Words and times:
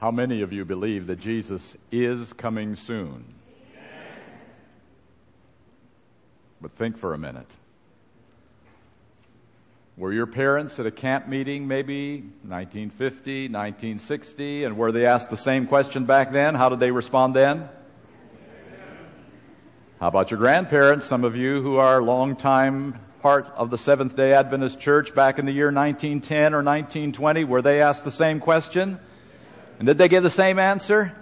How 0.00 0.10
many 0.10 0.40
of 0.40 0.50
you 0.50 0.64
believe 0.64 1.08
that 1.08 1.20
Jesus 1.20 1.76
is 1.92 2.32
coming 2.32 2.74
soon? 2.74 3.22
But 6.58 6.72
think 6.72 6.96
for 6.96 7.12
a 7.12 7.18
minute. 7.18 7.50
Were 9.98 10.10
your 10.10 10.26
parents 10.26 10.80
at 10.80 10.86
a 10.86 10.90
camp 10.90 11.28
meeting 11.28 11.68
maybe 11.68 12.20
1950, 12.20 13.48
1960, 13.48 14.64
and 14.64 14.78
were 14.78 14.90
they 14.90 15.04
asked 15.04 15.28
the 15.28 15.36
same 15.36 15.66
question 15.66 16.06
back 16.06 16.32
then? 16.32 16.54
How 16.54 16.70
did 16.70 16.80
they 16.80 16.90
respond 16.90 17.36
then? 17.36 17.68
How 20.00 20.08
about 20.08 20.30
your 20.30 20.38
grandparents? 20.38 21.04
Some 21.04 21.24
of 21.24 21.36
you 21.36 21.60
who 21.60 21.76
are 21.76 22.02
long-time 22.02 22.98
part 23.20 23.48
of 23.54 23.68
the 23.68 23.76
Seventh 23.76 24.16
day 24.16 24.32
Adventist 24.32 24.80
Church 24.80 25.14
back 25.14 25.38
in 25.38 25.44
the 25.44 25.52
year 25.52 25.66
1910 25.66 26.54
or 26.54 26.62
1920, 26.62 27.44
were 27.44 27.60
they 27.60 27.82
asked 27.82 28.04
the 28.04 28.10
same 28.10 28.40
question? 28.40 28.98
And 29.80 29.86
did 29.86 29.96
they 29.96 30.08
give 30.08 30.22
the 30.22 30.28
same 30.28 30.58
answer? 30.58 31.16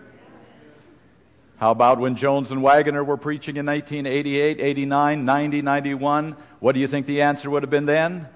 How 1.58 1.70
about 1.70 2.00
when 2.00 2.16
Jones 2.16 2.50
and 2.50 2.60
Waggoner 2.60 3.04
were 3.04 3.16
preaching 3.16 3.56
in 3.56 3.66
1988, 3.66 4.58
89, 4.60 5.24
90, 5.24 5.62
91? 5.62 6.36
What 6.58 6.72
do 6.72 6.80
you 6.80 6.88
think 6.88 7.06
the 7.06 7.22
answer 7.22 7.48
would 7.48 7.62
have 7.62 7.70
been 7.70 7.86
then? 7.86 8.28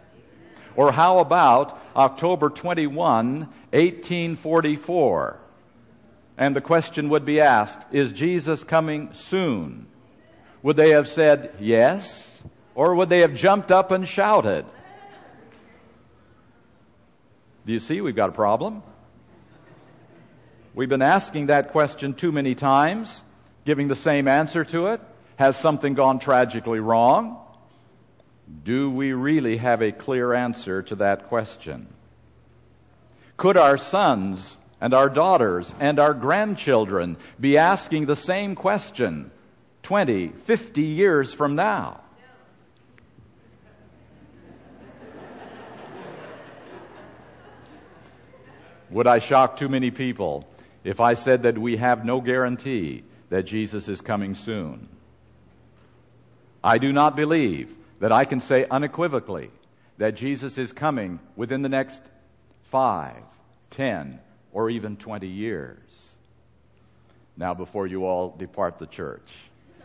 Or 0.77 0.93
how 0.93 1.19
about 1.19 1.77
October 1.97 2.51
21, 2.51 3.41
1844? 3.73 5.41
And 6.39 6.55
the 6.55 6.61
question 6.61 7.09
would 7.09 7.25
be 7.25 7.41
asked, 7.41 7.81
is 7.91 8.13
Jesus 8.13 8.63
coming 8.63 9.15
soon? 9.15 9.89
Would 10.63 10.77
they 10.77 10.91
have 10.91 11.09
said 11.09 11.57
yes? 11.59 12.41
Or 12.77 12.95
would 12.95 13.09
they 13.09 13.23
have 13.23 13.35
jumped 13.35 13.73
up 13.73 13.91
and 13.91 14.07
shouted? 14.07 14.67
Do 17.67 17.73
you 17.73 17.81
see 17.81 18.01
we've 18.01 18.15
got 18.15 18.29
a 18.29 18.33
problem? 18.33 18.85
We've 20.75 20.89
been 20.89 21.03
asking 21.03 21.47
that 21.47 21.71
question 21.73 22.15
too 22.15 22.33
many 22.33 22.55
times, 22.55 23.23
giving 23.67 23.89
the 23.89 23.97
same 23.97 24.27
answer 24.27 24.65
to 24.67 24.87
it. 24.87 25.03
Has 25.37 25.57
something 25.57 25.93
gone 25.93 26.19
tragically 26.19 26.81
wrong? 26.81 27.39
Do 28.65 28.91
we 28.91 29.13
really 29.13 29.59
have 29.59 29.83
a 29.83 29.93
clear 29.93 30.33
answer 30.33 30.83
to 30.85 30.97
that 30.97 31.29
question? 31.29 31.89
Could 33.37 33.59
our 33.59 33.77
sons 33.77 34.57
and 34.81 34.95
our 34.95 35.11
daughters 35.11 35.75
and 35.79 35.99
our 35.99 36.15
grandchildren 36.15 37.19
be 37.39 37.59
asking 37.59 38.07
the 38.07 38.17
same 38.17 38.55
question 38.55 39.31
20, 39.83 40.29
50 40.29 40.83
years 40.83 41.35
from 41.35 41.55
now? 41.55 42.01
Would 48.91 49.07
I 49.07 49.19
shock 49.19 49.57
too 49.57 49.69
many 49.69 49.91
people 49.91 50.47
if 50.85 51.01
I 51.01 51.15
said 51.15 51.45
that 51.45 51.59
we 51.59 51.77
have 51.77 52.05
no 52.05 52.21
guarantee 52.21 53.05
that 53.31 53.45
Jesus 53.45 53.89
is 53.89 54.01
coming 54.01 54.35
soon? 54.35 54.89
I 56.63 56.79
do 56.79 56.93
not 56.93 57.17
believe 57.17 57.75
that 58.01 58.13
I 58.13 58.25
can 58.25 58.41
say 58.41 58.67
unequivocally 58.71 59.51
that 59.99 60.15
Jesus 60.15 60.59
is 60.59 60.73
coming 60.73 61.21
within 61.37 61.63
the 61.63 61.69
next 61.69 62.03
five, 62.71 63.23
ten, 63.71 64.21
or 64.53 64.71
even 64.71 64.97
twenty 64.97 65.29
years. 65.29 65.79
Now, 67.37 67.55
before 67.55 67.87
you 67.87 68.05
all 68.05 68.35
depart 68.37 68.79
the 68.79 68.87
church, 68.87 69.33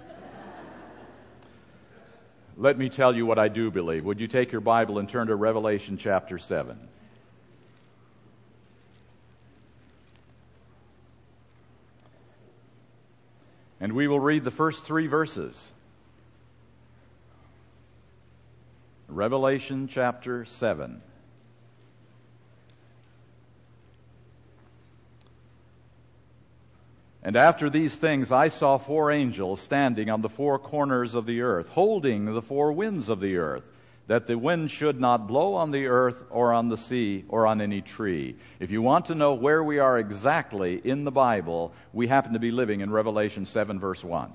let 2.57 2.77
me 2.77 2.89
tell 2.89 3.15
you 3.15 3.25
what 3.25 3.39
I 3.39 3.47
do 3.47 3.71
believe. 3.71 4.03
Would 4.05 4.19
you 4.19 4.27
take 4.27 4.51
your 4.51 4.61
Bible 4.61 4.99
and 4.99 5.07
turn 5.07 5.27
to 5.27 5.35
Revelation 5.35 5.97
chapter 5.97 6.37
7? 6.37 6.77
And 13.79 13.93
we 13.93 14.07
will 14.07 14.19
read 14.19 14.43
the 14.43 14.51
first 14.51 14.83
three 14.83 15.07
verses. 15.07 15.71
Revelation 19.07 19.87
chapter 19.87 20.45
7. 20.45 21.01
And 27.23 27.35
after 27.35 27.69
these 27.69 27.95
things 27.95 28.31
I 28.31 28.47
saw 28.47 28.77
four 28.77 29.11
angels 29.11 29.59
standing 29.59 30.09
on 30.09 30.21
the 30.21 30.29
four 30.29 30.57
corners 30.57 31.13
of 31.13 31.25
the 31.25 31.41
earth, 31.41 31.67
holding 31.69 32.25
the 32.25 32.41
four 32.41 32.71
winds 32.71 33.09
of 33.09 33.19
the 33.19 33.35
earth 33.35 33.63
that 34.07 34.25
the 34.25 34.37
wind 34.37 34.71
should 34.71 34.99
not 34.99 35.27
blow 35.27 35.53
on 35.53 35.71
the 35.71 35.87
earth 35.87 36.23
or 36.29 36.53
on 36.53 36.69
the 36.69 36.77
sea 36.77 37.25
or 37.27 37.45
on 37.45 37.61
any 37.61 37.81
tree. 37.81 38.35
If 38.59 38.71
you 38.71 38.81
want 38.81 39.05
to 39.07 39.15
know 39.15 39.33
where 39.33 39.63
we 39.63 39.79
are 39.79 39.99
exactly 39.99 40.81
in 40.83 41.03
the 41.03 41.11
Bible, 41.11 41.73
we 41.91 42.07
happen 42.07 42.33
to 42.33 42.39
be 42.39 42.51
living 42.51 42.79
in 42.79 42.89
Revelation 42.89 43.45
7 43.45 43.79
verse 43.79 44.03
1. 44.03 44.31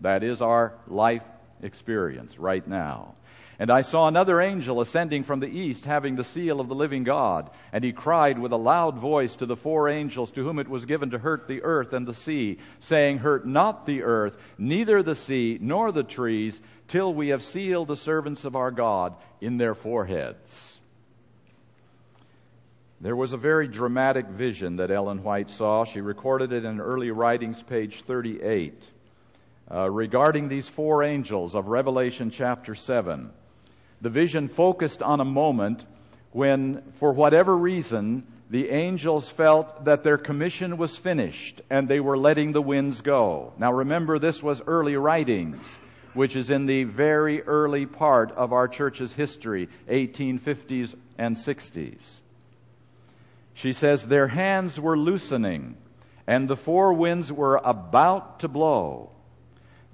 That 0.00 0.24
is 0.24 0.40
our 0.40 0.74
life 0.88 1.22
experience 1.62 2.38
right 2.38 2.66
now. 2.66 3.14
And 3.58 3.70
I 3.70 3.80
saw 3.80 4.06
another 4.06 4.40
angel 4.42 4.82
ascending 4.82 5.24
from 5.24 5.40
the 5.40 5.48
east, 5.48 5.86
having 5.86 6.16
the 6.16 6.24
seal 6.24 6.60
of 6.60 6.68
the 6.68 6.74
living 6.74 7.04
God. 7.04 7.48
And 7.72 7.82
he 7.82 7.92
cried 7.92 8.38
with 8.38 8.52
a 8.52 8.56
loud 8.56 8.98
voice 8.98 9.34
to 9.36 9.46
the 9.46 9.56
four 9.56 9.88
angels 9.88 10.30
to 10.32 10.44
whom 10.44 10.58
it 10.58 10.68
was 10.68 10.84
given 10.84 11.10
to 11.10 11.18
hurt 11.18 11.48
the 11.48 11.62
earth 11.62 11.94
and 11.94 12.06
the 12.06 12.12
sea, 12.12 12.58
saying, 12.80 13.18
Hurt 13.18 13.46
not 13.46 13.86
the 13.86 14.02
earth, 14.02 14.36
neither 14.58 15.02
the 15.02 15.14
sea, 15.14 15.58
nor 15.60 15.90
the 15.90 16.02
trees, 16.02 16.60
till 16.86 17.14
we 17.14 17.28
have 17.28 17.42
sealed 17.42 17.88
the 17.88 17.96
servants 17.96 18.44
of 18.44 18.56
our 18.56 18.70
God 18.70 19.14
in 19.40 19.56
their 19.56 19.74
foreheads. 19.74 20.78
There 23.00 23.16
was 23.16 23.32
a 23.32 23.38
very 23.38 23.68
dramatic 23.68 24.26
vision 24.26 24.76
that 24.76 24.90
Ellen 24.90 25.22
White 25.22 25.50
saw. 25.50 25.84
She 25.84 26.00
recorded 26.00 26.52
it 26.52 26.64
in 26.64 26.80
early 26.80 27.10
writings, 27.10 27.62
page 27.62 28.02
38, 28.02 28.82
uh, 29.70 29.90
regarding 29.90 30.48
these 30.48 30.68
four 30.68 31.02
angels 31.02 31.54
of 31.54 31.68
Revelation 31.68 32.30
chapter 32.30 32.74
7. 32.74 33.30
The 34.00 34.10
vision 34.10 34.48
focused 34.48 35.02
on 35.02 35.20
a 35.20 35.24
moment 35.24 35.84
when, 36.32 36.82
for 36.94 37.12
whatever 37.12 37.56
reason, 37.56 38.26
the 38.50 38.70
angels 38.70 39.28
felt 39.28 39.86
that 39.86 40.04
their 40.04 40.18
commission 40.18 40.76
was 40.76 40.96
finished 40.96 41.62
and 41.70 41.88
they 41.88 42.00
were 42.00 42.18
letting 42.18 42.52
the 42.52 42.62
winds 42.62 43.00
go. 43.00 43.52
Now 43.58 43.72
remember, 43.72 44.18
this 44.18 44.42
was 44.42 44.62
early 44.66 44.96
writings 44.96 45.78
which 46.16 46.34
is 46.34 46.50
in 46.50 46.66
the 46.66 46.84
very 46.84 47.42
early 47.42 47.84
part 47.84 48.32
of 48.32 48.52
our 48.52 48.66
church's 48.66 49.12
history, 49.12 49.68
1850s 49.88 50.94
and 51.18 51.36
60s. 51.36 52.20
She 53.52 53.72
says, 53.72 54.06
Their 54.06 54.28
hands 54.28 54.80
were 54.80 54.96
loosening, 54.96 55.76
and 56.26 56.48
the 56.48 56.56
four 56.56 56.94
winds 56.94 57.30
were 57.30 57.60
about 57.62 58.40
to 58.40 58.48
blow. 58.48 59.10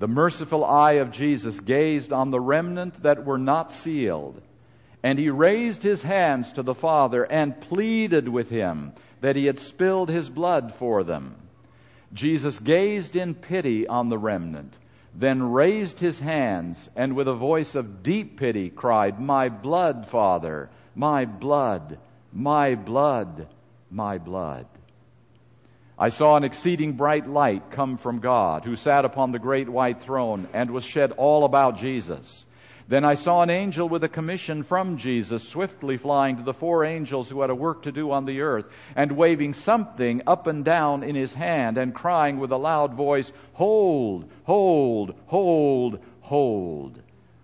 The 0.03 0.09
merciful 0.09 0.65
eye 0.65 0.95
of 0.95 1.13
Jesus 1.13 1.61
gazed 1.61 2.13
on 2.13 2.33
the 2.33 2.41
remnant 2.41 3.05
that 3.05 3.25
were 3.25 3.39
not 3.39 3.71
sealed, 3.71 4.43
and 5.01 5.17
he 5.17 5.31
raised 5.31 5.85
his 5.85 6.03
hands 6.03 6.51
to 6.55 6.65
the 6.65 6.75
Father 6.75 7.23
and 7.23 7.61
pleaded 7.61 8.29
with 8.29 8.51
him 8.51 8.95
that 9.21 9.37
he 9.37 9.47
had 9.47 9.61
spilled 9.61 10.11
his 10.11 10.29
blood 10.29 10.75
for 10.75 11.05
them. 11.05 11.37
Jesus 12.13 12.59
gazed 12.59 13.15
in 13.15 13.37
pity 13.37 13.87
on 13.87 14.09
the 14.09 14.19
remnant 14.19 14.77
then 15.15 15.53
raised 15.53 16.01
his 16.01 16.19
hands 16.19 16.91
and 16.97 17.15
with 17.15 17.29
a 17.29 17.35
voice 17.35 17.77
of 17.77 18.03
deep 18.03 18.41
pity 18.41 18.71
cried, 18.71 19.21
My 19.21 19.49
blood, 19.51 20.09
Father, 20.09 20.69
my 20.97 21.27
blood, 21.27 22.01
my 22.33 22.75
blood, 22.75 23.47
my 23.89 24.19
blood. 24.19 24.67
I 26.03 26.09
saw 26.09 26.37
an 26.37 26.43
exceeding 26.43 26.95
bright 26.95 27.29
light 27.29 27.71
come 27.71 27.97
from 27.97 28.19
God, 28.19 28.65
who 28.65 28.75
sat 28.75 29.05
upon 29.05 29.31
the 29.31 29.39
great 29.39 29.69
white 29.69 30.03
throne 30.03 30.49
and 30.53 30.73
was 30.73 30.83
shed 30.83 31.13
all 31.13 31.45
about 31.45 31.79
Jesus. 31.79 32.45
Then 32.89 33.05
I 33.05 33.15
saw 33.15 33.41
an 33.41 33.51
angel 33.51 33.89
with 33.89 34.03
a 34.03 34.09
commission 34.09 34.65
from 34.65 34.97
Jesus 34.97 35.49
swiftly 35.49 35.97
flying 35.97 36.39
to 36.39 36.43
the 36.43 36.53
four 36.53 36.85
angels 36.85 37.29
who 37.29 37.41
had 37.41 37.51
a 37.51 37.55
work 37.55 37.85
to 37.85 37.93
do 37.93 38.11
on 38.11 38.25
the 38.25 38.41
earth 38.41 38.65
and 38.97 39.13
waving 39.13 39.53
something 39.53 40.23
up 40.27 40.49
and 40.49 40.65
down 40.65 41.05
in 41.05 41.15
his 41.15 41.35
hand 41.35 41.79
and 41.79 41.95
crying 41.95 42.41
with 42.41 42.51
a 42.51 42.57
loud 42.57 42.95
voice, 42.95 43.31
Hold, 43.53 44.29
hold, 44.43 45.15
hold, 45.27 46.01
hold, 46.23 47.01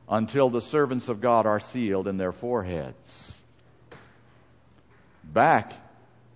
until 0.08 0.50
the 0.50 0.62
servants 0.62 1.08
of 1.08 1.20
God 1.20 1.46
are 1.46 1.60
sealed 1.60 2.08
in 2.08 2.16
their 2.16 2.32
foreheads. 2.32 3.38
Back 5.22 5.74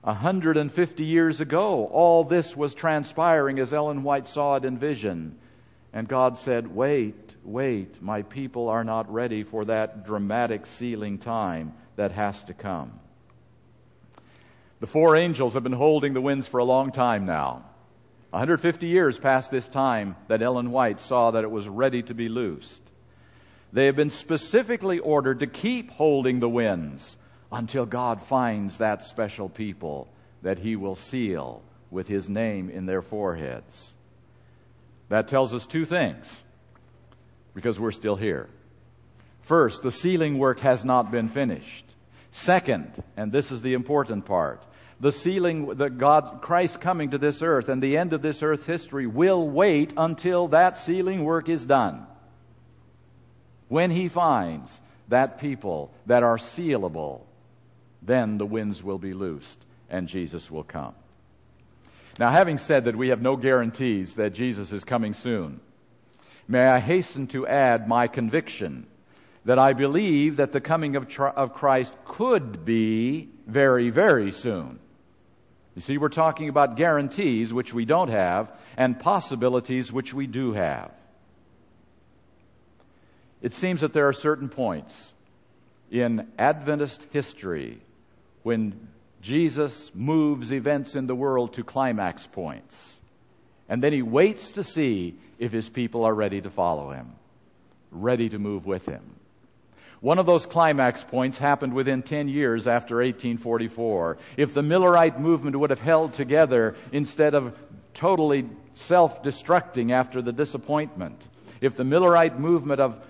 150 0.03 1.05
years 1.05 1.41
ago, 1.41 1.87
all 1.87 2.25
this 2.25 2.57
was 2.57 2.75
transpiring 2.75 3.61
as 3.61 3.73
Ellen 3.73 4.03
White 4.03 4.27
saw 4.27 4.57
it 4.57 4.65
in 4.65 4.77
vision. 4.77 5.39
And 5.93 6.09
God 6.09 6.39
said, 6.39 6.75
Wait, 6.75 7.37
wait, 7.45 8.03
my 8.03 8.23
people 8.23 8.69
are 8.69 8.83
not 8.83 9.13
ready 9.13 9.45
for 9.45 9.65
that 9.67 10.05
dramatic 10.05 10.67
sealing 10.67 11.19
time 11.19 11.75
that 11.95 12.11
has 12.13 12.43
to 12.45 12.55
come. 12.55 12.99
The 14.81 14.89
four 14.89 15.17
angels 15.17 15.55
have 15.55 15.63
been 15.63 15.73
holding 15.73 16.15
the 16.15 16.21
winds 16.21 16.49
for 16.49 16.59
a 16.59 16.65
long 16.65 16.91
time 16.91 17.25
now. 17.25 17.65
150 18.31 18.87
years 18.87 19.19
past 19.21 19.53
this 19.53 19.69
time 19.69 20.17
that 20.27 20.43
Ellen 20.43 20.73
White 20.73 21.01
saw 21.01 21.31
that 21.31 21.45
it 21.45 21.51
was 21.51 21.69
ready 21.69 22.03
to 22.03 22.15
be 22.15 22.29
loosed. 22.29 22.81
They 23.73 23.87
have 23.87 23.95
been 23.95 24.11
specifically 24.11 24.99
ordered 24.99 25.41
to 25.41 25.47
keep 25.47 25.91
holding 25.93 26.41
the 26.41 26.49
winds 26.49 27.17
until 27.53 27.87
God 27.87 28.23
finds 28.23 28.79
that 28.79 29.05
special 29.05 29.49
people 29.49 30.09
that 30.43 30.59
he 30.59 30.75
will 30.75 30.97
seal 30.97 31.63
with 31.91 32.09
his 32.09 32.29
name 32.29 32.71
in 32.71 32.87
their 32.87 33.03
foreheads. 33.03 33.93
That 35.09 35.29
tells 35.29 35.55
us 35.55 35.67
two 35.67 35.85
things 35.85 36.43
because 37.55 37.79
we're 37.79 37.91
still 37.91 38.17
here. 38.17 38.49
First, 39.43 39.83
the 39.83 39.91
sealing 39.91 40.39
work 40.39 40.61
has 40.61 40.85
not 40.85 41.11
been 41.11 41.29
finished. 41.29 41.85
Second, 42.31 43.03
and 43.17 43.31
this 43.31 43.53
is 43.53 43.61
the 43.61 43.75
important 43.75 44.25
part, 44.25 44.65
the 45.01 45.13
sealing 45.13 45.67
that 45.75 45.99
God, 45.99 46.39
Christ 46.41 46.81
coming 46.81 47.11
to 47.11 47.19
this 47.19 47.43
earth 47.43 47.69
and 47.69 47.83
the 47.83 47.99
end 47.99 48.15
of 48.15 48.23
this 48.23 48.43
earth's 48.43 48.65
history 48.65 49.07
will 49.07 49.47
wait 49.47 49.93
until 49.97 50.49
that 50.49 50.79
sealing 50.79 51.25
work 51.25 51.49
is 51.49 51.65
done. 51.65 52.07
When 53.69 53.91
he 53.91 54.09
finds 54.09 54.81
that 55.09 55.41
people 55.41 55.93
that 56.07 56.23
are 56.23 56.39
sealable, 56.39 57.23
then 58.03 58.39
the 58.39 58.47
winds 58.47 58.83
will 58.83 58.99
be 58.99 59.15
loosed 59.15 59.59
and 59.89 60.09
Jesus 60.09 60.51
will 60.51 60.65
come. 60.65 60.95
Now, 62.19 62.31
having 62.31 62.59
said 62.59 62.85
that 62.85 62.97
we 62.97 63.09
have 63.09 63.23
no 63.23 63.37
guarantees 63.37 64.15
that 64.17 64.35
Jesus 64.35 64.73
is 64.73 64.85
coming 64.85 65.15
soon, 65.15 65.61
may 66.47 66.67
I 66.67 66.81
hasten 66.81 67.27
to 67.29 67.47
add 67.47 67.89
my 67.89 68.07
conviction 68.09 68.87
that 69.45 69.59
I 69.59 69.73
believe 69.73 70.37
that 70.37 70.53
the 70.53 70.61
coming 70.61 70.97
of, 70.97 71.09
of 71.19 71.55
Christ 71.55 71.95
could 72.05 72.65
be 72.65 73.29
very, 73.47 73.91
very 73.91 74.31
soon. 74.31 74.79
You 75.75 75.81
see, 75.81 75.97
we're 75.97 76.11
talking 76.11 76.49
about 76.49 76.77
guarantees 76.77 77.53
which 77.53 77.73
we 77.73 77.85
don't 77.85 78.11
have 78.11 78.53
and 78.77 78.99
possibilities 78.99 79.91
which 79.91 80.13
we 80.13 80.27
do 80.27 80.53
have. 80.53 80.93
It 83.41 83.55
seems 83.55 83.81
that 83.81 83.93
there 83.93 84.07
are 84.07 84.13
certain 84.13 84.49
points 84.49 85.13
in 85.91 86.29
Adventist 86.39 87.05
history 87.11 87.81
when 88.43 88.89
Jesus 89.21 89.91
moves 89.95 90.53
events 90.53 90.97
in 90.97 91.07
the 91.07 91.15
world 91.15 91.55
to 91.55 91.65
climax 91.65 92.27
points. 92.27 92.99
And 93.69 93.83
then 93.83 93.93
he 93.93 94.03
waits 94.03 94.51
to 94.53 94.65
see 94.65 95.17
if 95.39 95.53
his 95.53 95.69
people 95.69 96.05
are 96.05 96.15
ready 96.15 96.41
to 96.41 96.51
follow 96.51 96.91
him, 96.91 97.15
ready 97.91 98.29
to 98.29 98.39
move 98.39 98.67
with 98.67 98.87
him. 98.87 99.03
One 100.01 100.19
of 100.19 100.27
those 100.27 100.47
climax 100.47 101.05
points 101.05 101.39
happened 101.39 101.75
within 101.75 102.03
10 102.03 102.27
years 102.27 102.67
after 102.67 102.97
1844. 102.97 104.19
If 104.37 104.53
the 104.53 104.61
Millerite 104.61 105.21
movement 105.21 105.57
would 105.57 105.71
have 105.71 105.81
held 105.81 106.13
together 106.15 106.75
instead 106.91 107.35
of 107.35 107.57
totally 107.95 108.49
self-destructing 108.75 109.93
after 109.93 110.21
the 110.21 110.33
disappointment, 110.33 111.29
if 111.61 111.77
the 111.77 111.85
Millerite 111.85 112.37
movement 112.37 112.81
of 112.81 113.01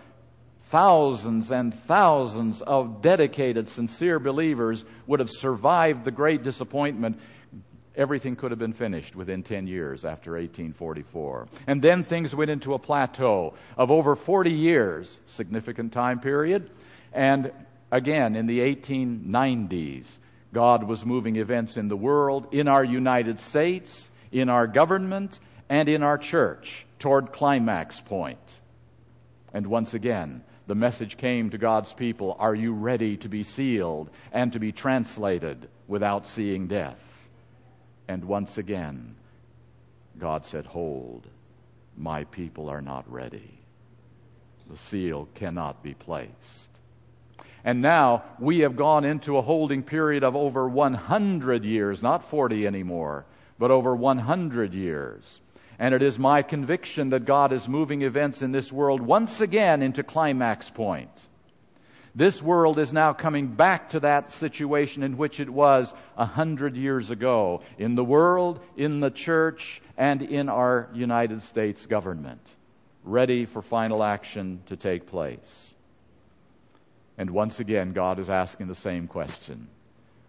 thousands 0.73 1.51
and 1.51 1.75
thousands 1.75 2.63
of 2.63 3.03
dedicated, 3.03 3.69
sincere 3.69 4.19
believers 4.19 4.87
would 5.07 5.21
have 5.21 5.29
survived 5.29 6.03
the 6.03 6.11
great 6.11 6.43
disappointment, 6.43 7.21
everything 7.95 8.35
could 8.35 8.53
have 8.53 8.59
been 8.59 8.73
finished 8.73 9.15
within 9.15 9.43
10 9.43 9.67
years 9.67 10.03
after 10.03 10.31
1844. 10.31 11.47
And 11.67 11.83
then 11.83 12.03
things 12.03 12.35
went 12.35 12.51
into 12.51 12.73
a 12.73 12.79
plateau 12.79 13.53
of 13.77 13.91
over 13.91 14.17
40 14.17 14.51
years, 14.51 15.21
significant 15.27 15.93
time 15.93 16.21
period. 16.21 16.71
And 17.13 17.53
again, 17.91 18.35
in 18.35 18.47
the 18.47 18.61
1890s, 18.61 20.07
God 20.55 20.85
was 20.85 21.05
moving 21.05 21.37
events 21.37 21.77
in 21.77 21.89
the 21.89 21.99
world, 21.99 22.47
in 22.51 22.67
our 22.67 22.83
United 22.83 23.43
States, 23.43 24.09
in 24.33 24.49
our 24.49 24.67
government, 24.67 25.39
and 25.69 25.87
in 25.87 26.03
our 26.03 26.17
church 26.17 26.87
toward 26.99 27.31
climax 27.31 28.01
point. 28.01 28.39
And 29.53 29.67
once 29.67 29.93
again, 29.93 30.43
the 30.73 30.77
message 30.77 31.19
came 31.19 31.51
to 31.51 31.59
God's 31.59 31.93
people 31.93 32.35
Are 32.39 32.55
you 32.55 32.73
ready 32.73 33.19
to 33.19 33.29
be 33.29 33.43
sealed 33.43 34.09
and 34.33 34.55
to 34.55 34.59
be 34.59 34.73
translated 34.73 35.69
without 35.87 36.27
seeing 36.27 36.67
death? 36.67 37.29
And 38.09 38.25
once 38.25 38.57
again, 38.57 39.15
God 40.19 40.47
said, 40.47 40.65
Hold, 40.65 41.27
my 41.95 42.25
people 42.25 42.71
are 42.71 42.81
not 42.81 43.05
ready. 43.13 43.53
The 44.71 44.79
seal 44.79 45.29
cannot 45.35 45.83
be 45.83 45.93
placed. 45.93 46.71
And 47.67 47.83
now 47.83 48.25
we 48.39 48.61
have 48.61 48.75
gone 48.75 49.05
into 49.05 49.37
a 49.37 49.43
holding 49.43 49.83
period 49.83 50.25
of 50.25 50.37
over 50.37 50.67
100 50.67 51.67
years, 51.67 52.03
not 52.03 52.25
40 52.25 52.67
anymore, 52.67 53.27
but 53.59 53.71
over 53.71 53.95
100 53.95 54.73
years. 54.73 55.39
And 55.79 55.95
it 55.95 56.03
is 56.03 56.19
my 56.19 56.43
conviction 56.43 57.11
that 57.11 57.25
God 57.25 57.53
is 57.53 57.69
moving 57.69 58.03
events 58.03 58.43
in 58.43 58.53
this 58.53 58.71
world 58.73 59.01
once 59.01 59.41
again 59.41 59.83
into 59.83 60.03
climax 60.03 60.71
point. 60.71 61.11
This 62.15 62.43
world 62.43 62.79
is 62.79 62.93
now 62.93 63.15
coming 63.15 63.49
back 63.49 63.91
to 63.91 64.01
that 64.01 64.33
situation 64.33 65.03
in 65.03 65.17
which 65.17 65.41
it 65.41 65.49
was 65.49 65.95
a 66.17 66.27
hundred 66.27 66.77
years 66.77 67.11
ago 67.11 67.63
in 67.79 67.95
the 67.95 68.05
world, 68.05 68.61
in 68.77 69.01
the 69.01 69.11
church, 69.11 69.81
and 69.97 70.21
in 70.21 70.51
our 70.51 70.91
United 70.93 71.43
States 71.43 71.87
government, 71.87 72.47
ready 73.03 73.47
for 73.47 73.63
final 73.63 74.05
action 74.05 74.63
to 74.67 74.77
take 74.77 75.07
place. 75.07 75.73
And 77.17 77.31
once 77.31 77.61
again, 77.61 77.93
God 77.93 78.19
is 78.19 78.29
asking 78.29 78.69
the 78.69 78.75
same 78.75 79.07
question. 79.07 79.69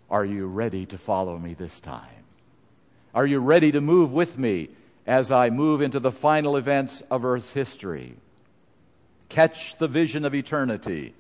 Are 0.09 0.23
you 0.23 0.45
ready 0.45 0.85
to 0.85 0.97
follow 0.97 1.37
me 1.37 1.53
this 1.53 1.81
time? 1.81 2.23
Are 3.13 3.25
you 3.25 3.39
ready 3.39 3.73
to 3.73 3.81
move 3.81 4.13
with 4.13 4.37
me 4.37 4.69
as 5.05 5.31
I 5.31 5.49
move 5.49 5.81
into 5.81 5.99
the 5.99 6.11
final 6.11 6.55
events 6.55 7.01
of 7.11 7.25
Earth's 7.25 7.51
history. 7.51 8.15
Catch 9.29 9.77
the 9.77 9.87
vision 9.87 10.25
of 10.25 10.35
eternity, 10.35 11.13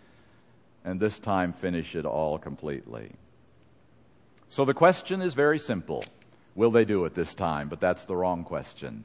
and 0.85 0.99
this 0.99 1.19
time 1.19 1.53
finish 1.53 1.95
it 1.95 2.05
all 2.05 2.37
completely. 2.37 3.11
So 4.49 4.65
the 4.65 4.73
question 4.73 5.21
is 5.21 5.33
very 5.33 5.59
simple. 5.59 6.05
Will 6.55 6.71
they 6.71 6.85
do 6.85 7.05
it 7.05 7.13
this 7.13 7.33
time? 7.33 7.69
But 7.69 7.79
that's 7.79 8.05
the 8.05 8.15
wrong 8.15 8.43
question 8.43 9.03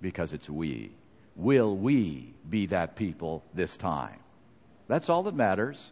because 0.00 0.32
it's 0.32 0.48
we. 0.48 0.90
Will 1.36 1.76
we 1.76 2.32
be 2.48 2.66
that 2.66 2.96
people 2.96 3.44
this 3.52 3.76
time? 3.76 4.18
That's 4.88 5.10
all 5.10 5.24
that 5.24 5.34
matters. 5.34 5.90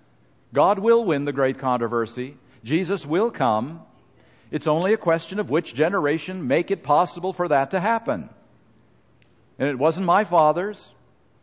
God 0.54 0.78
will 0.78 1.04
win 1.04 1.24
the 1.24 1.32
great 1.32 1.58
controversy. 1.58 2.36
Jesus 2.64 3.04
will 3.04 3.30
come. 3.30 3.82
It's 4.54 4.68
only 4.68 4.92
a 4.92 4.96
question 4.96 5.40
of 5.40 5.50
which 5.50 5.74
generation 5.74 6.46
make 6.46 6.70
it 6.70 6.84
possible 6.84 7.32
for 7.32 7.48
that 7.48 7.72
to 7.72 7.80
happen. 7.80 8.30
And 9.58 9.68
it 9.68 9.76
wasn't 9.76 10.06
my 10.06 10.22
fathers, 10.22 10.92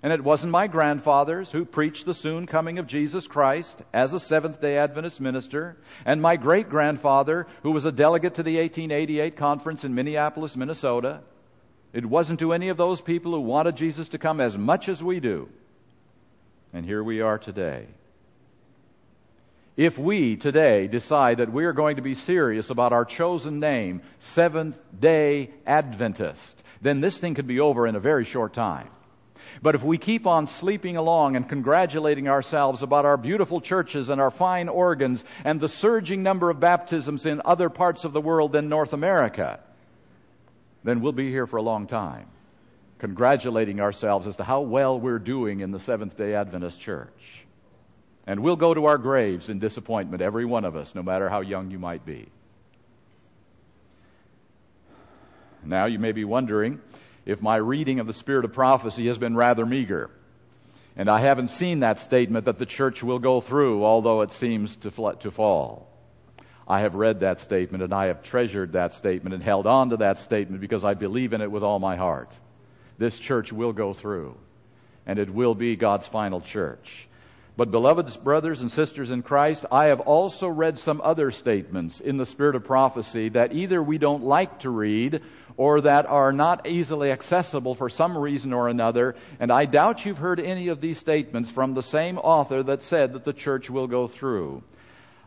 and 0.01 0.13
it 0.13 0.23
wasn't 0.23 0.53
my 0.53 0.67
grandfathers 0.67 1.51
who 1.51 1.65
preached 1.65 2.05
the 2.05 2.13
soon 2.13 2.47
coming 2.47 2.79
of 2.79 2.87
Jesus 2.87 3.27
Christ 3.27 3.81
as 3.93 4.13
a 4.13 4.19
Seventh 4.19 4.61
day 4.61 4.77
Adventist 4.77 5.19
minister, 5.19 5.75
and 6.05 6.21
my 6.21 6.37
great 6.37 6.69
grandfather 6.69 7.47
who 7.63 7.71
was 7.71 7.83
a 7.83 7.91
delegate 7.91 8.35
to 8.35 8.43
the 8.43 8.59
1888 8.59 9.35
conference 9.35 9.83
in 9.83 9.93
Minneapolis, 9.93 10.55
Minnesota. 10.55 11.19
It 11.91 12.05
wasn't 12.05 12.39
to 12.39 12.53
any 12.53 12.69
of 12.69 12.77
those 12.77 13.01
people 13.01 13.33
who 13.33 13.41
wanted 13.41 13.75
Jesus 13.75 14.07
to 14.07 14.19
come 14.19 14.39
as 14.39 14.57
much 14.57 14.88
as 14.88 15.03
we 15.03 15.19
do. 15.19 15.50
And 16.71 16.86
here 16.86 17.03
we 17.03 17.19
are 17.19 17.38
today. 17.38 17.88
If 19.77 19.97
we 19.97 20.35
today 20.35 20.87
decide 20.87 21.37
that 21.37 21.53
we 21.53 21.63
are 21.63 21.73
going 21.73 21.95
to 21.95 22.01
be 22.01 22.13
serious 22.13 22.69
about 22.69 22.91
our 22.91 23.05
chosen 23.05 23.59
name, 23.59 24.01
Seventh 24.19 24.77
day 24.97 25.51
Adventist, 25.65 26.61
then 26.81 26.99
this 26.99 27.17
thing 27.17 27.35
could 27.35 27.47
be 27.47 27.59
over 27.59 27.87
in 27.87 27.95
a 27.95 27.99
very 27.99 28.25
short 28.25 28.53
time. 28.53 28.89
But 29.61 29.75
if 29.75 29.83
we 29.83 29.97
keep 29.97 30.27
on 30.27 30.47
sleeping 30.47 30.97
along 30.97 31.35
and 31.35 31.47
congratulating 31.47 32.27
ourselves 32.27 32.83
about 32.83 33.05
our 33.05 33.17
beautiful 33.17 33.61
churches 33.61 34.09
and 34.09 34.19
our 34.19 34.31
fine 34.31 34.67
organs 34.67 35.23
and 35.43 35.59
the 35.59 35.67
surging 35.69 36.21
number 36.21 36.49
of 36.49 36.59
baptisms 36.59 37.25
in 37.25 37.41
other 37.45 37.69
parts 37.69 38.03
of 38.03 38.13
the 38.13 38.21
world 38.21 38.51
than 38.51 38.69
North 38.69 38.93
America, 38.93 39.59
then 40.83 41.01
we'll 41.01 41.11
be 41.11 41.29
here 41.29 41.47
for 41.47 41.57
a 41.57 41.61
long 41.61 41.87
time, 41.87 42.27
congratulating 42.99 43.79
ourselves 43.79 44.27
as 44.27 44.35
to 44.35 44.43
how 44.43 44.61
well 44.61 44.99
we're 44.99 45.19
doing 45.19 45.61
in 45.61 45.71
the 45.71 45.79
Seventh 45.79 46.17
day 46.17 46.33
Adventist 46.33 46.79
Church. 46.79 47.40
And 48.31 48.39
we'll 48.39 48.55
go 48.55 48.73
to 48.73 48.85
our 48.85 48.97
graves 48.97 49.50
in 49.50 49.59
disappointment, 49.59 50.21
every 50.21 50.45
one 50.45 50.63
of 50.63 50.73
us, 50.73 50.95
no 50.95 51.03
matter 51.03 51.27
how 51.27 51.41
young 51.41 51.69
you 51.69 51.77
might 51.77 52.05
be. 52.05 52.29
Now, 55.65 55.88
you 55.88 56.00
may 56.00 56.13
be 56.13 56.23
wondering 56.23 56.79
if 57.25 57.41
my 57.41 57.57
reading 57.57 58.00
of 58.00 58.07
the 58.07 58.13
spirit 58.13 58.45
of 58.45 58.53
prophecy 58.53 59.07
has 59.07 59.17
been 59.17 59.35
rather 59.35 59.65
meager. 59.65 60.09
And 60.95 61.09
I 61.09 61.19
haven't 61.19 61.50
seen 61.50 61.81
that 61.81 62.00
statement 62.00 62.45
that 62.45 62.57
the 62.57 62.65
church 62.65 63.03
will 63.03 63.19
go 63.19 63.41
through, 63.41 63.83
although 63.83 64.21
it 64.21 64.31
seems 64.31 64.77
to, 64.77 64.91
fl- 64.91 65.09
to 65.09 65.29
fall. 65.29 65.89
I 66.65 66.79
have 66.79 66.95
read 66.95 67.19
that 67.19 67.41
statement 67.41 67.83
and 67.83 67.93
I 67.93 68.05
have 68.05 68.23
treasured 68.23 68.71
that 68.71 68.93
statement 68.93 69.33
and 69.33 69.43
held 69.43 69.67
on 69.67 69.89
to 69.89 69.97
that 69.97 70.19
statement 70.19 70.61
because 70.61 70.85
I 70.85 70.93
believe 70.93 71.33
in 71.33 71.41
it 71.41 71.51
with 71.51 71.63
all 71.63 71.79
my 71.79 71.97
heart. 71.97 72.31
This 72.97 73.19
church 73.19 73.51
will 73.51 73.73
go 73.73 73.93
through 73.93 74.38
and 75.05 75.19
it 75.19 75.29
will 75.29 75.53
be 75.53 75.75
God's 75.75 76.07
final 76.07 76.39
church. 76.39 77.09
But 77.58 77.70
beloved 77.70 78.24
brothers 78.24 78.62
and 78.62 78.72
sisters 78.72 79.12
in 79.12 79.24
Christ, 79.24 79.65
I 79.72 79.86
have 79.86 80.00
also 80.00 80.48
read 80.48 80.79
some 80.79 81.01
other 81.03 81.31
statements 81.31 82.00
in 82.00 82.17
the 82.17 82.25
spirit 82.25 82.55
of 82.55 82.63
prophecy 82.63 83.29
that 83.29 83.53
either 83.53 83.84
we 83.84 83.98
don't 83.98 84.24
like 84.24 84.60
to 84.60 84.70
read 84.70 85.22
or 85.58 85.81
that 85.81 86.05
are 86.05 86.31
not 86.31 86.67
easily 86.67 87.12
accessible 87.12 87.75
for 87.75 87.89
some 87.89 88.17
reason 88.17 88.53
or 88.53 88.70
another. 88.70 89.15
And 89.39 89.51
I 89.51 89.65
doubt 89.65 90.05
you've 90.05 90.17
heard 90.17 90.39
any 90.39 90.70
of 90.70 90.79
these 90.79 90.98
statements 90.98 91.50
from 91.50 91.74
the 91.74 91.84
same 91.84 92.17
author 92.17 92.63
that 92.63 92.84
said 92.84 93.13
that 93.13 93.25
the 93.25 93.34
church 93.34 93.70
will 93.70 93.88
go 93.88 94.08
through. 94.08 94.63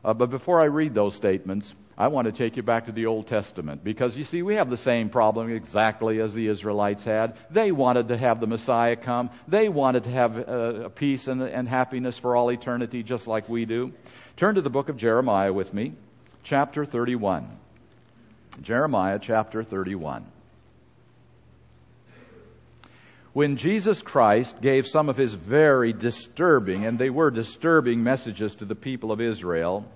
Uh, 0.03 0.15
but 0.15 0.31
before 0.31 0.61
I 0.61 0.65
read 0.65 0.95
those 0.95 1.15
statements, 1.15 1.75
I 1.97 2.09
want 2.09 2.27
to 2.27 2.33
take 2.33 2.57
you 2.57 2.63
back 2.63 2.87
to 2.87 2.93
the 2.93 3.07
Old 3.07 3.29
Testament 3.29 3.85
because 3.85 4.17
you 4.17 4.25
see, 4.25 4.43
we 4.43 4.57
have 4.57 4.69
the 4.69 4.77
same 4.77 5.09
problem 5.09 5.51
exactly 5.51 6.21
as 6.21 6.35
the 6.35 6.49
Israelites 6.49 7.05
had. 7.05 7.37
They 7.51 7.71
wanted 7.71 8.09
to 8.09 8.17
have 8.17 8.41
the 8.41 8.49
Messiah 8.49 8.97
come. 8.97 9.31
They 9.47 9.69
wanted 9.69 10.05
to 10.05 10.11
have 10.11 10.49
uh, 10.49 10.89
peace 10.89 11.29
and, 11.29 11.41
and 11.43 11.69
happiness 11.69 12.19
for 12.19 12.35
all 12.35 12.51
eternity 12.51 13.05
just 13.05 13.29
like 13.29 13.49
we 13.49 13.65
do. 13.65 13.93
Turn 14.37 14.57
to 14.57 14.61
the 14.61 14.71
book 14.71 14.89
of 14.89 14.97
Jeremiah 14.97 15.53
with 15.53 15.73
me, 15.73 15.93
chapter 16.43 16.85
31. 16.85 17.59
Jeremiah 18.61 19.21
chapter 19.21 19.63
31. 19.63 20.27
When 23.33 23.57
Jesus 23.57 24.01
Christ 24.01 24.61
gave 24.61 24.87
some 24.87 25.09
of 25.09 25.17
his 25.17 25.35
very 25.35 25.93
disturbing, 25.93 26.87
and 26.87 26.99
they 26.99 27.11
were 27.11 27.33
disturbing 27.33 28.03
messages 28.03 28.55
to 28.57 28.65
the 28.65 28.77
people 28.77 29.11
of 29.11 29.21
Israel, 29.21 29.89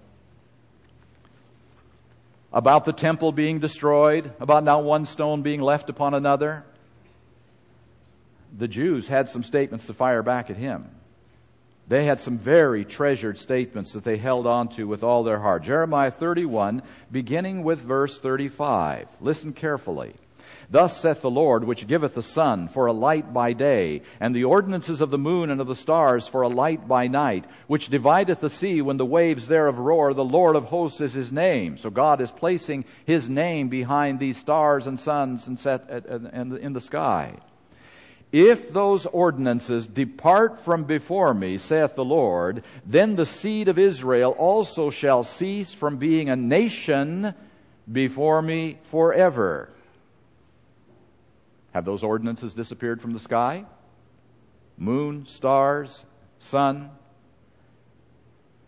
about 2.53 2.85
the 2.85 2.93
temple 2.93 3.33
being 3.33 3.59
destroyed, 3.59 4.33
about 4.41 4.65
not 4.65 4.85
one 4.85 5.05
stone 5.05 5.43
being 5.43 5.61
left 5.61 5.91
upon 5.91 6.15
another. 6.15 6.65
The 8.57 8.69
Jews 8.69 9.09
had 9.09 9.29
some 9.29 9.43
statements 9.43 9.87
to 9.87 9.95
fire 9.95 10.23
back 10.23 10.51
at 10.51 10.57
him. 10.57 10.91
They 11.89 12.05
had 12.05 12.21
some 12.21 12.39
very 12.39 12.85
treasured 12.85 13.39
statements 13.39 13.93
that 13.93 14.05
they 14.05 14.19
held 14.19 14.47
on 14.47 14.69
to 14.71 14.87
with 14.87 15.03
all 15.03 15.25
their 15.25 15.41
heart. 15.41 15.63
Jeremiah 15.63 16.11
31, 16.11 16.83
beginning 17.11 17.63
with 17.63 17.81
verse 17.81 18.19
35. 18.19 19.09
Listen 19.21 19.53
carefully. 19.53 20.15
Thus 20.71 21.01
saith 21.01 21.23
the 21.23 21.31
Lord, 21.31 21.65
which 21.65 21.87
giveth 21.87 22.15
the 22.15 22.23
sun 22.23 22.69
for 22.69 22.87
a 22.87 22.93
light 22.93 23.33
by 23.33 23.53
day, 23.53 24.03
and 24.21 24.35
the 24.35 24.45
ordinances 24.45 25.01
of 25.01 25.11
the 25.11 25.19
moon 25.19 25.51
and 25.51 25.61
of 25.61 25.67
the 25.67 25.75
stars 25.75 26.29
for 26.29 26.43
a 26.43 26.49
light 26.49 26.87
by 26.87 27.07
night, 27.07 27.45
which 27.67 27.89
divideth 27.89 28.41
the 28.41 28.51
sea 28.51 28.83
when 28.83 28.97
the 28.97 29.07
waves 29.07 29.49
thereof 29.49 29.79
roar, 29.79 30.15
the 30.15 30.25
Lord 30.25 30.57
of 30.57 30.65
hosts 30.65 31.01
is 31.01 31.15
his 31.15 31.33
name. 31.33 31.79
So 31.79 31.91
God 31.91 32.21
is 32.21 32.31
placing 32.31 32.85
his 33.05 33.29
name 33.29 33.69
behind 33.69 34.19
these 34.19 34.37
stars 34.37 34.87
and 34.87 35.01
suns 35.01 35.47
and 35.47 35.59
set 35.59 35.89
in 35.89 36.73
the 36.73 36.81
sky. 36.81 37.35
If 38.31 38.75
those 38.75 39.07
ordinances 39.07 39.87
depart 39.87 40.61
from 40.61 40.85
before 40.85 41.33
me, 41.33 41.57
saith 41.57 41.95
the 41.95 42.05
Lord, 42.05 42.63
then 42.85 43.17
the 43.17 43.25
seed 43.25 43.69
of 43.69 43.79
Israel 43.79 44.33
also 44.33 44.91
shall 44.91 45.23
cease 45.23 45.73
from 45.73 45.97
being 45.97 46.29
a 46.29 46.37
nation 46.37 47.35
before 47.91 48.43
me 48.43 48.77
forever. 48.83 49.71
Have 51.79 51.85
those 51.85 52.03
ordinances 52.03 52.55
disappeared 52.55 53.01
from 53.01 53.13
the 53.13 53.21
sky? 53.21 53.65
Moon, 54.77 55.27
stars, 55.29 56.05
sun. 56.41 56.91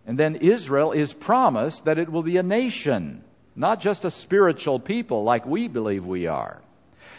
And 0.07 0.17
then 0.17 0.37
Israel 0.37 0.93
is 0.93 1.13
promised 1.13 1.87
that 1.87 1.99
it 1.99 2.09
will 2.09 2.23
be 2.23 2.37
a 2.37 2.45
nation, 2.45 3.25
not 3.57 3.81
just 3.81 4.05
a 4.05 4.13
spiritual 4.13 4.79
people 4.79 5.25
like 5.25 5.45
we 5.45 5.67
believe 5.67 6.07
we 6.07 6.29
are. 6.29 6.63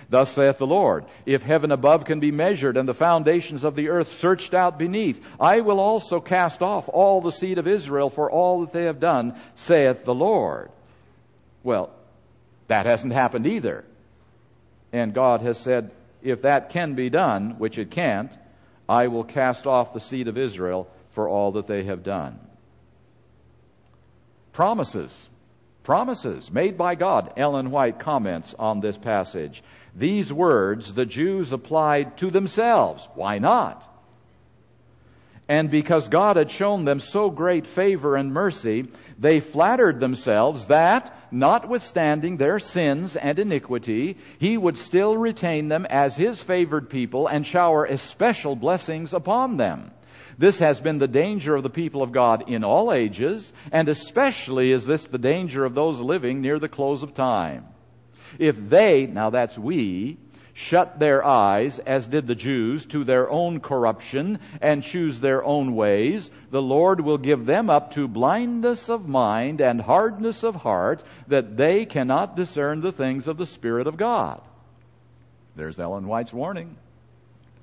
Thus 0.09 0.31
saith 0.31 0.59
the 0.59 0.65
Lord, 0.65 1.03
if 1.25 1.41
heaven 1.41 1.73
above 1.73 2.05
can 2.05 2.21
be 2.21 2.31
measured 2.31 2.77
and 2.77 2.87
the 2.87 2.93
foundations 2.93 3.65
of 3.65 3.75
the 3.75 3.89
earth 3.89 4.13
searched 4.13 4.53
out 4.53 4.79
beneath, 4.79 5.21
I 5.41 5.59
will 5.59 5.81
also 5.81 6.21
cast 6.21 6.61
off 6.61 6.87
all 6.87 7.19
the 7.19 7.33
seed 7.33 7.57
of 7.57 7.67
Israel 7.67 8.09
for 8.09 8.31
all 8.31 8.61
that 8.61 8.71
they 8.71 8.85
have 8.85 9.01
done, 9.01 9.37
saith 9.55 10.05
the 10.05 10.15
Lord. 10.15 10.71
Well, 11.63 11.91
that 12.67 12.85
hasn't 12.85 13.11
happened 13.11 13.45
either. 13.45 13.83
And 14.93 15.13
God 15.13 15.41
has 15.41 15.57
said, 15.57 15.91
if 16.21 16.41
that 16.43 16.69
can 16.69 16.95
be 16.95 17.09
done, 17.09 17.55
which 17.57 17.77
it 17.77 17.91
can't, 17.91 18.31
I 18.87 19.07
will 19.07 19.23
cast 19.23 19.65
off 19.65 19.93
the 19.93 19.99
seed 19.99 20.27
of 20.27 20.37
Israel 20.37 20.87
for 21.11 21.27
all 21.27 21.53
that 21.53 21.67
they 21.67 21.83
have 21.85 22.03
done. 22.03 22.39
Promises. 24.53 25.29
Promises 25.83 26.51
made 26.51 26.77
by 26.77 26.95
God. 26.95 27.33
Ellen 27.37 27.71
White 27.71 27.99
comments 27.99 28.53
on 28.59 28.81
this 28.81 28.97
passage. 28.97 29.63
These 29.95 30.31
words 30.31 30.93
the 30.93 31.05
Jews 31.05 31.51
applied 31.53 32.17
to 32.17 32.29
themselves. 32.29 33.07
Why 33.15 33.39
not? 33.39 33.87
And 35.47 35.69
because 35.69 36.07
God 36.07 36.37
had 36.37 36.51
shown 36.51 36.85
them 36.85 36.99
so 36.99 37.29
great 37.29 37.65
favor 37.67 38.15
and 38.15 38.31
mercy, 38.31 38.87
they 39.17 39.39
flattered 39.39 39.99
themselves 39.99 40.67
that, 40.67 41.13
notwithstanding 41.31 42.37
their 42.37 42.59
sins 42.59 43.15
and 43.15 43.39
iniquity, 43.39 44.17
He 44.37 44.57
would 44.57 44.77
still 44.77 45.17
retain 45.17 45.67
them 45.67 45.85
as 45.89 46.15
His 46.15 46.41
favored 46.41 46.89
people 46.89 47.27
and 47.27 47.45
shower 47.45 47.85
especial 47.85 48.55
blessings 48.55 49.13
upon 49.13 49.57
them. 49.57 49.91
This 50.37 50.59
has 50.59 50.79
been 50.79 50.97
the 50.97 51.07
danger 51.07 51.55
of 51.55 51.63
the 51.63 51.69
people 51.69 52.01
of 52.01 52.11
God 52.11 52.49
in 52.49 52.63
all 52.63 52.91
ages, 52.91 53.53
and 53.71 53.87
especially 53.87 54.71
is 54.71 54.85
this 54.85 55.05
the 55.05 55.17
danger 55.17 55.65
of 55.65 55.75
those 55.75 55.99
living 55.99 56.41
near 56.41 56.59
the 56.59 56.69
close 56.69 57.03
of 57.03 57.13
time. 57.13 57.65
If 58.39 58.57
they, 58.69 59.07
now 59.07 59.29
that's 59.29 59.57
we, 59.57 60.17
shut 60.53 60.99
their 60.99 61.25
eyes, 61.25 61.79
as 61.79 62.07
did 62.07 62.27
the 62.27 62.35
Jews, 62.35 62.85
to 62.87 63.03
their 63.03 63.29
own 63.29 63.59
corruption 63.59 64.39
and 64.61 64.83
choose 64.83 65.19
their 65.19 65.43
own 65.43 65.75
ways, 65.75 66.31
the 66.49 66.61
Lord 66.61 67.01
will 67.01 67.17
give 67.17 67.45
them 67.45 67.69
up 67.69 67.91
to 67.91 68.07
blindness 68.07 68.89
of 68.89 69.07
mind 69.07 69.61
and 69.61 69.81
hardness 69.81 70.43
of 70.43 70.55
heart 70.55 71.03
that 71.27 71.57
they 71.57 71.85
cannot 71.85 72.35
discern 72.35 72.81
the 72.81 72.91
things 72.91 73.27
of 73.27 73.37
the 73.37 73.45
Spirit 73.45 73.87
of 73.87 73.97
God. 73.97 74.41
There's 75.55 75.79
Ellen 75.79 76.07
White's 76.07 76.33
warning. 76.33 76.77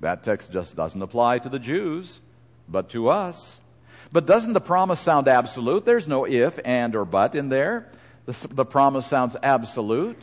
That 0.01 0.23
text 0.23 0.51
just 0.51 0.75
doesn't 0.75 1.01
apply 1.01 1.39
to 1.39 1.49
the 1.49 1.59
Jews, 1.59 2.21
but 2.67 2.89
to 2.89 3.09
us. 3.09 3.59
But 4.11 4.25
doesn't 4.25 4.53
the 4.53 4.61
promise 4.61 4.99
sound 4.99 5.27
absolute? 5.27 5.85
There's 5.85 6.07
no 6.07 6.25
if, 6.25 6.59
and, 6.63 6.95
or 6.95 7.05
but 7.05 7.35
in 7.35 7.49
there. 7.49 7.91
The, 8.25 8.47
the 8.49 8.65
promise 8.65 9.05
sounds 9.05 9.35
absolute. 9.41 10.21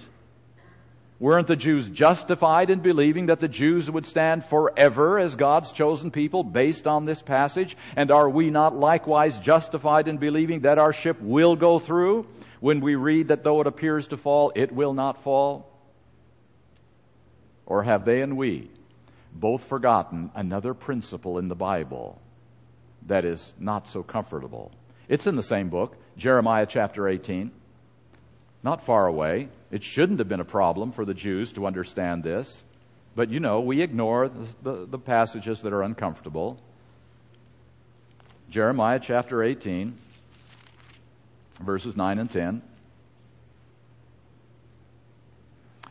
Weren't 1.19 1.47
the 1.47 1.57
Jews 1.57 1.89
justified 1.89 2.69
in 2.69 2.81
believing 2.81 3.27
that 3.27 3.41
the 3.41 3.49
Jews 3.49 3.91
would 3.91 4.05
stand 4.05 4.45
forever 4.45 5.19
as 5.19 5.35
God's 5.35 5.73
chosen 5.73 6.11
people 6.11 6.45
based 6.45 6.87
on 6.87 7.07
this 7.07 7.23
passage? 7.23 7.75
And 7.97 8.11
are 8.11 8.29
we 8.29 8.51
not 8.51 8.77
likewise 8.77 9.39
justified 9.39 10.09
in 10.09 10.19
believing 10.19 10.61
that 10.61 10.79
our 10.79 10.93
ship 10.93 11.19
will 11.21 11.57
go 11.57 11.79
through 11.79 12.27
when 12.61 12.81
we 12.81 12.97
read 12.97 13.29
that 13.29 13.45
though 13.45 13.63
it 13.63 13.67
appears 13.67 14.09
to 14.09 14.19
fall, 14.19 14.53
it 14.55 14.73
will 14.73 14.93
not 14.93 15.23
fall? 15.23 15.71
Or 17.65 17.83
have 17.83 18.05
they 18.05 18.21
and 18.21 18.37
we 18.37 18.71
both 19.33 19.65
forgotten 19.65 20.31
another 20.35 20.75
principle 20.75 21.39
in 21.39 21.49
the 21.49 21.55
Bible 21.55 22.21
that 23.07 23.25
is 23.25 23.55
not 23.59 23.89
so 23.89 24.03
comfortable? 24.03 24.71
It's 25.09 25.27
in 25.27 25.37
the 25.37 25.43
same 25.43 25.71
book, 25.71 25.97
Jeremiah 26.19 26.67
chapter 26.67 27.09
18. 27.09 27.53
Not 28.63 28.83
far 28.83 29.07
away. 29.07 29.49
It 29.71 29.83
shouldn't 29.83 30.19
have 30.19 30.29
been 30.29 30.41
a 30.41 30.45
problem 30.45 30.93
for 30.93 31.05
the 31.05 31.15
Jews 31.15 31.53
to 31.53 31.67
understand 31.67 32.23
this. 32.23 32.65
But 33.15 33.31
you 33.31 33.41
know, 33.41 33.61
we 33.61 33.83
ignore 33.83 34.29
the, 34.29 34.47
the, 34.63 34.87
the 34.87 34.99
passages 34.99 35.63
that 35.63 35.73
are 35.73 35.83
uncomfortable. 35.83 36.61
Jeremiah 38.51 39.01
chapter 39.03 39.43
18, 39.43 39.97
verses 41.61 41.97
9 41.97 42.19
and 42.19 42.31
10. 42.31 42.63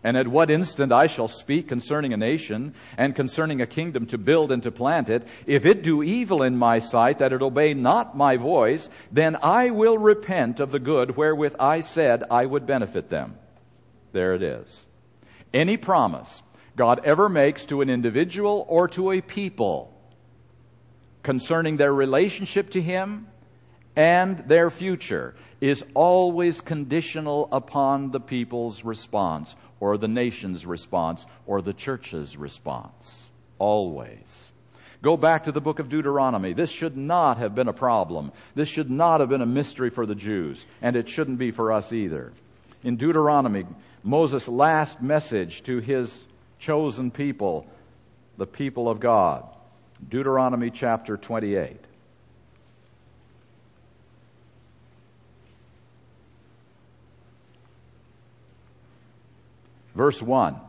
And 0.06 0.16
at 0.18 0.28
what 0.28 0.52
instant 0.52 0.92
I 0.92 1.08
shall 1.08 1.28
speak 1.28 1.68
concerning 1.68 2.14
a 2.14 2.18
nation 2.18 2.76
and 2.96 3.16
concerning 3.16 3.60
a 3.60 3.66
kingdom 3.66 4.06
to 4.06 4.20
build 4.20 4.52
and 4.52 4.62
to 4.62 4.72
plant 4.72 5.10
it, 5.10 5.28
if 5.48 5.66
it 5.66 5.82
do 5.82 6.04
evil 6.04 6.44
in 6.44 6.56
my 6.56 6.78
sight 6.78 7.18
that 7.18 7.34
it 7.34 7.42
obey 7.42 7.74
not 7.74 8.16
my 8.16 8.38
voice, 8.38 8.88
then 9.12 9.36
I 9.42 9.72
will 9.72 9.98
repent 9.98 10.60
of 10.60 10.70
the 10.70 10.78
good 10.78 11.18
wherewith 11.18 11.56
I 11.60 11.82
said 11.82 12.24
I 12.30 12.46
would 12.46 12.68
benefit 12.68 13.10
them. 13.10 13.36
There 14.12 14.36
it 14.36 14.44
is. 14.44 14.86
Any 15.52 15.76
promise 15.76 16.44
God 16.76 17.02
ever 17.04 17.28
makes 17.28 17.66
to 17.66 17.82
an 17.82 17.90
individual 17.90 18.64
or 18.70 18.88
to 18.90 19.10
a 19.10 19.22
people 19.22 19.92
concerning 21.24 21.78
their 21.78 21.92
relationship 21.92 22.70
to 22.70 22.82
Him 22.82 23.26
and 23.96 24.38
their 24.48 24.70
future 24.70 25.34
is 25.62 25.84
always 25.94 26.62
conditional 26.62 27.50
upon 27.52 28.12
the 28.12 28.20
people's 28.20 28.84
response 28.84 29.56
or 29.86 30.00
the 30.00 30.08
nation's 30.08 30.66
response 30.66 31.28
or 31.46 31.62
the 31.62 31.74
church's 31.74 32.36
response. 32.36 33.28
Always. 33.60 34.52
Go 35.04 35.16
back 35.16 35.44
to 35.44 35.52
the 35.52 35.62
book 35.62 35.78
of 35.78 35.90
Deuteronomy. 35.90 36.54
This 36.54 36.72
should 36.72 36.98
not 36.98 37.38
have 37.38 37.54
been 37.54 37.68
a 37.68 37.74
problem. 37.74 38.32
This 38.56 38.68
should 38.68 38.90
not 38.90 39.20
have 39.20 39.30
been 39.30 39.44
a 39.44 39.46
mystery 39.46 39.92
for 39.92 40.08
the 40.08 40.16
Jews, 40.16 40.66
and 40.82 40.96
it 40.96 41.08
shouldn't 41.08 41.38
be 41.38 41.52
for 41.52 41.72
us 41.72 41.94
either. 41.94 42.34
In 42.84 42.98
Deuteronomy, 42.98 43.66
Moses' 44.04 44.48
last 44.48 45.04
message 45.04 45.62
to 45.64 45.78
his 45.78 46.26
chosen 46.58 47.12
people, 47.12 47.68
the 48.38 48.48
people 48.48 48.90
of 48.90 49.00
God. 49.00 49.46
Deuteronomy 50.10 50.72
chapter 50.72 51.16
28. 51.16 51.78
Verse 59.96 60.22
1. 60.22 60.60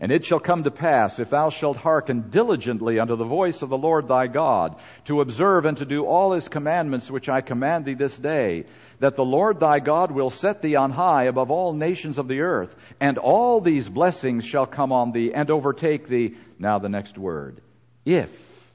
And 0.00 0.10
it 0.10 0.24
shall 0.24 0.40
come 0.40 0.64
to 0.64 0.72
pass, 0.72 1.20
if 1.20 1.30
thou 1.30 1.50
shalt 1.50 1.76
hearken 1.76 2.28
diligently 2.28 2.98
unto 2.98 3.14
the 3.14 3.24
voice 3.24 3.62
of 3.62 3.68
the 3.68 3.78
Lord 3.78 4.08
thy 4.08 4.26
God, 4.26 4.74
to 5.04 5.20
observe 5.20 5.64
and 5.64 5.76
to 5.76 5.84
do 5.84 6.04
all 6.04 6.32
his 6.32 6.48
commandments 6.48 7.08
which 7.08 7.28
I 7.28 7.40
command 7.40 7.84
thee 7.84 7.94
this 7.94 8.18
day, 8.18 8.64
that 8.98 9.14
the 9.14 9.24
Lord 9.24 9.60
thy 9.60 9.78
God 9.78 10.10
will 10.10 10.28
set 10.28 10.60
thee 10.60 10.74
on 10.74 10.90
high 10.90 11.24
above 11.24 11.52
all 11.52 11.72
nations 11.72 12.18
of 12.18 12.26
the 12.26 12.40
earth, 12.40 12.74
and 12.98 13.16
all 13.16 13.60
these 13.60 13.88
blessings 13.88 14.44
shall 14.44 14.66
come 14.66 14.90
on 14.90 15.12
thee 15.12 15.32
and 15.32 15.52
overtake 15.52 16.08
thee. 16.08 16.34
Now 16.58 16.80
the 16.80 16.88
next 16.88 17.16
word. 17.16 17.60
If 18.04 18.72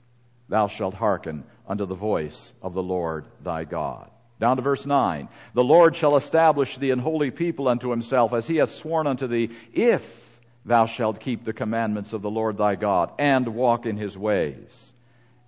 thou 0.47 0.69
shalt 0.69 0.93
hearken 0.93 1.43
unto 1.67 1.85
the 1.85 1.95
voice 1.95 2.53
of 2.61 2.73
the 2.73 2.83
Lord 2.83 3.25
thy 3.43 3.65
God. 3.65 4.09
Down 4.39 4.57
to 4.57 4.61
verse 4.61 4.85
9. 4.85 5.29
The 5.53 5.63
Lord 5.63 5.95
shall 5.95 6.15
establish 6.15 6.77
thee 6.77 6.91
an 6.91 6.99
holy 6.99 7.31
people 7.31 7.67
unto 7.67 7.89
himself, 7.89 8.33
as 8.33 8.45
he 8.45 8.57
hath 8.57 8.71
sworn 8.73 9.07
unto 9.07 9.27
thee, 9.27 9.49
if 9.73 10.39
thou 10.65 10.85
shalt 10.85 11.19
keep 11.19 11.43
the 11.43 11.53
commandments 11.53 12.13
of 12.13 12.21
the 12.21 12.29
Lord 12.29 12.57
thy 12.57 12.75
God 12.75 13.11
and 13.17 13.47
walk 13.55 13.85
in 13.85 13.97
his 13.97 14.17
ways. 14.17 14.93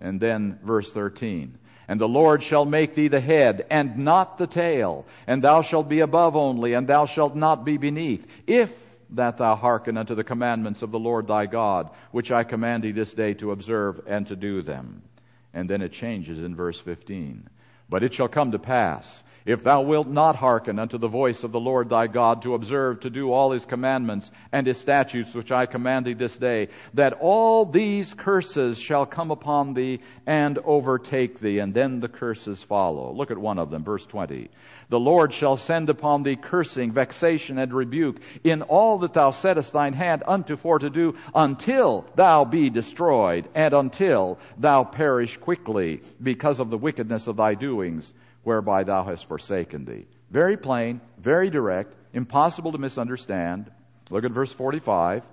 And 0.00 0.20
then 0.20 0.58
verse 0.64 0.90
13. 0.90 1.58
And 1.86 2.00
the 2.00 2.08
Lord 2.08 2.42
shall 2.42 2.64
make 2.64 2.94
thee 2.94 3.08
the 3.08 3.20
head 3.20 3.66
and 3.70 3.98
not 3.98 4.38
the 4.38 4.46
tail, 4.46 5.06
and 5.26 5.42
thou 5.42 5.62
shalt 5.62 5.88
be 5.88 6.00
above 6.00 6.36
only, 6.36 6.74
and 6.74 6.86
thou 6.86 7.06
shalt 7.06 7.36
not 7.36 7.64
be 7.64 7.76
beneath, 7.76 8.26
if 8.46 8.72
that 9.10 9.38
thou 9.38 9.56
hearken 9.56 9.96
unto 9.96 10.14
the 10.14 10.24
commandments 10.24 10.82
of 10.82 10.92
the 10.92 10.98
Lord 10.98 11.26
thy 11.26 11.46
God, 11.46 11.90
which 12.12 12.30
I 12.30 12.44
command 12.44 12.84
thee 12.84 12.92
this 12.92 13.12
day 13.12 13.34
to 13.34 13.50
observe 13.50 14.00
and 14.06 14.26
to 14.28 14.36
do 14.36 14.62
them. 14.62 15.02
And 15.52 15.68
then 15.68 15.82
it 15.82 15.92
changes 15.92 16.40
in 16.40 16.54
verse 16.54 16.78
15. 16.78 17.48
But 17.90 18.04
it 18.04 18.14
shall 18.14 18.28
come 18.28 18.52
to 18.52 18.58
pass 18.58 19.22
if 19.46 19.62
thou 19.62 19.82
wilt 19.82 20.08
not 20.08 20.36
hearken 20.36 20.78
unto 20.78 20.98
the 20.98 21.08
voice 21.08 21.44
of 21.44 21.52
the 21.52 21.60
Lord 21.60 21.88
thy 21.88 22.06
God 22.06 22.42
to 22.42 22.54
observe 22.54 23.00
to 23.00 23.10
do 23.10 23.32
all 23.32 23.52
his 23.52 23.64
commandments 23.64 24.30
and 24.52 24.66
his 24.66 24.78
statutes 24.78 25.34
which 25.34 25.50
I 25.50 25.66
command 25.66 26.06
thee 26.06 26.14
this 26.14 26.36
day, 26.36 26.68
that 26.94 27.14
all 27.14 27.64
these 27.64 28.14
curses 28.14 28.78
shall 28.78 29.06
come 29.06 29.30
upon 29.30 29.74
thee 29.74 30.00
and 30.26 30.58
overtake 30.58 31.40
thee. 31.40 31.58
And 31.58 31.72
then 31.72 32.00
the 32.00 32.08
curses 32.08 32.62
follow. 32.62 33.12
Look 33.12 33.30
at 33.30 33.38
one 33.38 33.58
of 33.58 33.70
them, 33.70 33.84
verse 33.84 34.06
20. 34.06 34.50
The 34.88 35.00
Lord 35.00 35.32
shall 35.32 35.56
send 35.56 35.88
upon 35.88 36.22
thee 36.22 36.36
cursing, 36.36 36.92
vexation, 36.92 37.58
and 37.58 37.72
rebuke 37.72 38.20
in 38.44 38.62
all 38.62 38.98
that 38.98 39.14
thou 39.14 39.30
settest 39.30 39.72
thine 39.72 39.92
hand 39.92 40.22
unto 40.26 40.56
for 40.56 40.78
to 40.78 40.90
do 40.90 41.16
until 41.34 42.06
thou 42.14 42.44
be 42.44 42.70
destroyed 42.70 43.48
and 43.54 43.72
until 43.72 44.38
thou 44.58 44.84
perish 44.84 45.36
quickly 45.36 46.02
because 46.22 46.60
of 46.60 46.70
the 46.70 46.78
wickedness 46.78 47.26
of 47.26 47.36
thy 47.36 47.54
doings 47.54 48.12
whereby 48.42 48.84
thou 48.84 49.04
hast 49.04 49.26
forsaken 49.26 49.84
thee. 49.84 50.06
Very 50.30 50.56
plain, 50.56 51.00
very 51.18 51.50
direct, 51.50 51.94
impossible 52.12 52.72
to 52.72 52.78
misunderstand. 52.78 53.70
Look 54.10 54.24
at 54.24 54.30
verse 54.30 54.52
45. 54.52 55.24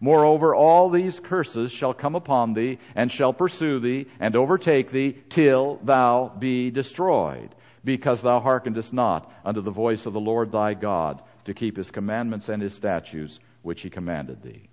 Moreover, 0.00 0.54
all 0.54 0.90
these 0.90 1.20
curses 1.20 1.72
shall 1.72 1.94
come 1.94 2.14
upon 2.14 2.52
thee, 2.52 2.78
and 2.94 3.10
shall 3.10 3.32
pursue 3.32 3.80
thee, 3.80 4.06
and 4.20 4.36
overtake 4.36 4.90
thee, 4.90 5.16
till 5.30 5.78
thou 5.82 6.32
be 6.38 6.70
destroyed, 6.70 7.54
because 7.82 8.20
thou 8.20 8.40
hearkenedest 8.40 8.92
not 8.92 9.32
unto 9.44 9.62
the 9.62 9.70
voice 9.70 10.04
of 10.04 10.12
the 10.12 10.20
Lord 10.20 10.52
thy 10.52 10.74
God, 10.74 11.22
to 11.44 11.54
keep 11.54 11.76
his 11.76 11.90
commandments 11.90 12.48
and 12.48 12.60
his 12.60 12.74
statutes, 12.74 13.38
which 13.62 13.80
he 13.80 13.88
commanded 13.88 14.42
thee. 14.42 14.68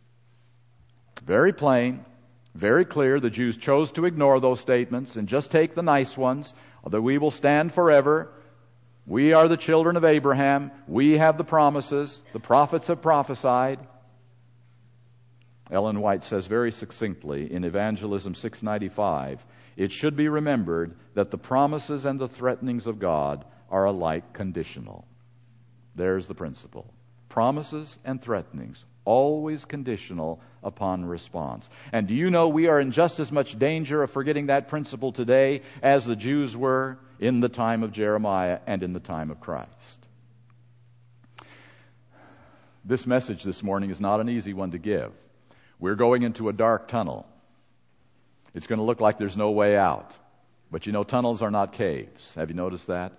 Very 1.23 1.53
plain, 1.53 2.03
very 2.53 2.85
clear. 2.85 3.19
The 3.19 3.29
Jews 3.29 3.57
chose 3.57 3.91
to 3.93 4.05
ignore 4.05 4.39
those 4.39 4.59
statements 4.59 5.15
and 5.15 5.27
just 5.27 5.51
take 5.51 5.73
the 5.73 5.81
nice 5.81 6.17
ones 6.17 6.53
that 6.89 7.01
we 7.01 7.17
will 7.17 7.31
stand 7.31 7.73
forever. 7.73 8.29
We 9.05 9.33
are 9.33 9.47
the 9.47 9.57
children 9.57 9.97
of 9.97 10.05
Abraham. 10.05 10.71
We 10.87 11.17
have 11.17 11.37
the 11.37 11.43
promises. 11.43 12.21
The 12.33 12.39
prophets 12.39 12.87
have 12.87 13.01
prophesied. 13.01 13.79
Ellen 15.71 16.01
White 16.01 16.23
says 16.23 16.45
very 16.45 16.71
succinctly 16.71 17.51
in 17.51 17.63
Evangelism 17.63 18.35
695, 18.35 19.45
it 19.75 19.91
should 19.91 20.15
be 20.15 20.27
remembered 20.27 20.95
that 21.15 21.31
the 21.31 21.37
promises 21.37 22.05
and 22.05 22.19
the 22.19 22.27
threatenings 22.27 22.85
of 22.85 22.99
God 22.99 23.45
are 23.69 23.85
alike 23.85 24.33
conditional. 24.33 25.07
There's 25.95 26.27
the 26.27 26.35
principle. 26.35 26.93
Promises 27.29 27.97
and 28.05 28.21
threatenings, 28.21 28.85
always 29.05 29.65
conditional 29.65 30.41
upon 30.63 31.05
response. 31.05 31.69
And 31.91 32.07
do 32.07 32.15
you 32.15 32.29
know 32.29 32.47
we 32.47 32.67
are 32.67 32.79
in 32.79 32.91
just 32.91 33.19
as 33.19 33.31
much 33.31 33.57
danger 33.57 34.01
of 34.03 34.11
forgetting 34.11 34.47
that 34.47 34.67
principle 34.67 35.11
today 35.11 35.61
as 35.81 36.05
the 36.05 36.15
Jews 36.15 36.55
were 36.55 36.97
in 37.19 37.39
the 37.39 37.49
time 37.49 37.83
of 37.83 37.91
Jeremiah 37.91 38.59
and 38.65 38.83
in 38.83 38.93
the 38.93 38.99
time 38.99 39.31
of 39.31 39.39
Christ? 39.39 40.07
This 42.85 43.07
message 43.07 43.43
this 43.43 43.63
morning 43.63 43.89
is 43.89 44.01
not 44.01 44.19
an 44.19 44.29
easy 44.29 44.53
one 44.53 44.71
to 44.71 44.77
give. 44.77 45.11
We're 45.79 45.95
going 45.95 46.23
into 46.23 46.49
a 46.49 46.53
dark 46.53 46.87
tunnel. 46.87 47.25
It's 48.53 48.67
going 48.67 48.79
to 48.79 48.85
look 48.85 49.01
like 49.01 49.17
there's 49.17 49.37
no 49.37 49.51
way 49.51 49.77
out. 49.77 50.13
But 50.71 50.85
you 50.85 50.91
know, 50.91 51.03
tunnels 51.03 51.41
are 51.41 51.51
not 51.51 51.73
caves. 51.73 52.33
Have 52.35 52.49
you 52.49 52.55
noticed 52.55 52.87
that? 52.87 53.13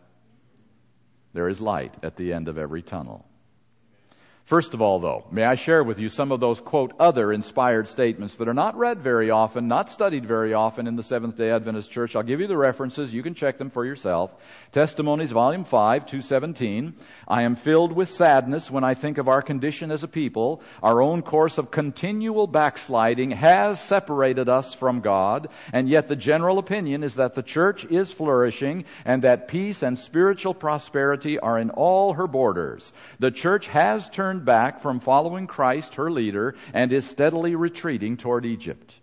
There 1.32 1.48
is 1.48 1.60
light 1.60 1.94
at 2.02 2.16
the 2.16 2.32
end 2.32 2.48
of 2.48 2.58
every 2.58 2.82
tunnel. 2.82 3.24
First 4.44 4.74
of 4.74 4.82
all, 4.82 5.00
though, 5.00 5.24
may 5.30 5.42
I 5.42 5.54
share 5.54 5.82
with 5.82 5.98
you 5.98 6.10
some 6.10 6.30
of 6.30 6.38
those, 6.38 6.60
quote, 6.60 6.92
other 7.00 7.32
inspired 7.32 7.88
statements 7.88 8.36
that 8.36 8.46
are 8.46 8.52
not 8.52 8.76
read 8.76 9.00
very 9.00 9.30
often, 9.30 9.68
not 9.68 9.90
studied 9.90 10.26
very 10.26 10.52
often 10.52 10.86
in 10.86 10.96
the 10.96 11.02
Seventh 11.02 11.38
day 11.38 11.50
Adventist 11.50 11.90
Church. 11.90 12.14
I'll 12.14 12.22
give 12.22 12.40
you 12.40 12.46
the 12.46 12.58
references. 12.58 13.14
You 13.14 13.22
can 13.22 13.32
check 13.32 13.56
them 13.56 13.70
for 13.70 13.86
yourself. 13.86 14.34
Testimonies, 14.70 15.32
Volume 15.32 15.64
5, 15.64 16.04
217. 16.04 16.92
I 17.26 17.44
am 17.44 17.56
filled 17.56 17.92
with 17.92 18.10
sadness 18.10 18.70
when 18.70 18.84
I 18.84 18.92
think 18.92 19.16
of 19.16 19.28
our 19.28 19.40
condition 19.40 19.90
as 19.90 20.02
a 20.02 20.08
people. 20.08 20.60
Our 20.82 21.00
own 21.00 21.22
course 21.22 21.56
of 21.56 21.70
continual 21.70 22.46
backsliding 22.46 23.30
has 23.30 23.80
separated 23.80 24.50
us 24.50 24.74
from 24.74 25.00
God, 25.00 25.48
and 25.72 25.88
yet 25.88 26.06
the 26.06 26.16
general 26.16 26.58
opinion 26.58 27.02
is 27.02 27.14
that 27.14 27.32
the 27.32 27.42
church 27.42 27.86
is 27.86 28.12
flourishing 28.12 28.84
and 29.06 29.22
that 29.22 29.48
peace 29.48 29.82
and 29.82 29.98
spiritual 29.98 30.52
prosperity 30.52 31.38
are 31.38 31.58
in 31.58 31.70
all 31.70 32.12
her 32.12 32.26
borders. 32.26 32.92
The 33.20 33.30
church 33.30 33.68
has 33.68 34.10
turned 34.10 34.33
turned 34.34 34.44
back 34.44 34.80
from 34.80 34.98
following 34.98 35.46
Christ, 35.46 35.94
her 35.94 36.10
leader, 36.10 36.56
and 36.72 36.92
is 36.92 37.08
steadily 37.08 37.54
retreating 37.54 38.16
toward 38.16 38.44
Egypt. 38.44 38.96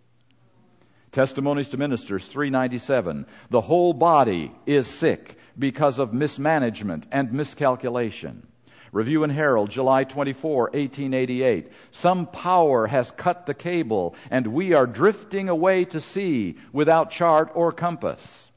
Testimonies 1.13 1.69
to 1.69 1.77
Ministers 1.77 2.27
397. 2.27 3.25
The 3.49 3.61
whole 3.61 3.93
body 3.93 4.51
is 4.65 4.87
sick 4.87 5.37
because 5.57 5.99
of 5.99 6.13
mismanagement 6.13 7.07
and 7.13 7.31
miscalculation. 7.31 8.45
Review 8.91 9.23
and 9.23 9.31
Herald, 9.31 9.69
July 9.69 10.03
24, 10.03 10.63
1888. 10.63 11.71
Some 11.91 12.27
power 12.27 12.87
has 12.87 13.11
cut 13.11 13.45
the 13.45 13.53
cable 13.53 14.15
and 14.29 14.47
we 14.47 14.73
are 14.73 14.85
drifting 14.85 15.47
away 15.47 15.85
to 15.85 16.01
sea 16.01 16.57
without 16.73 17.09
chart 17.09 17.51
or 17.55 17.71
compass. 17.71 18.50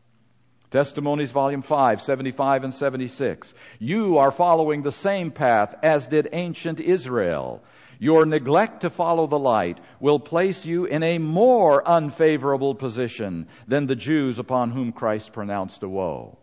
Testimonies, 0.74 1.30
Volume 1.30 1.62
5, 1.62 2.02
75 2.02 2.64
and 2.64 2.74
76. 2.74 3.54
You 3.78 4.18
are 4.18 4.32
following 4.32 4.82
the 4.82 4.90
same 4.90 5.30
path 5.30 5.72
as 5.84 6.08
did 6.08 6.28
ancient 6.32 6.80
Israel. 6.80 7.62
Your 8.00 8.26
neglect 8.26 8.80
to 8.80 8.90
follow 8.90 9.28
the 9.28 9.38
light 9.38 9.78
will 10.00 10.18
place 10.18 10.66
you 10.66 10.84
in 10.84 11.04
a 11.04 11.18
more 11.18 11.86
unfavorable 11.86 12.74
position 12.74 13.46
than 13.68 13.86
the 13.86 13.94
Jews 13.94 14.40
upon 14.40 14.72
whom 14.72 14.90
Christ 14.90 15.32
pronounced 15.32 15.84
a 15.84 15.88
woe. 15.88 16.38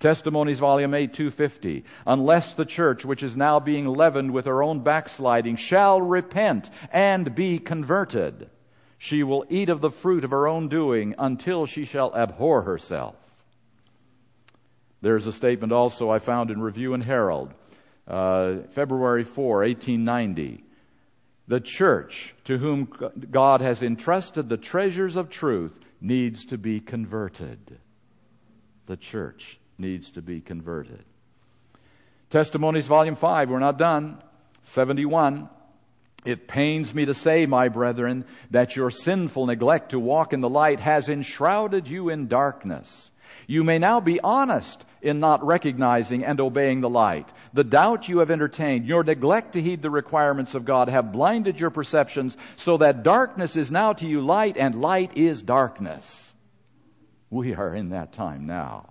Testimonies, 0.00 0.58
Volume 0.58 0.92
8, 0.92 1.14
250. 1.14 1.84
Unless 2.04 2.54
the 2.54 2.64
church, 2.64 3.04
which 3.04 3.22
is 3.22 3.36
now 3.36 3.60
being 3.60 3.86
leavened 3.86 4.32
with 4.32 4.46
her 4.46 4.64
own 4.64 4.82
backsliding, 4.82 5.54
shall 5.54 6.02
repent 6.02 6.68
and 6.90 7.32
be 7.32 7.60
converted, 7.60 8.50
she 8.98 9.22
will 9.22 9.46
eat 9.48 9.68
of 9.68 9.80
the 9.80 9.92
fruit 9.92 10.24
of 10.24 10.32
her 10.32 10.48
own 10.48 10.66
doing 10.66 11.14
until 11.16 11.64
she 11.64 11.84
shall 11.84 12.12
abhor 12.16 12.62
herself. 12.62 13.14
There's 15.02 15.26
a 15.26 15.32
statement 15.32 15.72
also 15.72 16.10
I 16.10 16.20
found 16.20 16.50
in 16.50 16.60
Review 16.60 16.94
and 16.94 17.04
Herald, 17.04 17.52
uh, 18.06 18.58
February 18.70 19.24
4, 19.24 19.58
1890. 19.58 20.64
The 21.48 21.60
church 21.60 22.34
to 22.44 22.56
whom 22.56 22.88
God 23.30 23.60
has 23.60 23.82
entrusted 23.82 24.48
the 24.48 24.56
treasures 24.56 25.16
of 25.16 25.28
truth 25.28 25.78
needs 26.00 26.44
to 26.46 26.56
be 26.56 26.80
converted. 26.80 27.78
The 28.86 28.96
church 28.96 29.58
needs 29.76 30.12
to 30.12 30.22
be 30.22 30.40
converted. 30.40 31.04
Testimonies, 32.30 32.86
Volume 32.86 33.16
5, 33.16 33.50
we're 33.50 33.58
not 33.58 33.78
done. 33.78 34.22
71. 34.62 35.50
It 36.24 36.46
pains 36.46 36.94
me 36.94 37.06
to 37.06 37.14
say, 37.14 37.46
my 37.46 37.68
brethren, 37.68 38.24
that 38.52 38.76
your 38.76 38.90
sinful 38.90 39.46
neglect 39.46 39.90
to 39.90 39.98
walk 39.98 40.32
in 40.32 40.40
the 40.40 40.48
light 40.48 40.78
has 40.78 41.08
enshrouded 41.08 41.88
you 41.88 42.08
in 42.08 42.28
darkness. 42.28 43.10
You 43.46 43.64
may 43.64 43.78
now 43.78 44.00
be 44.00 44.20
honest 44.20 44.84
in 45.00 45.20
not 45.20 45.44
recognizing 45.44 46.24
and 46.24 46.40
obeying 46.40 46.80
the 46.80 46.88
light. 46.88 47.28
The 47.52 47.64
doubt 47.64 48.08
you 48.08 48.18
have 48.18 48.30
entertained, 48.30 48.86
your 48.86 49.02
neglect 49.02 49.54
to 49.54 49.62
heed 49.62 49.82
the 49.82 49.90
requirements 49.90 50.54
of 50.54 50.64
God 50.64 50.88
have 50.88 51.12
blinded 51.12 51.58
your 51.58 51.70
perceptions 51.70 52.36
so 52.56 52.76
that 52.78 53.02
darkness 53.02 53.56
is 53.56 53.72
now 53.72 53.92
to 53.94 54.06
you 54.06 54.20
light 54.20 54.56
and 54.56 54.80
light 54.80 55.16
is 55.16 55.42
darkness. 55.42 56.32
We 57.30 57.54
are 57.54 57.74
in 57.74 57.90
that 57.90 58.12
time 58.12 58.46
now. 58.46 58.90